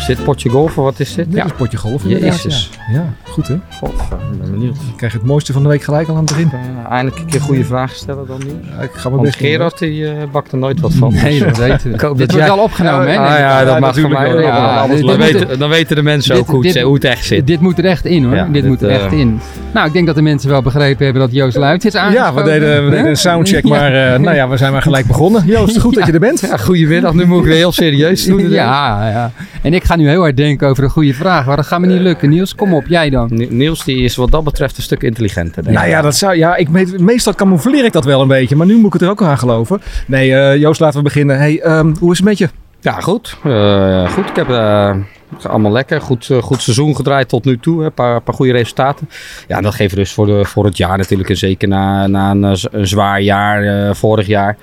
Is 0.08 0.16
dit 0.16 0.24
potje 0.24 0.48
golf 0.48 0.78
of 0.78 0.84
wat 0.84 1.00
is 1.00 1.14
dit? 1.14 1.32
Dit 1.32 1.44
is 1.44 1.52
potje 1.56 1.76
golf 1.78 2.02
inderdaad, 2.04 2.42
Jezus. 2.42 2.70
Ja. 2.92 2.94
ja, 2.94 3.04
goed 3.22 3.48
hè. 3.48 3.54
Godver, 3.70 4.16
ik 4.32 4.40
ben 4.42 4.50
benieuwd. 4.50 4.76
Ik 4.76 4.96
krijg 4.96 5.12
het 5.12 5.22
mooiste 5.22 5.52
van 5.52 5.62
de 5.62 5.68
week 5.68 5.82
gelijk 5.82 6.08
al 6.08 6.14
aan 6.16 6.20
het 6.24 6.30
begin. 6.32 6.50
Uh, 6.54 6.90
eindelijk 6.92 7.18
een 7.22 7.26
keer 7.26 7.40
goede 7.40 7.64
vragen 7.64 7.96
stellen 7.96 8.26
dan 8.26 8.40
nu. 8.46 8.52
Ja, 8.76 8.82
ik 8.82 8.90
ga 8.92 9.10
best 9.10 9.36
Gerard 9.36 9.78
die 9.78 10.02
uh, 10.02 10.10
bakt 10.32 10.52
er 10.52 10.58
nooit 10.58 10.80
wat 10.80 10.92
van. 10.94 11.12
Nee, 11.14 11.38
dat 11.44 11.56
weten 11.66 11.88
we. 11.88 11.94
Ik 11.94 12.00
hoop 12.00 12.16
Dit 12.18 12.28
dat 12.28 12.36
wordt 12.38 12.54
wel 12.54 12.64
opgenomen, 12.64 13.08
hè? 13.08 13.18
Ah 13.18 13.38
ja, 13.38 13.64
dat 13.64 13.74
Ja, 13.74 13.78
mag 13.80 13.94
voor 13.98 14.02
natuurlijk 14.10 14.34
mij. 14.34 14.42
Ja, 14.44 14.86
dan, 14.86 15.18
weten, 15.18 15.58
dan 15.58 15.68
weten 15.68 15.96
de 15.96 16.02
mensen 16.02 16.30
dit- 16.34 16.40
ook 16.42 16.48
goed 16.48 16.62
dit- 16.62 16.76
eh, 16.76 16.84
hoe 16.84 16.94
het 16.94 17.04
echt 17.04 17.24
zit. 17.24 17.46
Dit 17.46 17.60
moet 17.60 17.78
er 17.78 17.84
echt 17.84 18.04
in 18.04 18.24
hoor. 18.24 18.34
Ja, 18.34 18.44
dit, 18.44 18.52
dit, 18.52 18.64
moet 18.66 18.82
er 18.82 18.90
echt 18.90 19.12
eh, 19.12 19.18
in. 19.18 19.40
Nou, 19.72 19.86
ik 19.86 19.92
denk 19.92 20.06
dat 20.06 20.14
de 20.14 20.22
mensen 20.22 20.50
wel 20.50 20.62
begrepen 20.62 21.04
hebben 21.04 21.22
dat 21.22 21.32
Joost 21.32 21.56
Luit 21.56 21.84
is 21.84 21.92
Ja, 21.92 22.00
aangeschoven. 22.00 22.34
we 22.34 22.42
deden, 22.50 22.84
we 22.84 22.90
deden 22.90 23.06
een 23.06 23.16
soundcheck, 23.16 23.62
Ja. 23.64 23.68
maar 23.70 24.12
eh, 24.14 24.18
nou 24.18 24.36
ja, 24.36 24.48
we 24.48 24.56
zijn 24.56 24.72
maar 24.72 24.82
gelijk 24.82 25.06
begonnen. 25.06 25.42
Joost, 25.46 25.78
goed 25.80 25.94
dat 25.94 26.06
je 26.06 26.12
er 26.12 26.20
bent. 26.20 26.40
Ja, 26.40 26.56
goedemiddag, 26.56 27.14
nu 27.14 27.26
moet 27.26 27.38
ik 27.38 27.44
weer 27.46 27.54
heel 27.56 27.72
serieus 27.72 28.24
doen. 28.24 28.50
Ja, 28.50 29.08
ja. 29.08 29.30
En 29.62 29.74
ik 29.74 29.84
ga 29.84 29.95
nu 29.96 30.08
heel 30.08 30.20
hard 30.20 30.36
denken 30.36 30.68
over 30.68 30.84
een 30.84 30.90
goede 30.90 31.14
vraag. 31.14 31.46
Maar 31.46 31.56
dat 31.56 31.66
gaat 31.66 31.80
me 31.80 31.86
niet 31.86 32.00
lukken. 32.00 32.28
Niels, 32.28 32.54
kom 32.54 32.74
op, 32.74 32.86
jij 32.86 33.10
dan. 33.10 33.28
Ni- 33.32 33.48
Niels 33.50 33.84
die 33.84 34.02
is 34.02 34.16
wat 34.16 34.30
dat 34.30 34.44
betreft 34.44 34.76
een 34.76 34.82
stuk 34.82 35.02
intelligenter. 35.02 35.54
denk 35.62 35.66
ik. 35.66 35.82
Nou 35.82 35.88
ja, 35.88 36.02
dat 36.02 36.16
zou, 36.16 36.36
ja 36.36 36.56
ik 36.56 36.68
weet, 36.68 37.00
meestal 37.00 37.34
camoufleer 37.34 37.84
ik 37.84 37.92
dat 37.92 38.04
wel 38.04 38.20
een 38.20 38.28
beetje, 38.28 38.56
maar 38.56 38.66
nu 38.66 38.76
moet 38.76 38.86
ik 38.86 38.92
het 38.92 39.02
er 39.02 39.08
ook 39.10 39.22
aan 39.22 39.38
geloven. 39.38 39.80
Nee, 40.06 40.34
eh, 40.34 40.56
Joost, 40.60 40.80
laten 40.80 40.98
we 40.98 41.04
beginnen. 41.04 41.38
Hey, 41.38 41.60
ehm, 41.60 41.94
hoe 41.98 42.12
is 42.12 42.18
het 42.18 42.26
met 42.26 42.38
je? 42.38 42.48
Ja, 42.80 43.00
goed. 43.00 43.36
Eh, 43.44 44.10
goed. 44.10 44.28
Ik 44.28 44.36
heb 44.36 44.48
eh, 44.48 44.94
allemaal 45.42 45.72
lekker. 45.72 46.00
Goed, 46.00 46.30
goed 46.40 46.62
seizoen 46.62 46.96
gedraaid 46.96 47.28
tot 47.28 47.44
nu 47.44 47.58
toe. 47.58 47.84
Een 47.84 47.92
paar, 47.92 48.20
paar 48.20 48.34
goede 48.34 48.52
resultaten. 48.52 49.08
Ja, 49.48 49.60
dat 49.60 49.74
geeft 49.74 49.94
rust 49.94 50.12
voor, 50.12 50.26
de, 50.26 50.44
voor 50.44 50.64
het 50.64 50.76
jaar 50.76 50.98
natuurlijk. 50.98 51.28
En 51.30 51.36
zeker 51.36 51.68
na, 51.68 52.06
na 52.06 52.30
een, 52.30 52.42
een 52.70 52.86
zwaar 52.86 53.20
jaar 53.20 53.62
eh, 53.88 53.94
vorig 53.94 54.26
jaar. 54.26 54.56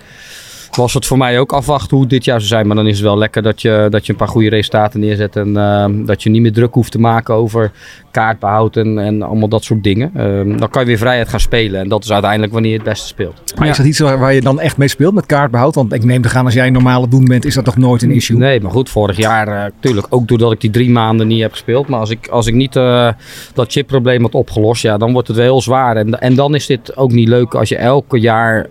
Was 0.75 0.93
het 0.93 1.05
voor 1.05 1.17
mij 1.17 1.39
ook 1.39 1.53
afwachten 1.53 1.89
hoe 1.89 2.01
het 2.01 2.09
dit 2.09 2.25
jaar 2.25 2.39
zou 2.39 2.49
zijn. 2.49 2.67
Maar 2.67 2.75
dan 2.75 2.88
is 2.88 2.93
het 2.97 3.05
wel 3.05 3.17
lekker 3.17 3.41
dat 3.41 3.62
je, 3.62 3.88
dat 3.89 4.05
je 4.05 4.12
een 4.12 4.17
paar 4.17 4.27
goede 4.27 4.49
resultaten 4.49 4.99
neerzet. 4.99 5.36
En 5.36 5.57
eh, 5.57 5.86
dat 6.05 6.23
je 6.23 6.29
niet 6.29 6.41
meer 6.41 6.53
druk 6.53 6.73
hoeft 6.73 6.91
te 6.91 6.99
maken 6.99 7.33
over 7.33 7.71
kaartbehoud 8.12 8.77
en, 8.77 8.99
en 8.99 9.21
allemaal 9.21 9.47
dat 9.47 9.63
soort 9.63 9.83
dingen. 9.83 10.12
Eh, 10.15 10.57
dan 10.57 10.69
kan 10.69 10.81
je 10.81 10.88
weer 10.88 10.97
vrijheid 10.97 11.29
gaan 11.29 11.39
spelen. 11.39 11.79
En 11.81 11.89
dat 11.89 12.03
is 12.03 12.12
uiteindelijk 12.12 12.53
wanneer 12.53 12.71
je 12.71 12.77
het 12.77 12.86
beste 12.88 13.07
speelt. 13.07 13.53
Maar 13.55 13.65
Ja. 13.65 13.71
is 13.71 13.77
dat 13.77 13.86
iets 13.86 13.99
waar, 13.99 14.19
waar 14.19 14.33
je 14.33 14.41
dan 14.41 14.59
echt 14.59 14.77
mee 14.77 14.88
speelt 14.88 15.13
met 15.13 15.25
kaartbehoud? 15.25 15.75
Want 15.75 15.93
ik 15.93 16.03
neem 16.03 16.21
te 16.21 16.29
gaan, 16.29 16.45
als 16.45 16.53
jij 16.53 16.69
normaal 16.69 17.09
doen 17.09 17.25
bent, 17.25 17.45
is 17.45 17.55
dat 17.55 17.65
toch 17.65 17.77
nooit 17.77 18.01
een 18.01 18.12
issue? 18.12 18.38
Nee, 18.38 18.62
maar 18.62 18.71
goed, 18.71 18.89
vorig 18.89 19.17
jaar 19.17 19.45
natuurlijk 19.47 20.07
ook 20.09 20.27
doordat 20.27 20.51
ik 20.51 20.62
die 20.62 20.69
drie 20.71 20.89
maanden 20.89 21.27
niet 21.27 21.41
heb 21.41 21.51
gespeeld. 21.51 21.88
Maar 21.88 21.99
als 21.99 22.09
ik, 22.09 22.27
als 22.27 22.47
ik 22.47 22.53
niet 22.53 22.75
eh, 22.75 23.09
dat 23.53 23.71
chipprobleem 23.71 24.21
had 24.21 24.33
opgelost, 24.36 24.81
ja, 24.81 24.97
dan 24.97 25.12
wordt 25.13 25.27
het 25.27 25.38
wel 25.38 25.45
heel 25.45 25.62
zwaar. 25.62 25.95
En, 25.95 26.21
en 26.21 26.36
dan 26.36 26.55
is 26.55 26.65
dit 26.65 26.97
ook 26.97 27.12
niet 27.12 27.27
leuk 27.27 27.55
als 27.55 27.69
je 27.69 27.75
elke 27.75 28.19
jaar 28.19 28.67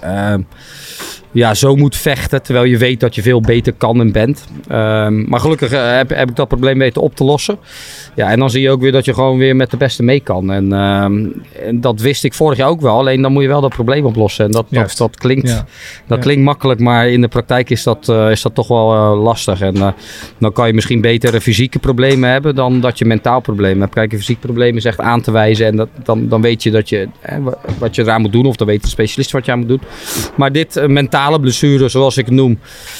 eh, 0.00 0.34
ja, 1.32 1.54
zo 1.54 1.76
moet 1.76 1.96
vechten. 1.96 2.42
Terwijl 2.42 2.64
je 2.64 2.76
weet 2.78 3.00
dat 3.00 3.14
je 3.14 3.22
veel 3.22 3.40
beter 3.40 3.72
kan 3.72 4.00
en 4.00 4.12
bent. 4.12 4.46
Ehm, 4.68 5.28
maar 5.28 5.40
gelukkig 5.40 5.72
eh, 5.72 5.96
heb, 5.96 6.10
heb 6.10 6.28
ik 6.30 6.36
dat 6.36 6.48
probleem 6.48 6.78
weten 6.78 7.02
op 7.02 7.14
te 7.16 7.24
lossen. 7.24 7.58
Ja, 8.14 8.30
en 8.30 8.38
dan 8.38 8.50
zie 8.50 8.60
je 8.62 8.70
ook 8.70 8.80
weer 8.80 8.92
dat 8.92 9.04
je 9.04 9.14
gewoon 9.14 9.38
weer 9.38 9.56
met 9.56 9.70
de 9.70 9.76
beste 9.76 10.02
mee 10.02 10.20
kan. 10.20 10.50
En, 10.52 10.72
ehm, 10.72 11.26
en 11.66 11.80
dat 11.80 12.00
wist 12.00 12.24
ik 12.24 12.34
vorig 12.34 12.58
jaar 12.58 12.68
ook 12.68 12.80
wel. 12.80 12.98
Alleen 12.98 13.22
dan 13.22 13.32
moet 13.32 13.42
je 13.42 13.48
wel 13.48 13.60
dat 13.60 13.70
probleem 13.74 14.04
oplossen. 14.04 14.44
En 14.44 14.50
dat, 14.50 14.66
dat, 14.96 15.16
klinkt 15.16 15.48
Ja. 15.48 15.54
dat 16.06 16.16
Ja. 16.18 16.24
klinkt 16.24 16.42
makkelijk, 16.42 16.80
maar 16.80 17.08
in 17.08 17.20
de 17.20 17.28
praktijk 17.28 17.70
is 17.70 17.82
dat, 17.82 18.08
eh, 18.08 18.30
is 18.30 18.42
dat 18.42 18.54
toch 18.54 18.68
wel 18.68 18.94
eh, 18.94 19.22
lastig. 19.22 19.60
En 19.60 19.94
dan 20.38 20.52
kan 20.52 20.66
je 20.66 20.72
misschien 20.72 21.00
betere 21.00 21.40
fysieke 21.40 21.78
problemen 21.78 22.30
hebben 22.30 22.54
dan 22.54 22.80
dat 22.80 22.98
je 22.98 23.04
mentaal 23.04 23.40
problemen 23.40 23.80
hebt. 23.80 23.94
Kijk, 23.94 24.12
een 24.12 24.18
fysiek 24.18 24.40
probleem 24.40 24.76
is 24.76 24.84
echt 24.84 25.00
aan 25.00 25.20
te 25.20 25.30
wijzen 25.30 25.66
en 25.66 25.76
dat, 25.76 25.88
dan, 26.04 26.28
dan 26.28 26.42
weet 26.42 26.62
je 26.62 26.70
dat 26.70 26.88
je, 26.88 27.08
wat 27.78 27.94
je 27.94 28.02
eraan 28.02 28.20
moet 28.20 28.32
doen. 28.32 28.46
Of 28.46 28.56
dan 28.56 28.66
weet 28.66 28.82
de 28.82 28.88
specialist 28.88 29.30
wat 29.30 29.44
je 29.46 29.52
aan 29.52 29.58
moet 29.58 29.68
doen. 29.68 29.80
Maar 30.36 30.52
dit 30.52 30.76
eh, 30.76 30.86
mentale 31.20 31.40
blessure, 31.40 31.88
zoals 31.88 32.16
ik 32.16 32.24
het 32.24 32.34
noem, 32.34 32.58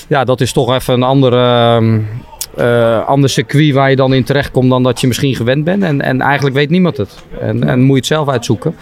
ja, 0.09 0.24
dat 0.24 0.40
is 0.40 0.52
toch 0.52 0.74
even 0.74 0.94
een 0.94 1.02
andere... 1.02 1.37
ehm, 1.37 1.98
eh, 2.56 3.06
ander 3.06 3.30
circuit 3.30 3.74
waar 3.74 3.90
je 3.90 3.96
dan 3.96 4.14
in 4.14 4.24
terecht 4.24 4.50
komt 4.50 4.70
dan 4.70 4.83
dat 4.83 5.00
je 5.00 5.06
misschien 5.06 5.35
gewend 5.35 5.64
bent. 5.64 5.83
En, 5.83 6.00
en 6.00 6.20
eigenlijk 6.20 6.56
weet 6.56 6.70
niemand 6.70 6.96
het. 6.96 7.14
En, 7.40 7.68
en 7.68 7.80
moet 7.80 7.88
je 7.88 7.94
het 7.96 8.06
zelf 8.06 8.28
uitzoeken. 8.28 8.74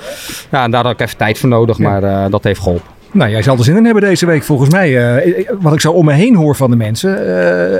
Ja, 0.50 0.64
en 0.64 0.70
daar 0.70 0.82
had 0.82 0.92
ik 0.92 1.00
even 1.00 1.16
tijd 1.16 1.38
voor 1.38 1.48
nodig, 1.48 1.78
maar 1.78 2.02
eh, 2.02 2.30
dat 2.30 2.44
heeft 2.44 2.60
geholpen. 2.60 2.86
Nou, 3.12 3.30
jij 3.30 3.42
zal 3.42 3.56
er 3.56 3.64
zin 3.64 3.76
in 3.76 3.84
hebben 3.84 4.02
deze 4.02 4.26
week 4.26 4.42
volgens 4.42 4.70
mij. 4.70 5.16
eh, 5.16 5.50
wat 5.60 5.72
ik 5.72 5.80
zo 5.80 5.92
om 5.92 6.04
me 6.04 6.12
heen 6.12 6.34
hoor 6.36 6.56
van 6.56 6.70
de 6.70 6.76
mensen, 6.76 7.26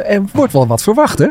er 0.07 0.23
wordt 0.33 0.53
wel 0.53 0.66
wat 0.66 0.83
verwacht 0.83 1.18
hè? 1.18 1.27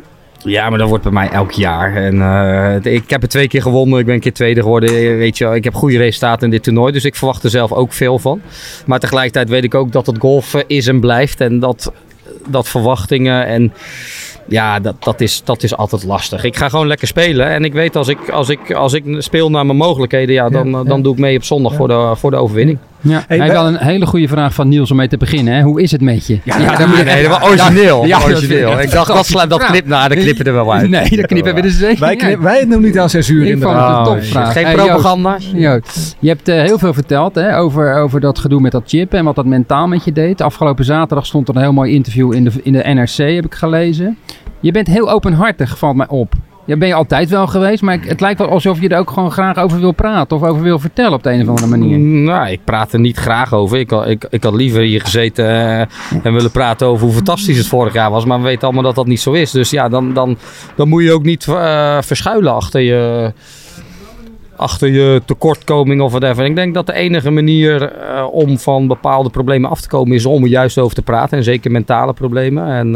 Ja, 0.48 0.70
maar 0.70 0.80
dat 0.80 0.90
wordt 0.90 1.04
bij 1.04 1.14
mij 1.14 1.30
elk 1.30 1.52
jaar. 1.52 1.96
En, 1.96 2.22
eh, 2.22 2.94
ik 2.94 3.10
heb 3.10 3.22
het 3.22 3.30
twee 3.30 3.48
keer 3.48 3.62
gewonnen. 3.62 4.00
Ik 4.00 4.06
ben 4.06 4.16
een 4.16 4.22
keer 4.22 4.34
tweede 4.34 4.62
geworden. 4.62 5.18
Weet 5.18 5.38
je, 5.38 5.44
wel, 5.44 5.56
ik 5.56 5.64
heb 5.64 5.74
goede 5.74 5.98
resultaten 5.98 6.44
in 6.44 6.52
dit 6.52 6.64
toernooi. 6.64 6.92
Dus 6.92 7.06
ik 7.06 7.16
verwacht 7.16 7.44
er 7.44 7.50
zelf 7.50 7.72
ook 7.72 7.94
veel 7.94 8.20
van. 8.20 8.42
Maar 8.86 9.00
tegelijkertijd 9.00 9.50
weet 9.50 9.64
ik 9.64 9.76
ook 9.76 9.92
dat 9.92 10.06
het 10.06 10.18
golfen 10.20 10.64
is 10.68 10.88
en 10.88 11.00
blijft. 11.00 11.42
En 11.42 11.60
dat, 11.60 11.92
dat 12.48 12.68
verwachtingen 12.68 13.46
en... 13.46 13.74
Ja, 14.50 14.80
dat, 14.80 14.96
dat, 15.04 15.22
is, 15.22 15.42
dat 15.44 15.64
is 15.64 15.78
altijd 15.78 16.04
lastig. 16.04 16.44
Ik 16.44 16.56
ga 16.56 16.70
gewoon 16.70 16.88
lekker 16.88 17.08
spelen. 17.08 17.48
En 17.48 17.64
ik 17.64 17.74
weet 17.74 17.96
als 17.96 18.08
ik, 18.08 18.30
als 18.30 18.50
ik, 18.50 18.74
als 18.74 18.94
ik 18.94 19.04
speel 19.18 19.50
naar 19.50 19.66
mijn 19.66 19.78
mogelijkheden, 19.78 20.36
ja, 20.36 20.50
dan, 20.50 20.70
Ja, 20.70 20.80
eh, 20.80 20.86
dan 20.86 21.02
doe 21.02 21.14
ik 21.14 21.20
mee 21.20 21.38
op 21.38 21.44
zondag 21.44 21.74
voor, 21.74 21.88
de, 21.88 22.14
voor 22.16 22.32
de 22.32 22.38
overwinning. 22.38 22.78
Ja. 23.08 23.24
Hey, 23.28 23.48
wel 23.48 23.68
een 23.68 23.78
hele 23.78 24.06
goede 24.06 24.28
vraag 24.28 24.54
van 24.54 24.68
Niels 24.68 24.92
om 24.92 24.98
mee 24.98 25.08
te 25.08 25.18
beginnen. 25.18 25.54
Hè? 25.54 25.62
Hoe 25.62 25.82
is 25.82 25.92
het 25.92 26.02
met 26.02 26.28
je? 26.28 26.40
Ja, 26.44 26.76
dat 26.76 26.88
moet 26.88 26.98
je 26.98 27.04
helemaal 27.04 27.44
origineel. 27.50 28.06
Ja, 28.06 28.20
origineel. 28.24 28.80
ik 28.80 28.92
dacht, 28.92 29.08
dat, 29.08 29.26
sla, 29.26 29.46
dat 29.46 29.66
knip, 29.66 29.86
nou, 29.88 30.10
dat 30.10 30.18
knippen 30.18 30.46
er 30.46 30.54
wel 30.54 30.74
uit. 30.74 30.90
Nee, 30.90 31.10
dat 31.16 31.26
knippen 31.26 31.56
we 31.56 31.62
er 31.62 31.70
zeker 31.70 32.00
Wij, 32.00 32.10
niet 32.10 32.20
knip, 32.20 32.34
uit. 32.34 32.42
wij 32.44 32.68
doen 32.68 32.82
niet 32.82 33.00
aan 33.00 33.10
censuur 33.10 33.42
Ik 33.46 33.52
vond 33.52 33.64
inderdaad. 33.64 33.98
het 34.00 34.08
een 34.08 34.14
Oh, 34.14 34.20
topvraag. 34.20 34.52
Geen 34.54 34.66
Hey, 34.66 34.76
propaganda. 34.76 35.38
Joost, 35.54 36.16
je 36.20 36.28
hebt 36.28 36.48
eh, 36.48 36.62
heel 36.62 36.78
veel 36.78 36.94
verteld 36.94 37.36
hè, 37.36 37.58
over, 37.58 37.96
over 37.96 38.20
dat 38.20 38.40
gedoe 38.40 38.62
met 38.62 38.72
dat 38.72 38.84
chip 38.86 39.14
en 39.14 39.24
wat 39.24 39.36
dat 39.36 39.46
mentaal 39.46 39.88
met 39.88 40.04
je 40.04 40.12
deed. 40.12 40.42
Afgelopen 40.42 40.86
zaterdag 40.86 41.26
stond 41.26 41.48
er 41.50 41.56
een 41.56 41.62
heel 41.62 41.74
mooi 41.74 41.94
interview 41.94 42.34
in 42.34 42.44
de, 42.44 42.52
in 42.64 42.74
de 42.74 42.84
NRC, 42.94 43.34
heb 43.36 43.46
ik 43.46 43.56
gelezen. 43.56 44.18
Je 44.60 44.72
bent 44.72 44.88
heel 44.88 45.12
openhartig, 45.12 45.78
valt 45.78 45.96
mij 45.96 46.08
op. 46.10 46.34
Ja, 46.68 46.78
ben 46.78 46.88
je 46.88 46.94
altijd 46.94 47.30
wel 47.30 47.48
geweest, 47.48 47.82
maar 47.82 48.00
het 48.02 48.22
lijkt 48.22 48.40
wel 48.40 48.50
alsof 48.50 48.82
je 48.82 48.90
er 48.90 49.00
ook 49.00 49.10
gewoon 49.10 49.32
graag 49.32 49.58
over 49.58 49.80
wil 49.80 49.92
praten 49.92 50.38
of 50.38 50.44
over 50.44 50.62
wil 50.62 50.80
vertellen 50.80 51.14
op 51.14 51.24
de 51.24 51.32
een 51.32 51.42
of 51.42 51.48
andere 51.48 51.68
manier. 51.68 52.00
Nou, 52.00 52.50
ik 52.50 52.60
praat 52.64 52.94
er 52.94 53.00
niet 53.00 53.18
graag 53.18 53.54
over. 53.54 53.78
Ik, 53.78 53.92
ik, 53.92 54.28
ik 54.30 54.44
had 54.44 54.54
liever 54.54 54.82
hier 54.82 55.02
gezeten 55.02 55.46
eh, 55.46 55.80
en 56.24 56.34
willen 56.34 56.52
praten 56.52 56.88
over 56.88 57.06
hoe 57.06 57.16
fantastisch 57.16 57.58
het 57.58 57.68
vorig 57.68 57.94
jaar 57.94 58.12
was. 58.12 58.26
Maar 58.26 58.38
we 58.38 58.44
weten 58.44 58.64
allemaal 58.64 58.84
dat 58.84 58.96
dat 58.96 59.08
niet 59.08 59.20
zo 59.20 59.32
is. 59.32 59.52
Dus 59.52 59.70
ja, 59.70 59.90
dan, 59.90 60.14
dan, 60.14 60.38
dan 60.76 60.90
moet 60.90 61.04
je 61.04 61.12
ook 61.12 61.24
niet 61.24 61.48
eh, 61.48 61.98
verschuilen 62.02 62.54
achter 62.54 62.82
je, 62.82 63.32
achter 64.56 64.90
je 64.90 65.22
tekortkoming 65.26 66.02
of 66.02 66.12
whatever. 66.12 66.46
Ik 66.46 66.56
denk 66.56 66.74
dat 66.74 66.86
de 66.86 66.94
enige 66.94 67.32
manier 67.32 67.92
eh, 67.92 68.28
om 68.32 68.58
van 68.58 68.88
bepaalde 68.88 69.30
problemen 69.30 69.70
af 69.70 69.82
te 69.82 69.88
komen 69.88 70.16
is 70.16 70.26
om 70.26 70.44
er 70.44 70.50
juist 70.50 70.78
over 70.78 70.96
te 70.96 71.02
praten. 71.02 71.38
En 71.38 71.44
zeker 71.44 71.72
mentale 71.72 72.14
problemen. 72.14 72.68
En 72.68 72.96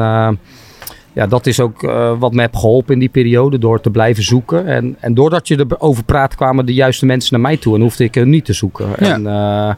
ja, 1.13 1.27
dat 1.27 1.45
is 1.45 1.59
ook 1.59 1.83
eh, 1.83 2.19
wat 2.19 2.33
me 2.33 2.41
heeft 2.41 2.57
geholpen 2.57 2.93
in 2.93 2.99
die 2.99 3.09
periode. 3.09 3.57
Door 3.57 3.81
te 3.81 3.89
blijven 3.89 4.23
zoeken. 4.23 4.65
En, 4.65 4.95
en 4.99 5.13
doordat 5.13 5.47
je 5.47 5.65
erover 5.69 6.03
praat, 6.03 6.35
kwamen 6.35 6.65
de 6.65 6.73
juiste 6.73 7.05
mensen 7.05 7.33
naar 7.33 7.41
mij 7.41 7.57
toe. 7.57 7.75
En 7.75 7.81
hoefde 7.81 8.03
ik 8.03 8.15
er 8.15 8.27
niet 8.27 8.45
te 8.45 8.53
zoeken. 8.53 8.87
Ja. 8.99 9.13
En 9.13 9.27
eh, 9.27 9.73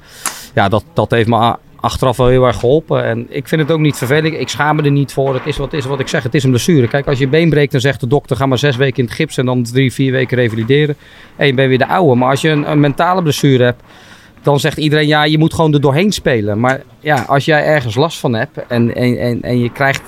ja, 0.54 0.70
dat, 0.70 0.84
dat 0.94 1.12
heeft 1.12 1.28
me 1.28 1.56
achteraf 1.84 2.18
wel 2.18 2.28
heel 2.28 2.46
erg 2.46 2.60
geholpen. 2.60 3.04
En 3.04 3.26
ik 3.30 3.48
vind 3.48 3.62
het 3.62 3.72
ook 3.72 3.80
niet 3.80 3.98
vervelend. 3.98 4.34
Ik 4.34 4.50
schaam 4.50 4.76
me 4.76 4.82
er 4.82 4.92
niet 4.92 5.14
voor. 5.14 5.34
Het 5.34 5.46
is 5.46 5.58
wat, 5.58 5.74
is 5.74 5.86
wat 5.86 6.00
ik 6.00 6.08
zeg. 6.08 6.24
Het 6.24 6.34
is 6.34 6.44
een 6.44 6.50
blessure. 6.50 6.88
Kijk, 6.88 7.08
als 7.08 7.20
je 7.20 7.28
been 7.28 7.50
breekt, 7.50 7.72
dan 7.72 7.82
zegt 7.82 8.00
de 8.00 8.08
dokter: 8.08 8.36
ga 8.36 8.46
maar 8.46 8.58
zes 8.58 8.76
weken 8.76 8.98
in 8.98 9.06
het 9.06 9.14
gips 9.14 9.38
en 9.38 9.46
dan 9.46 9.64
drie, 9.64 9.94
vier 9.94 10.12
weken 10.12 10.38
revalideren. 10.38 10.96
En 11.36 11.48
je 11.48 11.54
bent 11.54 11.70
weer 11.70 11.78
de 11.78 11.88
oude. 11.88 12.16
Maar 12.16 12.30
als 12.30 12.42
je 12.42 12.50
een, 12.50 12.72
een 12.72 12.80
mentale 12.80 13.22
blessure 13.22 13.64
hebt, 13.64 13.84
dan 14.42 14.60
zegt 14.60 14.78
iedereen: 14.78 15.08
ja, 15.08 15.24
je 15.24 15.38
moet 15.38 15.54
gewoon 15.54 15.74
er 15.74 15.82
doorheen 15.82 16.12
spelen. 16.12 16.60
Maar 16.60 16.82
ja, 17.00 17.24
als 17.28 17.46
jij 17.46 17.66
ergens 17.66 17.96
last 17.96 18.20
van 18.20 18.34
hebt 18.34 18.68
en, 18.68 18.96
en, 18.96 19.18
en, 19.18 19.42
en 19.42 19.60
je 19.60 19.72
krijgt 19.72 20.02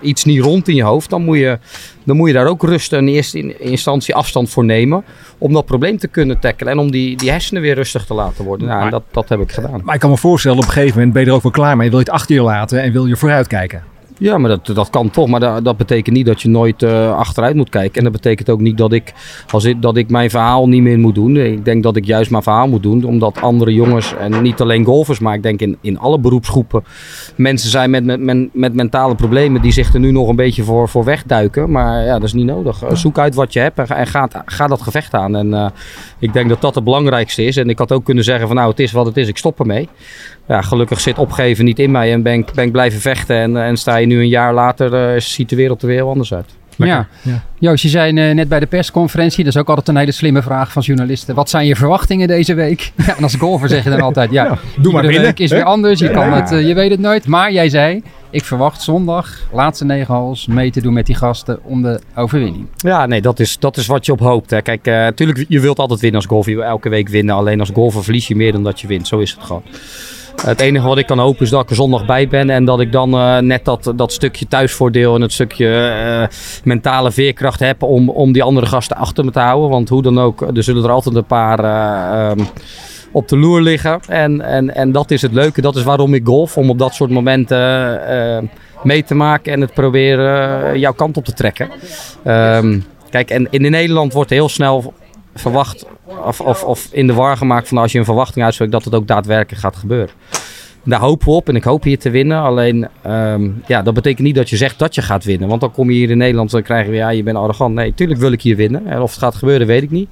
iets 0.00 0.24
niet 0.24 0.40
rond 0.40 0.68
in 0.68 0.74
je 0.74 0.82
hoofd, 0.82 1.10
dan 1.10 1.24
moet 1.24 1.38
je, 1.38 1.58
dan 2.04 2.16
moet 2.16 2.28
je 2.28 2.34
daar 2.34 2.46
ook 2.46 2.62
rustig 2.62 2.98
in 2.98 3.08
eerste 3.08 3.38
in- 3.38 3.60
instantie 3.60 4.14
afstand 4.14 4.50
voor 4.50 4.64
nemen. 4.64 5.04
Om 5.38 5.52
dat 5.52 5.66
probleem 5.66 5.98
te 5.98 6.08
kunnen 6.08 6.38
tackelen 6.38 6.72
en 6.72 6.78
om 6.78 6.90
die, 6.90 7.16
die 7.16 7.30
hersenen 7.30 7.62
weer 7.62 7.74
rustig 7.74 8.04
te 8.04 8.14
laten 8.14 8.44
worden. 8.44 8.68
Nou, 8.68 8.84
en 8.84 8.90
dat, 8.90 9.02
dat 9.10 9.28
heb 9.28 9.40
ik 9.40 9.52
gedaan. 9.52 9.80
Maar 9.84 9.94
ik 9.94 10.00
kan 10.00 10.10
me 10.10 10.16
voorstellen, 10.16 10.58
op 10.58 10.64
een 10.64 10.70
gegeven 10.70 10.94
moment 10.96 11.12
ben 11.12 11.22
je 11.22 11.28
er 11.28 11.34
ook 11.34 11.42
wel 11.42 11.52
klaar 11.52 11.76
mee. 11.76 11.88
Wil 11.90 11.98
je 11.98 12.04
het 12.04 12.14
achter 12.14 12.34
je 12.34 12.42
laten 12.42 12.82
en 12.82 12.92
wil 12.92 13.06
je 13.06 13.16
vooruit 13.16 13.46
kijken. 13.46 13.82
Ja, 14.22 14.38
maar 14.38 14.50
dat, 14.50 14.66
dat 14.66 14.90
kan 14.90 15.10
toch. 15.10 15.28
Maar 15.28 15.62
dat, 15.62 15.76
betekent 15.76 16.16
niet 16.16 16.26
dat 16.26 16.42
je 16.42 16.48
nooit 16.48 16.82
eh, 16.82 17.16
achteruit 17.16 17.56
moet 17.56 17.68
kijken. 17.68 17.98
En 17.98 18.02
dat 18.02 18.12
betekent 18.12 18.50
ook 18.50 18.60
niet 18.60 18.78
dat 18.78 18.92
ik, 18.92 19.12
als 19.50 19.64
ik, 19.64 19.82
dat 19.82 19.96
ik 19.96 20.10
mijn 20.10 20.30
verhaal 20.30 20.68
niet 20.68 20.82
meer 20.82 20.98
moet 20.98 21.14
doen. 21.14 21.36
Ik 21.36 21.64
denk 21.64 21.82
dat 21.82 21.96
ik 21.96 22.04
juist 22.04 22.30
mijn 22.30 22.42
verhaal 22.42 22.68
moet 22.68 22.82
doen. 22.82 23.04
Omdat 23.04 23.40
andere 23.40 23.74
jongens, 23.74 24.14
en 24.16 24.42
niet 24.42 24.60
alleen 24.60 24.84
golfers, 24.84 25.18
maar 25.18 25.34
ik 25.34 25.42
denk 25.42 25.60
in, 25.60 25.78
in 25.80 25.98
alle 25.98 26.18
beroepsgroepen, 26.18 26.84
mensen 27.36 27.70
zijn 27.70 27.90
met, 27.90 28.04
met, 28.04 28.54
met, 28.54 28.74
mentale 28.74 29.14
problemen 29.14 29.62
die 29.62 29.72
zich 29.72 29.94
er 29.94 30.00
nu 30.00 30.10
nog 30.10 30.28
een 30.28 30.36
beetje 30.36 30.62
voor, 30.62 30.88
voor 30.88 31.04
wegduiken. 31.04 31.70
Maar 31.70 32.04
ja, 32.04 32.12
dat 32.12 32.22
is 32.22 32.32
niet 32.32 32.46
nodig. 32.46 32.82
Eh, 32.82 32.94
Zoek 32.94 33.18
uit 33.18 33.34
wat 33.34 33.52
je 33.52 33.60
hebt 33.60 33.78
en, 33.78 33.86
en 33.86 34.06
ga, 34.06 34.28
ga 34.44 34.66
dat 34.66 34.82
gevecht 34.82 35.14
aan. 35.14 35.36
En 35.36 35.54
eh, 35.54 35.66
ik 36.18 36.32
denk 36.32 36.48
dat 36.48 36.60
dat 36.60 36.74
het 36.74 36.84
belangrijkste 36.84 37.44
is. 37.44 37.56
En 37.56 37.68
ik 37.68 37.78
had 37.78 37.92
ook 37.92 38.04
kunnen 38.04 38.24
zeggen 38.24 38.46
van 38.46 38.56
nou, 38.56 38.70
het 38.70 38.80
is 38.80 38.92
wat 38.92 39.06
het 39.06 39.16
is, 39.16 39.28
ik 39.28 39.38
stop 39.38 39.60
ermee. 39.60 39.88
Ja, 40.48 40.62
gelukkig 40.62 41.00
zit 41.00 41.18
opgeven 41.18 41.64
niet 41.64 41.78
in 41.78 41.90
mij 41.90 42.12
en 42.12 42.22
ben 42.22 42.32
ik, 42.32 42.52
ben 42.54 42.64
ik 42.64 42.72
blijven 42.72 43.00
vechten. 43.00 43.36
En, 43.36 43.56
en 43.56 43.76
sta 43.76 43.96
je 43.96 44.06
nu 44.06 44.20
een 44.20 44.28
jaar 44.28 44.54
later, 44.54 44.94
eh, 44.94 45.20
ziet 45.20 45.48
de 45.48 45.56
wereld 45.56 45.82
er 45.82 45.88
weer 45.88 45.96
heel 45.96 46.08
anders 46.08 46.34
uit. 46.34 46.54
Ja. 46.76 47.06
Ja. 47.22 47.42
Joost, 47.58 47.82
je 47.82 47.88
zei 47.88 48.16
eh, 48.16 48.34
net 48.34 48.48
bij 48.48 48.60
de 48.60 48.66
persconferentie, 48.66 49.44
dat 49.44 49.54
is 49.54 49.60
ook 49.60 49.68
altijd 49.68 49.88
een 49.88 49.96
hele 49.96 50.12
slimme 50.12 50.42
vraag 50.42 50.72
van 50.72 50.82
journalisten. 50.82 51.34
Wat 51.34 51.50
zijn 51.50 51.66
je 51.66 51.76
verwachtingen 51.76 52.28
deze 52.28 52.54
week? 52.54 52.92
Ja, 53.06 53.16
en 53.16 53.22
als 53.22 53.34
golfer 53.34 53.68
zeg 53.68 53.84
je 53.84 53.90
dan 53.90 54.00
altijd, 54.00 54.30
ja, 54.30 54.46
doe 54.76 54.92
maar 54.92 55.02
binnen, 55.02 55.22
week 55.22 55.38
is 55.38 55.50
hè? 55.50 55.56
weer 55.56 55.64
anders. 55.64 56.00
Je, 56.00 56.10
kan 56.10 56.32
het, 56.32 56.52
eh, 56.52 56.66
je 56.66 56.74
weet 56.74 56.90
het 56.90 57.00
nooit. 57.00 57.26
Maar 57.26 57.52
jij 57.52 57.68
zei, 57.68 58.02
ik 58.30 58.44
verwacht 58.44 58.82
zondag, 58.82 59.38
laatste 59.52 59.84
negen 59.84 60.14
holes, 60.14 60.46
mee 60.46 60.70
te 60.70 60.80
doen 60.80 60.92
met 60.92 61.06
die 61.06 61.14
gasten 61.14 61.58
om 61.64 61.82
de 61.82 62.00
overwinning. 62.14 62.66
Ja, 62.76 63.06
nee, 63.06 63.20
dat 63.20 63.40
is, 63.40 63.58
dat 63.58 63.76
is 63.76 63.86
wat 63.86 64.06
je 64.06 64.12
op 64.12 64.20
hoopt. 64.20 64.50
Hè. 64.50 64.62
Kijk, 64.62 64.86
eh 64.86 64.94
natuurlijk, 64.94 65.44
je 65.48 65.60
wilt 65.60 65.78
altijd 65.78 66.00
winnen 66.00 66.20
als 66.20 66.28
golfer. 66.28 66.50
Je 66.50 66.58
wil 66.58 66.66
elke 66.66 66.88
week 66.88 67.08
winnen. 67.08 67.34
Alleen 67.34 67.60
als 67.60 67.70
golfer 67.74 68.04
verlies 68.04 68.28
je 68.28 68.36
meer 68.36 68.52
dan 68.52 68.62
dat 68.62 68.80
je 68.80 68.86
wint. 68.86 69.08
Zo 69.08 69.18
is 69.18 69.30
het 69.30 69.42
gewoon. 69.42 69.62
Het 70.36 70.60
enige 70.60 70.86
wat 70.86 70.98
ik 70.98 71.06
kan 71.06 71.18
hopen 71.18 71.42
is 71.44 71.50
dat 71.50 71.62
ik 71.62 71.70
er 71.70 71.76
zondag 71.76 72.06
bij 72.06 72.28
ben. 72.28 72.50
En 72.50 72.64
dat 72.64 72.80
ik 72.80 72.92
dan 72.92 73.12
eh, 73.12 73.38
net 73.38 73.64
dat, 73.64 73.92
dat 73.96 74.12
stukje 74.12 74.46
thuisvoordeel 74.46 75.14
en 75.14 75.20
het 75.20 75.32
stukje 75.32 75.88
eh, 75.88 76.36
mentale 76.64 77.12
veerkracht 77.12 77.60
heb 77.60 77.82
om, 77.82 78.08
om 78.08 78.32
die 78.32 78.42
andere 78.42 78.66
gasten 78.66 78.96
achter 78.96 79.24
me 79.24 79.30
te 79.30 79.38
houden. 79.38 79.70
Want 79.70 79.88
hoe 79.88 80.02
dan 80.02 80.20
ook, 80.20 80.40
er 80.40 80.62
zullen 80.62 80.84
er 80.84 80.90
altijd 80.90 81.14
een 81.14 81.24
paar 81.24 81.58
eh, 81.58 82.30
ehm, 82.30 82.40
op 83.12 83.28
de 83.28 83.36
loer 83.36 83.60
liggen. 83.60 84.00
En, 84.08 84.40
en, 84.40 84.74
en 84.74 84.92
dat 84.92 85.10
is 85.10 85.22
het 85.22 85.32
leuke. 85.32 85.60
Dat 85.60 85.76
is 85.76 85.82
waarom 85.82 86.14
ik 86.14 86.26
golf. 86.26 86.56
Om 86.56 86.70
op 86.70 86.78
dat 86.78 86.94
soort 86.94 87.10
momenten 87.10 88.50
mee 88.82 89.04
te 89.04 89.14
maken 89.14 89.52
en 89.52 89.60
het 89.60 89.74
proberen 89.74 90.78
jouw 90.78 90.92
kant 90.92 91.16
op 91.16 91.24
te 91.24 91.32
trekken. 91.32 91.68
Ehm, 92.24 92.80
kijk, 93.10 93.30
en 93.30 93.46
in 93.50 93.70
Nederland 93.70 94.12
wordt 94.12 94.30
heel 94.30 94.48
snel 94.48 94.92
verwacht 95.34 95.86
of, 96.24 96.40
of, 96.40 96.64
of 96.64 96.88
in 96.90 97.06
de 97.06 97.14
war 97.14 97.36
gemaakt 97.36 97.68
van 97.68 97.78
als 97.78 97.92
je 97.92 97.98
een 97.98 98.04
verwachting 98.04 98.44
uitspreekt 98.44 98.72
dat 98.72 98.84
het 98.84 98.94
ook 98.94 99.06
daadwerkelijk 99.06 99.62
gaat 99.62 99.76
gebeuren. 99.76 100.14
Daar 100.84 101.00
hopen 101.00 101.26
we 101.26 101.32
op 101.32 101.48
en 101.48 101.56
ik 101.56 101.64
hoop 101.64 101.82
hier 101.82 101.98
te 101.98 102.10
winnen. 102.10 102.38
Alleen, 102.38 102.88
ehm, 103.02 103.50
ja, 103.66 103.82
dat 103.82 103.94
betekent 103.94 104.26
niet 104.26 104.34
dat 104.34 104.50
je 104.50 104.56
zegt 104.56 104.78
dat 104.78 104.94
je 104.94 105.02
gaat 105.02 105.24
winnen. 105.24 105.48
Want 105.48 105.60
dan 105.60 105.72
kom 105.72 105.90
je 105.90 105.96
hier 105.96 106.10
in 106.10 106.18
Nederland 106.18 106.50
dan 106.50 106.62
krijgen 106.62 106.90
we, 106.90 106.96
ja, 106.96 107.08
je 107.08 107.22
bent 107.22 107.36
arrogant. 107.36 107.74
Nee, 107.74 107.94
tuurlijk 107.94 108.20
wil 108.20 108.32
ik 108.32 108.42
hier 108.42 108.56
winnen. 108.56 108.86
En 108.86 109.00
of 109.00 109.10
het 109.10 109.18
gaat 109.18 109.34
gebeuren, 109.34 109.66
weet 109.66 109.82
ik 109.82 109.90
niet. 109.90 110.08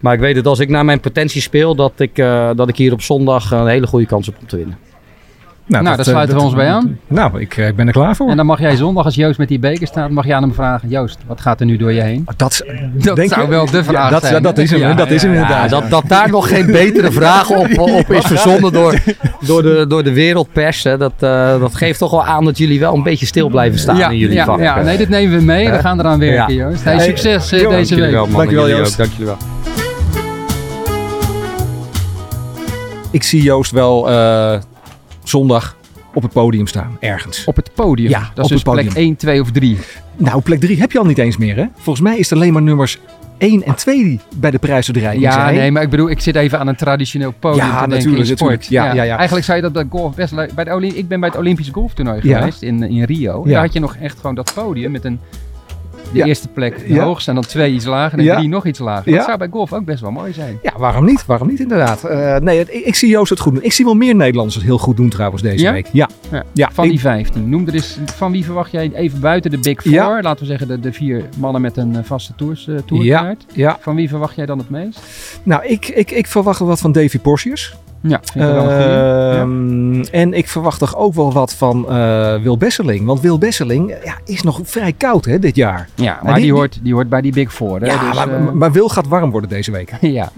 Maar 0.00 0.14
ik 0.14 0.20
weet 0.20 0.34
dat 0.34 0.46
als 0.46 0.58
ik 0.58 0.68
naar 0.68 0.84
mijn 0.84 1.00
potentie 1.00 1.40
speel, 1.40 1.74
dat 1.74 1.92
ik, 1.96 2.18
eh, 2.18 2.50
dat 2.56 2.68
ik 2.68 2.76
hier 2.76 2.92
op 2.92 3.02
zondag 3.02 3.50
een 3.50 3.66
hele 3.66 3.86
goede 3.86 4.06
kans 4.06 4.26
heb 4.26 4.36
om 4.40 4.46
te 4.46 4.56
winnen. 4.56 4.89
Nou, 5.70 5.84
daar 5.84 5.96
dat, 5.96 6.06
sluiten 6.06 6.34
we 6.34 6.40
eh, 6.40 6.46
ons 6.46 6.56
bij 6.56 6.68
aan. 6.68 6.98
Nou, 7.06 7.40
ik, 7.40 7.56
eh, 7.56 7.66
ik 7.68 7.76
ben 7.76 7.86
er 7.86 7.92
klaar 7.92 8.16
voor. 8.16 8.28
En 8.30 8.36
dan 8.36 8.46
mag 8.46 8.60
jij 8.60 8.76
zondag, 8.76 9.04
als 9.04 9.14
Joost 9.14 9.38
met 9.38 9.48
die 9.48 9.58
beker 9.58 9.86
staat, 9.86 10.10
mag 10.10 10.26
je 10.26 10.34
aan 10.34 10.42
hem 10.42 10.54
vragen, 10.54 10.88
Joost, 10.88 11.18
wat 11.26 11.40
gaat 11.40 11.60
er 11.60 11.66
nu 11.66 11.76
door 11.76 11.92
je 11.92 12.00
heen? 12.00 12.26
dat 12.36 12.50
is- 12.52 12.62
Dat 13.04 13.16
denk 13.16 13.28
zou 13.28 13.42
je- 13.42 13.48
wel 13.48 13.66
de 13.66 13.76
Ja, 13.76 13.84
vraag 13.84 14.10
dat, 14.10 14.24
zijn. 14.24 14.42
dat 14.42 14.58
is 14.58 14.70
hem, 14.70 14.80
Ja, 14.80 14.94
dat 14.94 15.10
is 15.10 15.22
hem 15.22 15.32
ja, 15.32 15.38
Ja, 15.40 15.42
inderdaad. 15.44 15.70
dat, 15.70 15.90
dat 15.90 16.04
daar 16.08 16.30
nog 16.30 16.48
geen 16.48 16.66
betere 16.82 17.12
vraag 17.12 17.50
op, 17.50 17.78
op 17.78 18.10
is 18.12 18.24
verzonnen 18.24 18.72
door, 18.72 18.94
door, 19.46 19.62
de, 19.62 19.84
door 19.88 20.02
de 20.04 20.12
wereldpers. 20.12 20.84
Hè, 20.84 20.96
dat, 20.98 21.12
eh, 21.18 21.60
dat 21.60 21.74
geeft 21.74 21.98
toch 21.98 22.10
wel 22.10 22.24
aan 22.24 22.44
dat 22.44 22.58
jullie 22.58 22.80
wel 22.80 22.94
een 22.94 23.02
beetje 23.02 23.26
stil 23.26 23.48
blijven 23.48 23.78
staan 23.78 23.96
Ja, 23.96 24.08
in 24.10 24.18
jullie 24.18 24.34
ja, 24.34 24.44
vak. 24.44 24.60
ja, 24.60 24.82
nee, 24.82 24.96
dit 24.96 25.08
nemen 25.08 25.38
we 25.38 25.44
mee. 25.44 25.70
We 25.70 25.78
gaan 25.78 25.98
eraan 26.00 26.18
werken, 26.18 26.54
Ja. 26.54 26.64
Joost. 26.68 26.84
Hey, 26.84 26.98
succes 27.00 27.48
deze 27.48 27.94
week. 27.94 28.10
wel. 28.10 28.28
Dankjewel, 28.30 28.68
Joost. 28.68 28.96
Dank 28.96 29.10
jullie 29.10 29.26
wel. 29.26 29.36
Ik 33.10 33.22
zie 33.22 33.42
Joost 33.42 33.70
wel 33.70 34.10
eh, 34.10 34.58
zondag 35.30 35.76
op 36.14 36.22
het 36.22 36.32
podium 36.32 36.66
staan, 36.66 36.96
ergens. 37.00 37.44
Op 37.44 37.56
het 37.56 37.70
podium. 37.74 38.10
Ja, 38.10 38.30
dat 38.34 38.44
op 38.44 38.50
is 38.50 38.62
dus 38.62 38.72
plek 38.72 38.92
1, 38.92 39.16
2 39.16 39.40
of 39.40 39.50
3. 39.50 39.78
Nou, 40.16 40.40
plek 40.40 40.60
3 40.60 40.80
heb 40.80 40.92
je 40.92 40.98
al 40.98 41.04
niet 41.04 41.18
eens 41.18 41.36
meer, 41.36 41.56
hè? 41.56 41.64
Volgens 41.74 42.00
mij 42.00 42.18
is 42.18 42.30
het 42.30 42.38
alleen 42.38 42.52
maar 42.52 42.62
nummers 42.62 42.98
1 43.38 43.64
en 43.64 43.74
2 43.74 44.02
die 44.04 44.20
bij 44.36 44.50
de 44.50 44.58
prijsuitreiking 44.58 45.24
Ja, 45.24 45.32
zijn. 45.32 45.54
nee, 45.54 45.70
maar 45.70 45.82
ik 45.82 45.90
bedoel, 45.90 46.10
ik 46.10 46.20
zit 46.20 46.36
even 46.36 46.58
aan 46.58 46.66
een 46.68 46.76
traditioneel 46.76 47.32
podium 47.38 47.66
Ja, 47.66 47.82
te 47.82 47.88
natuurlijk, 47.88 48.28
in 48.28 48.36
sport. 48.36 48.66
Ja, 48.66 48.94
ja, 48.94 49.02
ja. 49.02 49.16
Eigenlijk 49.16 49.46
zou 49.46 49.56
je 49.56 49.62
dat 49.62 49.72
bij 49.72 49.86
golf 49.90 50.14
best 50.14 50.32
leuk... 50.32 50.52
Bij 50.52 50.64
de 50.64 50.74
Olymp 50.74 50.94
ik 50.94 51.08
ben 51.08 51.20
bij 51.20 51.28
het 51.28 51.38
Olympisch 51.38 51.68
golftoernooi 51.72 52.20
geweest 52.20 52.62
in, 52.62 52.82
in 52.82 53.04
Rio. 53.04 53.42
Ja. 53.44 53.50
Daar 53.52 53.62
had 53.62 53.72
je 53.72 53.80
nog 53.80 53.96
echt 53.96 54.16
gewoon 54.20 54.34
dat 54.34 54.52
podium 54.54 54.90
met 54.90 55.04
een... 55.04 55.20
De 56.12 56.18
Ja. 56.18 56.24
eerste 56.24 56.48
plek 56.48 56.78
de 56.88 56.94
Ja. 56.94 57.04
hoogste 57.04 57.28
en 57.30 57.34
dan 57.36 57.44
twee 57.44 57.72
iets 57.72 57.84
lager 57.84 58.18
en 58.18 58.24
Ja. 58.24 58.36
drie 58.36 58.48
nog 58.48 58.66
iets 58.66 58.78
lager. 58.78 59.12
Dat 59.12 59.24
zou 59.24 59.38
bij 59.38 59.48
golf 59.50 59.72
ook 59.72 59.84
best 59.84 60.00
wel 60.00 60.10
mooi 60.10 60.32
zijn. 60.32 60.58
Ja, 60.62 60.72
waarom 60.78 61.04
niet? 61.04 61.26
Waarom 61.26 61.48
niet 61.48 61.60
inderdaad? 61.60 62.04
Eh, 62.04 62.36
nee, 62.36 62.60
ik, 62.60 62.68
ik 62.68 62.94
zie 62.94 63.08
Joost 63.08 63.30
het 63.30 63.40
goed 63.40 63.54
doen. 63.54 63.62
Ik 63.62 63.72
zie 63.72 63.84
wel 63.84 63.94
meer 63.94 64.14
Nederlanders 64.14 64.54
het 64.56 64.64
heel 64.64 64.78
goed 64.78 64.96
doen 64.96 65.08
trouwens 65.08 65.42
deze 65.42 65.70
week. 65.72 65.88
Ja. 65.92 66.08
Ja. 66.52 66.70
Van 66.72 66.88
die 66.88 67.00
15. 67.00 67.48
Noem 67.48 67.66
er 67.68 67.74
eens, 67.74 67.98
van 68.16 68.32
wie 68.32 68.44
verwacht 68.44 68.70
jij 68.70 68.90
even 68.94 69.20
buiten 69.20 69.50
de 69.50 69.58
Big 69.58 69.82
Four? 69.82 70.18
Laten 70.22 70.40
we 70.40 70.46
zeggen 70.46 70.68
de, 70.68 70.80
de 70.80 70.92
vier 70.92 71.24
mannen 71.36 71.60
met 71.60 71.76
een 71.76 71.96
eh, 71.96 72.02
vaste 72.04 72.32
tours, 72.36 72.68
eh, 72.68 72.74
tourkaart. 72.86 73.44
ja. 73.52 73.76
Van 73.80 73.94
wie 73.94 74.08
verwacht 74.08 74.36
jij 74.36 74.46
dan 74.46 74.58
het 74.58 74.70
meest? 74.70 75.00
Nou, 75.42 75.64
ik, 75.66 75.88
ik, 75.88 76.10
ik 76.10 76.26
verwacht 76.26 76.58
wel 76.58 76.68
wat 76.68 76.80
van 76.80 76.92
Davy 76.92 77.18
Porcius. 77.18 77.74
Ja, 78.02 78.20
vind 78.32 78.44
ik 78.44 78.50
wel 78.52 78.64
een 78.70 78.82
goeie. 78.82 78.88
Ja. 78.96 79.40
Ehm, 79.40 80.00
En 80.20 80.34
ik 80.34 80.48
verwacht 80.48 80.78
toch 80.78 80.96
ook 80.96 81.14
wel 81.14 81.32
wat 81.32 81.54
van 81.54 81.88
eh, 81.90 82.34
Wil 82.42 82.56
Besseling. 82.56 83.06
Want 83.06 83.20
Wil 83.20 83.38
Besseling 83.38 83.94
ja, 84.04 84.14
is 84.24 84.42
nog 84.42 84.60
vrij 84.62 84.92
koud 84.92 85.24
hè, 85.24 85.38
dit 85.38 85.56
jaar. 85.56 85.88
Ja, 85.94 86.12
maar 86.22 86.24
die- 86.24 86.34
die, 86.34 86.42
die- 86.42 86.52
hoort, 86.52 86.78
die 86.82 86.92
hoort 86.94 87.08
bij 87.08 87.20
die 87.20 87.32
Big 87.32 87.52
Four. 87.54 87.80
Hè? 87.80 87.86
Ja, 87.86 87.98
dus, 88.06 88.14
maar, 88.14 88.28
eh, 88.34 88.50
maar 88.52 88.72
Wil 88.72 88.88
gaat 88.88 89.08
warm 89.08 89.30
worden 89.30 89.50
deze 89.50 89.70
week. 89.70 89.92
ja. 90.00 90.30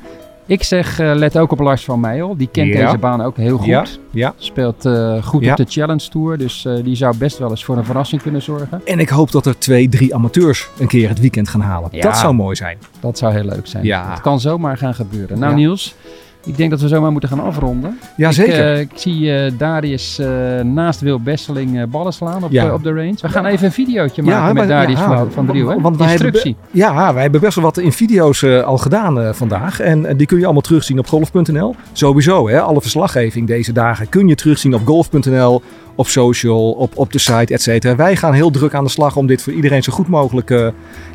Ik 0.46 0.62
zeg, 0.62 0.98
eh, 0.98 1.12
let 1.14 1.38
ook 1.38 1.52
op 1.52 1.60
Lars 1.60 1.84
van 1.84 2.00
Meijel. 2.00 2.36
Die 2.36 2.48
kent 2.52 2.72
Ja. 2.72 2.84
deze 2.84 2.98
baan 2.98 3.20
ook 3.22 3.36
heel 3.36 3.56
goed. 3.56 3.66
Ja, 3.66 3.84
ja. 4.10 4.34
Speelt 4.36 4.88
goed 5.24 5.50
op 5.50 5.56
de 5.56 5.64
Challenge 5.68 6.08
Tour. 6.08 6.38
Dus 6.38 6.68
die 6.84 6.96
zou 6.96 7.16
best 7.16 7.38
wel 7.38 7.50
eens 7.50 7.64
voor 7.64 7.76
een 7.76 7.84
verrassing 7.84 8.22
kunnen 8.22 8.42
zorgen. 8.42 8.80
En 8.84 8.98
ik 8.98 9.08
hoop 9.08 9.30
dat 9.32 9.46
er 9.46 9.58
twee, 9.58 9.88
drie 9.88 10.14
amateurs 10.14 10.68
een 10.78 10.86
keer 10.86 11.08
het 11.08 11.20
weekend 11.20 11.48
gaan 11.48 11.60
halen. 11.60 11.90
Dat 12.00 12.16
zou 12.16 12.34
mooi 12.34 12.56
zijn. 12.56 12.78
Dat 13.00 13.18
zou 13.18 13.32
heel 13.32 13.44
leuk 13.44 13.66
zijn. 13.66 13.84
Ja. 13.84 14.10
Het 14.10 14.20
kan 14.20 14.40
zomaar 14.40 14.76
gaan 14.76 14.94
gebeuren. 14.94 15.38
Nou. 15.38 15.54
Niels, 15.54 15.94
Ik 16.44 16.56
denk 16.56 16.70
dat 16.70 16.80
we 16.80 16.88
zomaar 16.88 17.10
moeten 17.12 17.28
gaan 17.28 17.40
afronden. 17.40 17.98
Jazeker. 18.16 18.54
Ik, 18.54 18.60
eh, 18.74 18.80
ik 18.80 18.90
zie 18.94 19.34
eh, 19.34 19.52
Darius 19.58 20.18
eh, 20.18 20.26
naast 20.60 21.00
Wil 21.00 21.20
Besseling 21.20 21.90
ballen 21.90 22.12
slaan 22.12 22.44
op, 22.44 22.50
Ja. 22.50 22.74
op 22.74 22.82
de 22.82 22.92
range. 22.92 23.14
We 23.20 23.28
gaan 23.28 23.46
even 23.46 23.66
een 23.66 23.72
videootje 23.72 24.22
Ja, 24.24 24.28
maken 24.28 24.54
met 24.54 24.54
maar- 24.54 24.66
Darius 24.66 24.98
ja, 24.98 25.24
van, 25.30 25.46
Driel. 25.46 25.80
Want 25.80 25.96
wij 25.96 26.08
hebben- 26.08 26.26
Instructie. 26.26 26.56
Ja, 26.70 27.12
wij 27.14 27.22
hebben 27.22 27.40
best 27.40 27.54
wel 27.54 27.64
wat 27.64 27.78
in 27.78 27.92
video's 27.92 28.44
al 28.44 28.78
gedaan 28.78 29.34
vandaag. 29.34 29.80
En 29.80 30.16
die 30.16 30.26
kun 30.26 30.38
je 30.38 30.44
allemaal 30.44 30.62
terugzien 30.62 30.98
op 30.98 31.06
golf.nl. 31.06 31.74
Sowieso, 31.92 32.48
hè, 32.48 32.60
alle 32.60 32.80
verslaggeving 32.80 33.46
deze 33.46 33.72
dagen 33.72 34.08
kun 34.08 34.28
je 34.28 34.34
terugzien 34.34 34.74
op 34.74 34.86
golf.nl, 34.86 35.62
op 35.94 36.06
social, 36.08 36.70
op, 36.70 36.92
op 36.94 37.12
de 37.12 37.18
site, 37.18 37.52
et 37.52 37.62
cetera. 37.62 37.96
Wij 37.96 38.16
gaan 38.16 38.32
heel 38.32 38.50
druk 38.50 38.74
aan 38.74 38.84
de 38.84 38.90
slag 38.90 39.16
om 39.16 39.26
dit 39.26 39.42
voor 39.42 39.52
iedereen 39.52 39.82
zo 39.82 39.92
goed 39.92 40.08
mogelijk 40.08 40.50
eh, 40.50 40.66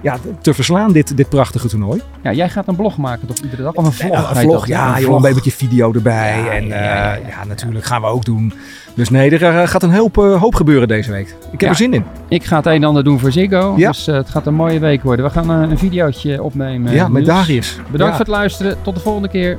ja, 0.01 0.17
te 0.41 0.53
verslaan, 0.53 0.91
dit, 0.91 1.17
dit 1.17 1.29
prachtige 1.29 1.67
toernooi. 1.67 2.01
Ja, 2.23 2.33
jij 2.33 2.49
gaat 2.49 2.67
een 2.67 2.75
blog 2.75 2.97
maken 2.97 3.27
toch 3.27 3.37
iedere 3.37 3.63
dag? 3.63 3.73
Of 3.73 3.85
een 3.85 3.93
vlog? 3.93 4.11
Ja, 4.11 4.29
een 4.29 4.35
je 4.35 4.41
vlog, 4.41 4.67
ja, 4.67 4.95
Een 4.95 5.01
joh, 5.01 5.15
een 5.15 5.33
beetje 5.33 5.51
video 5.51 5.93
erbij. 5.93 6.43
Ja, 6.43 6.49
en 6.49 6.67
ja, 6.67 7.15
eh, 7.15 7.27
ja, 7.27 7.43
natuurlijk 7.45 7.85
gaan 7.85 8.01
we 8.01 8.07
ook 8.07 8.25
doen. 8.25 8.53
Dus 8.93 9.09
nee, 9.09 9.31
er 9.31 9.43
eh, 9.43 9.67
gaat 9.67 9.83
een 9.83 9.93
hoop, 9.93 10.15
hoop 10.15 10.55
gebeuren 10.55 10.87
deze 10.87 11.11
week. 11.11 11.35
Ik 11.51 11.59
heb 11.61 11.69
er 11.69 11.75
zin 11.75 11.93
in. 11.93 12.03
Ik 12.27 12.43
ga 12.43 12.55
het 12.55 12.65
een 12.65 12.71
en 12.71 12.83
ander 12.83 13.03
doen 13.03 13.19
voor 13.19 13.31
Ziggo. 13.31 13.75
Dus 13.75 14.05
het 14.05 14.29
gaat 14.29 14.47
een 14.47 14.53
mooie 14.53 14.79
week 14.79 15.03
worden. 15.03 15.25
We 15.25 15.31
gaan 15.31 15.49
een 15.49 15.77
videootje 15.77 16.43
opnemen. 16.43 16.93
ja, 16.93 17.07
met. 17.07 17.25
Darius. 17.25 17.79
Bedankt 17.91 18.15
voor 18.15 18.25
het 18.25 18.33
luisteren. 18.33 18.77
Tot 18.81 18.95
de 18.95 19.01
volgende 19.01 19.27
keer. 19.27 19.57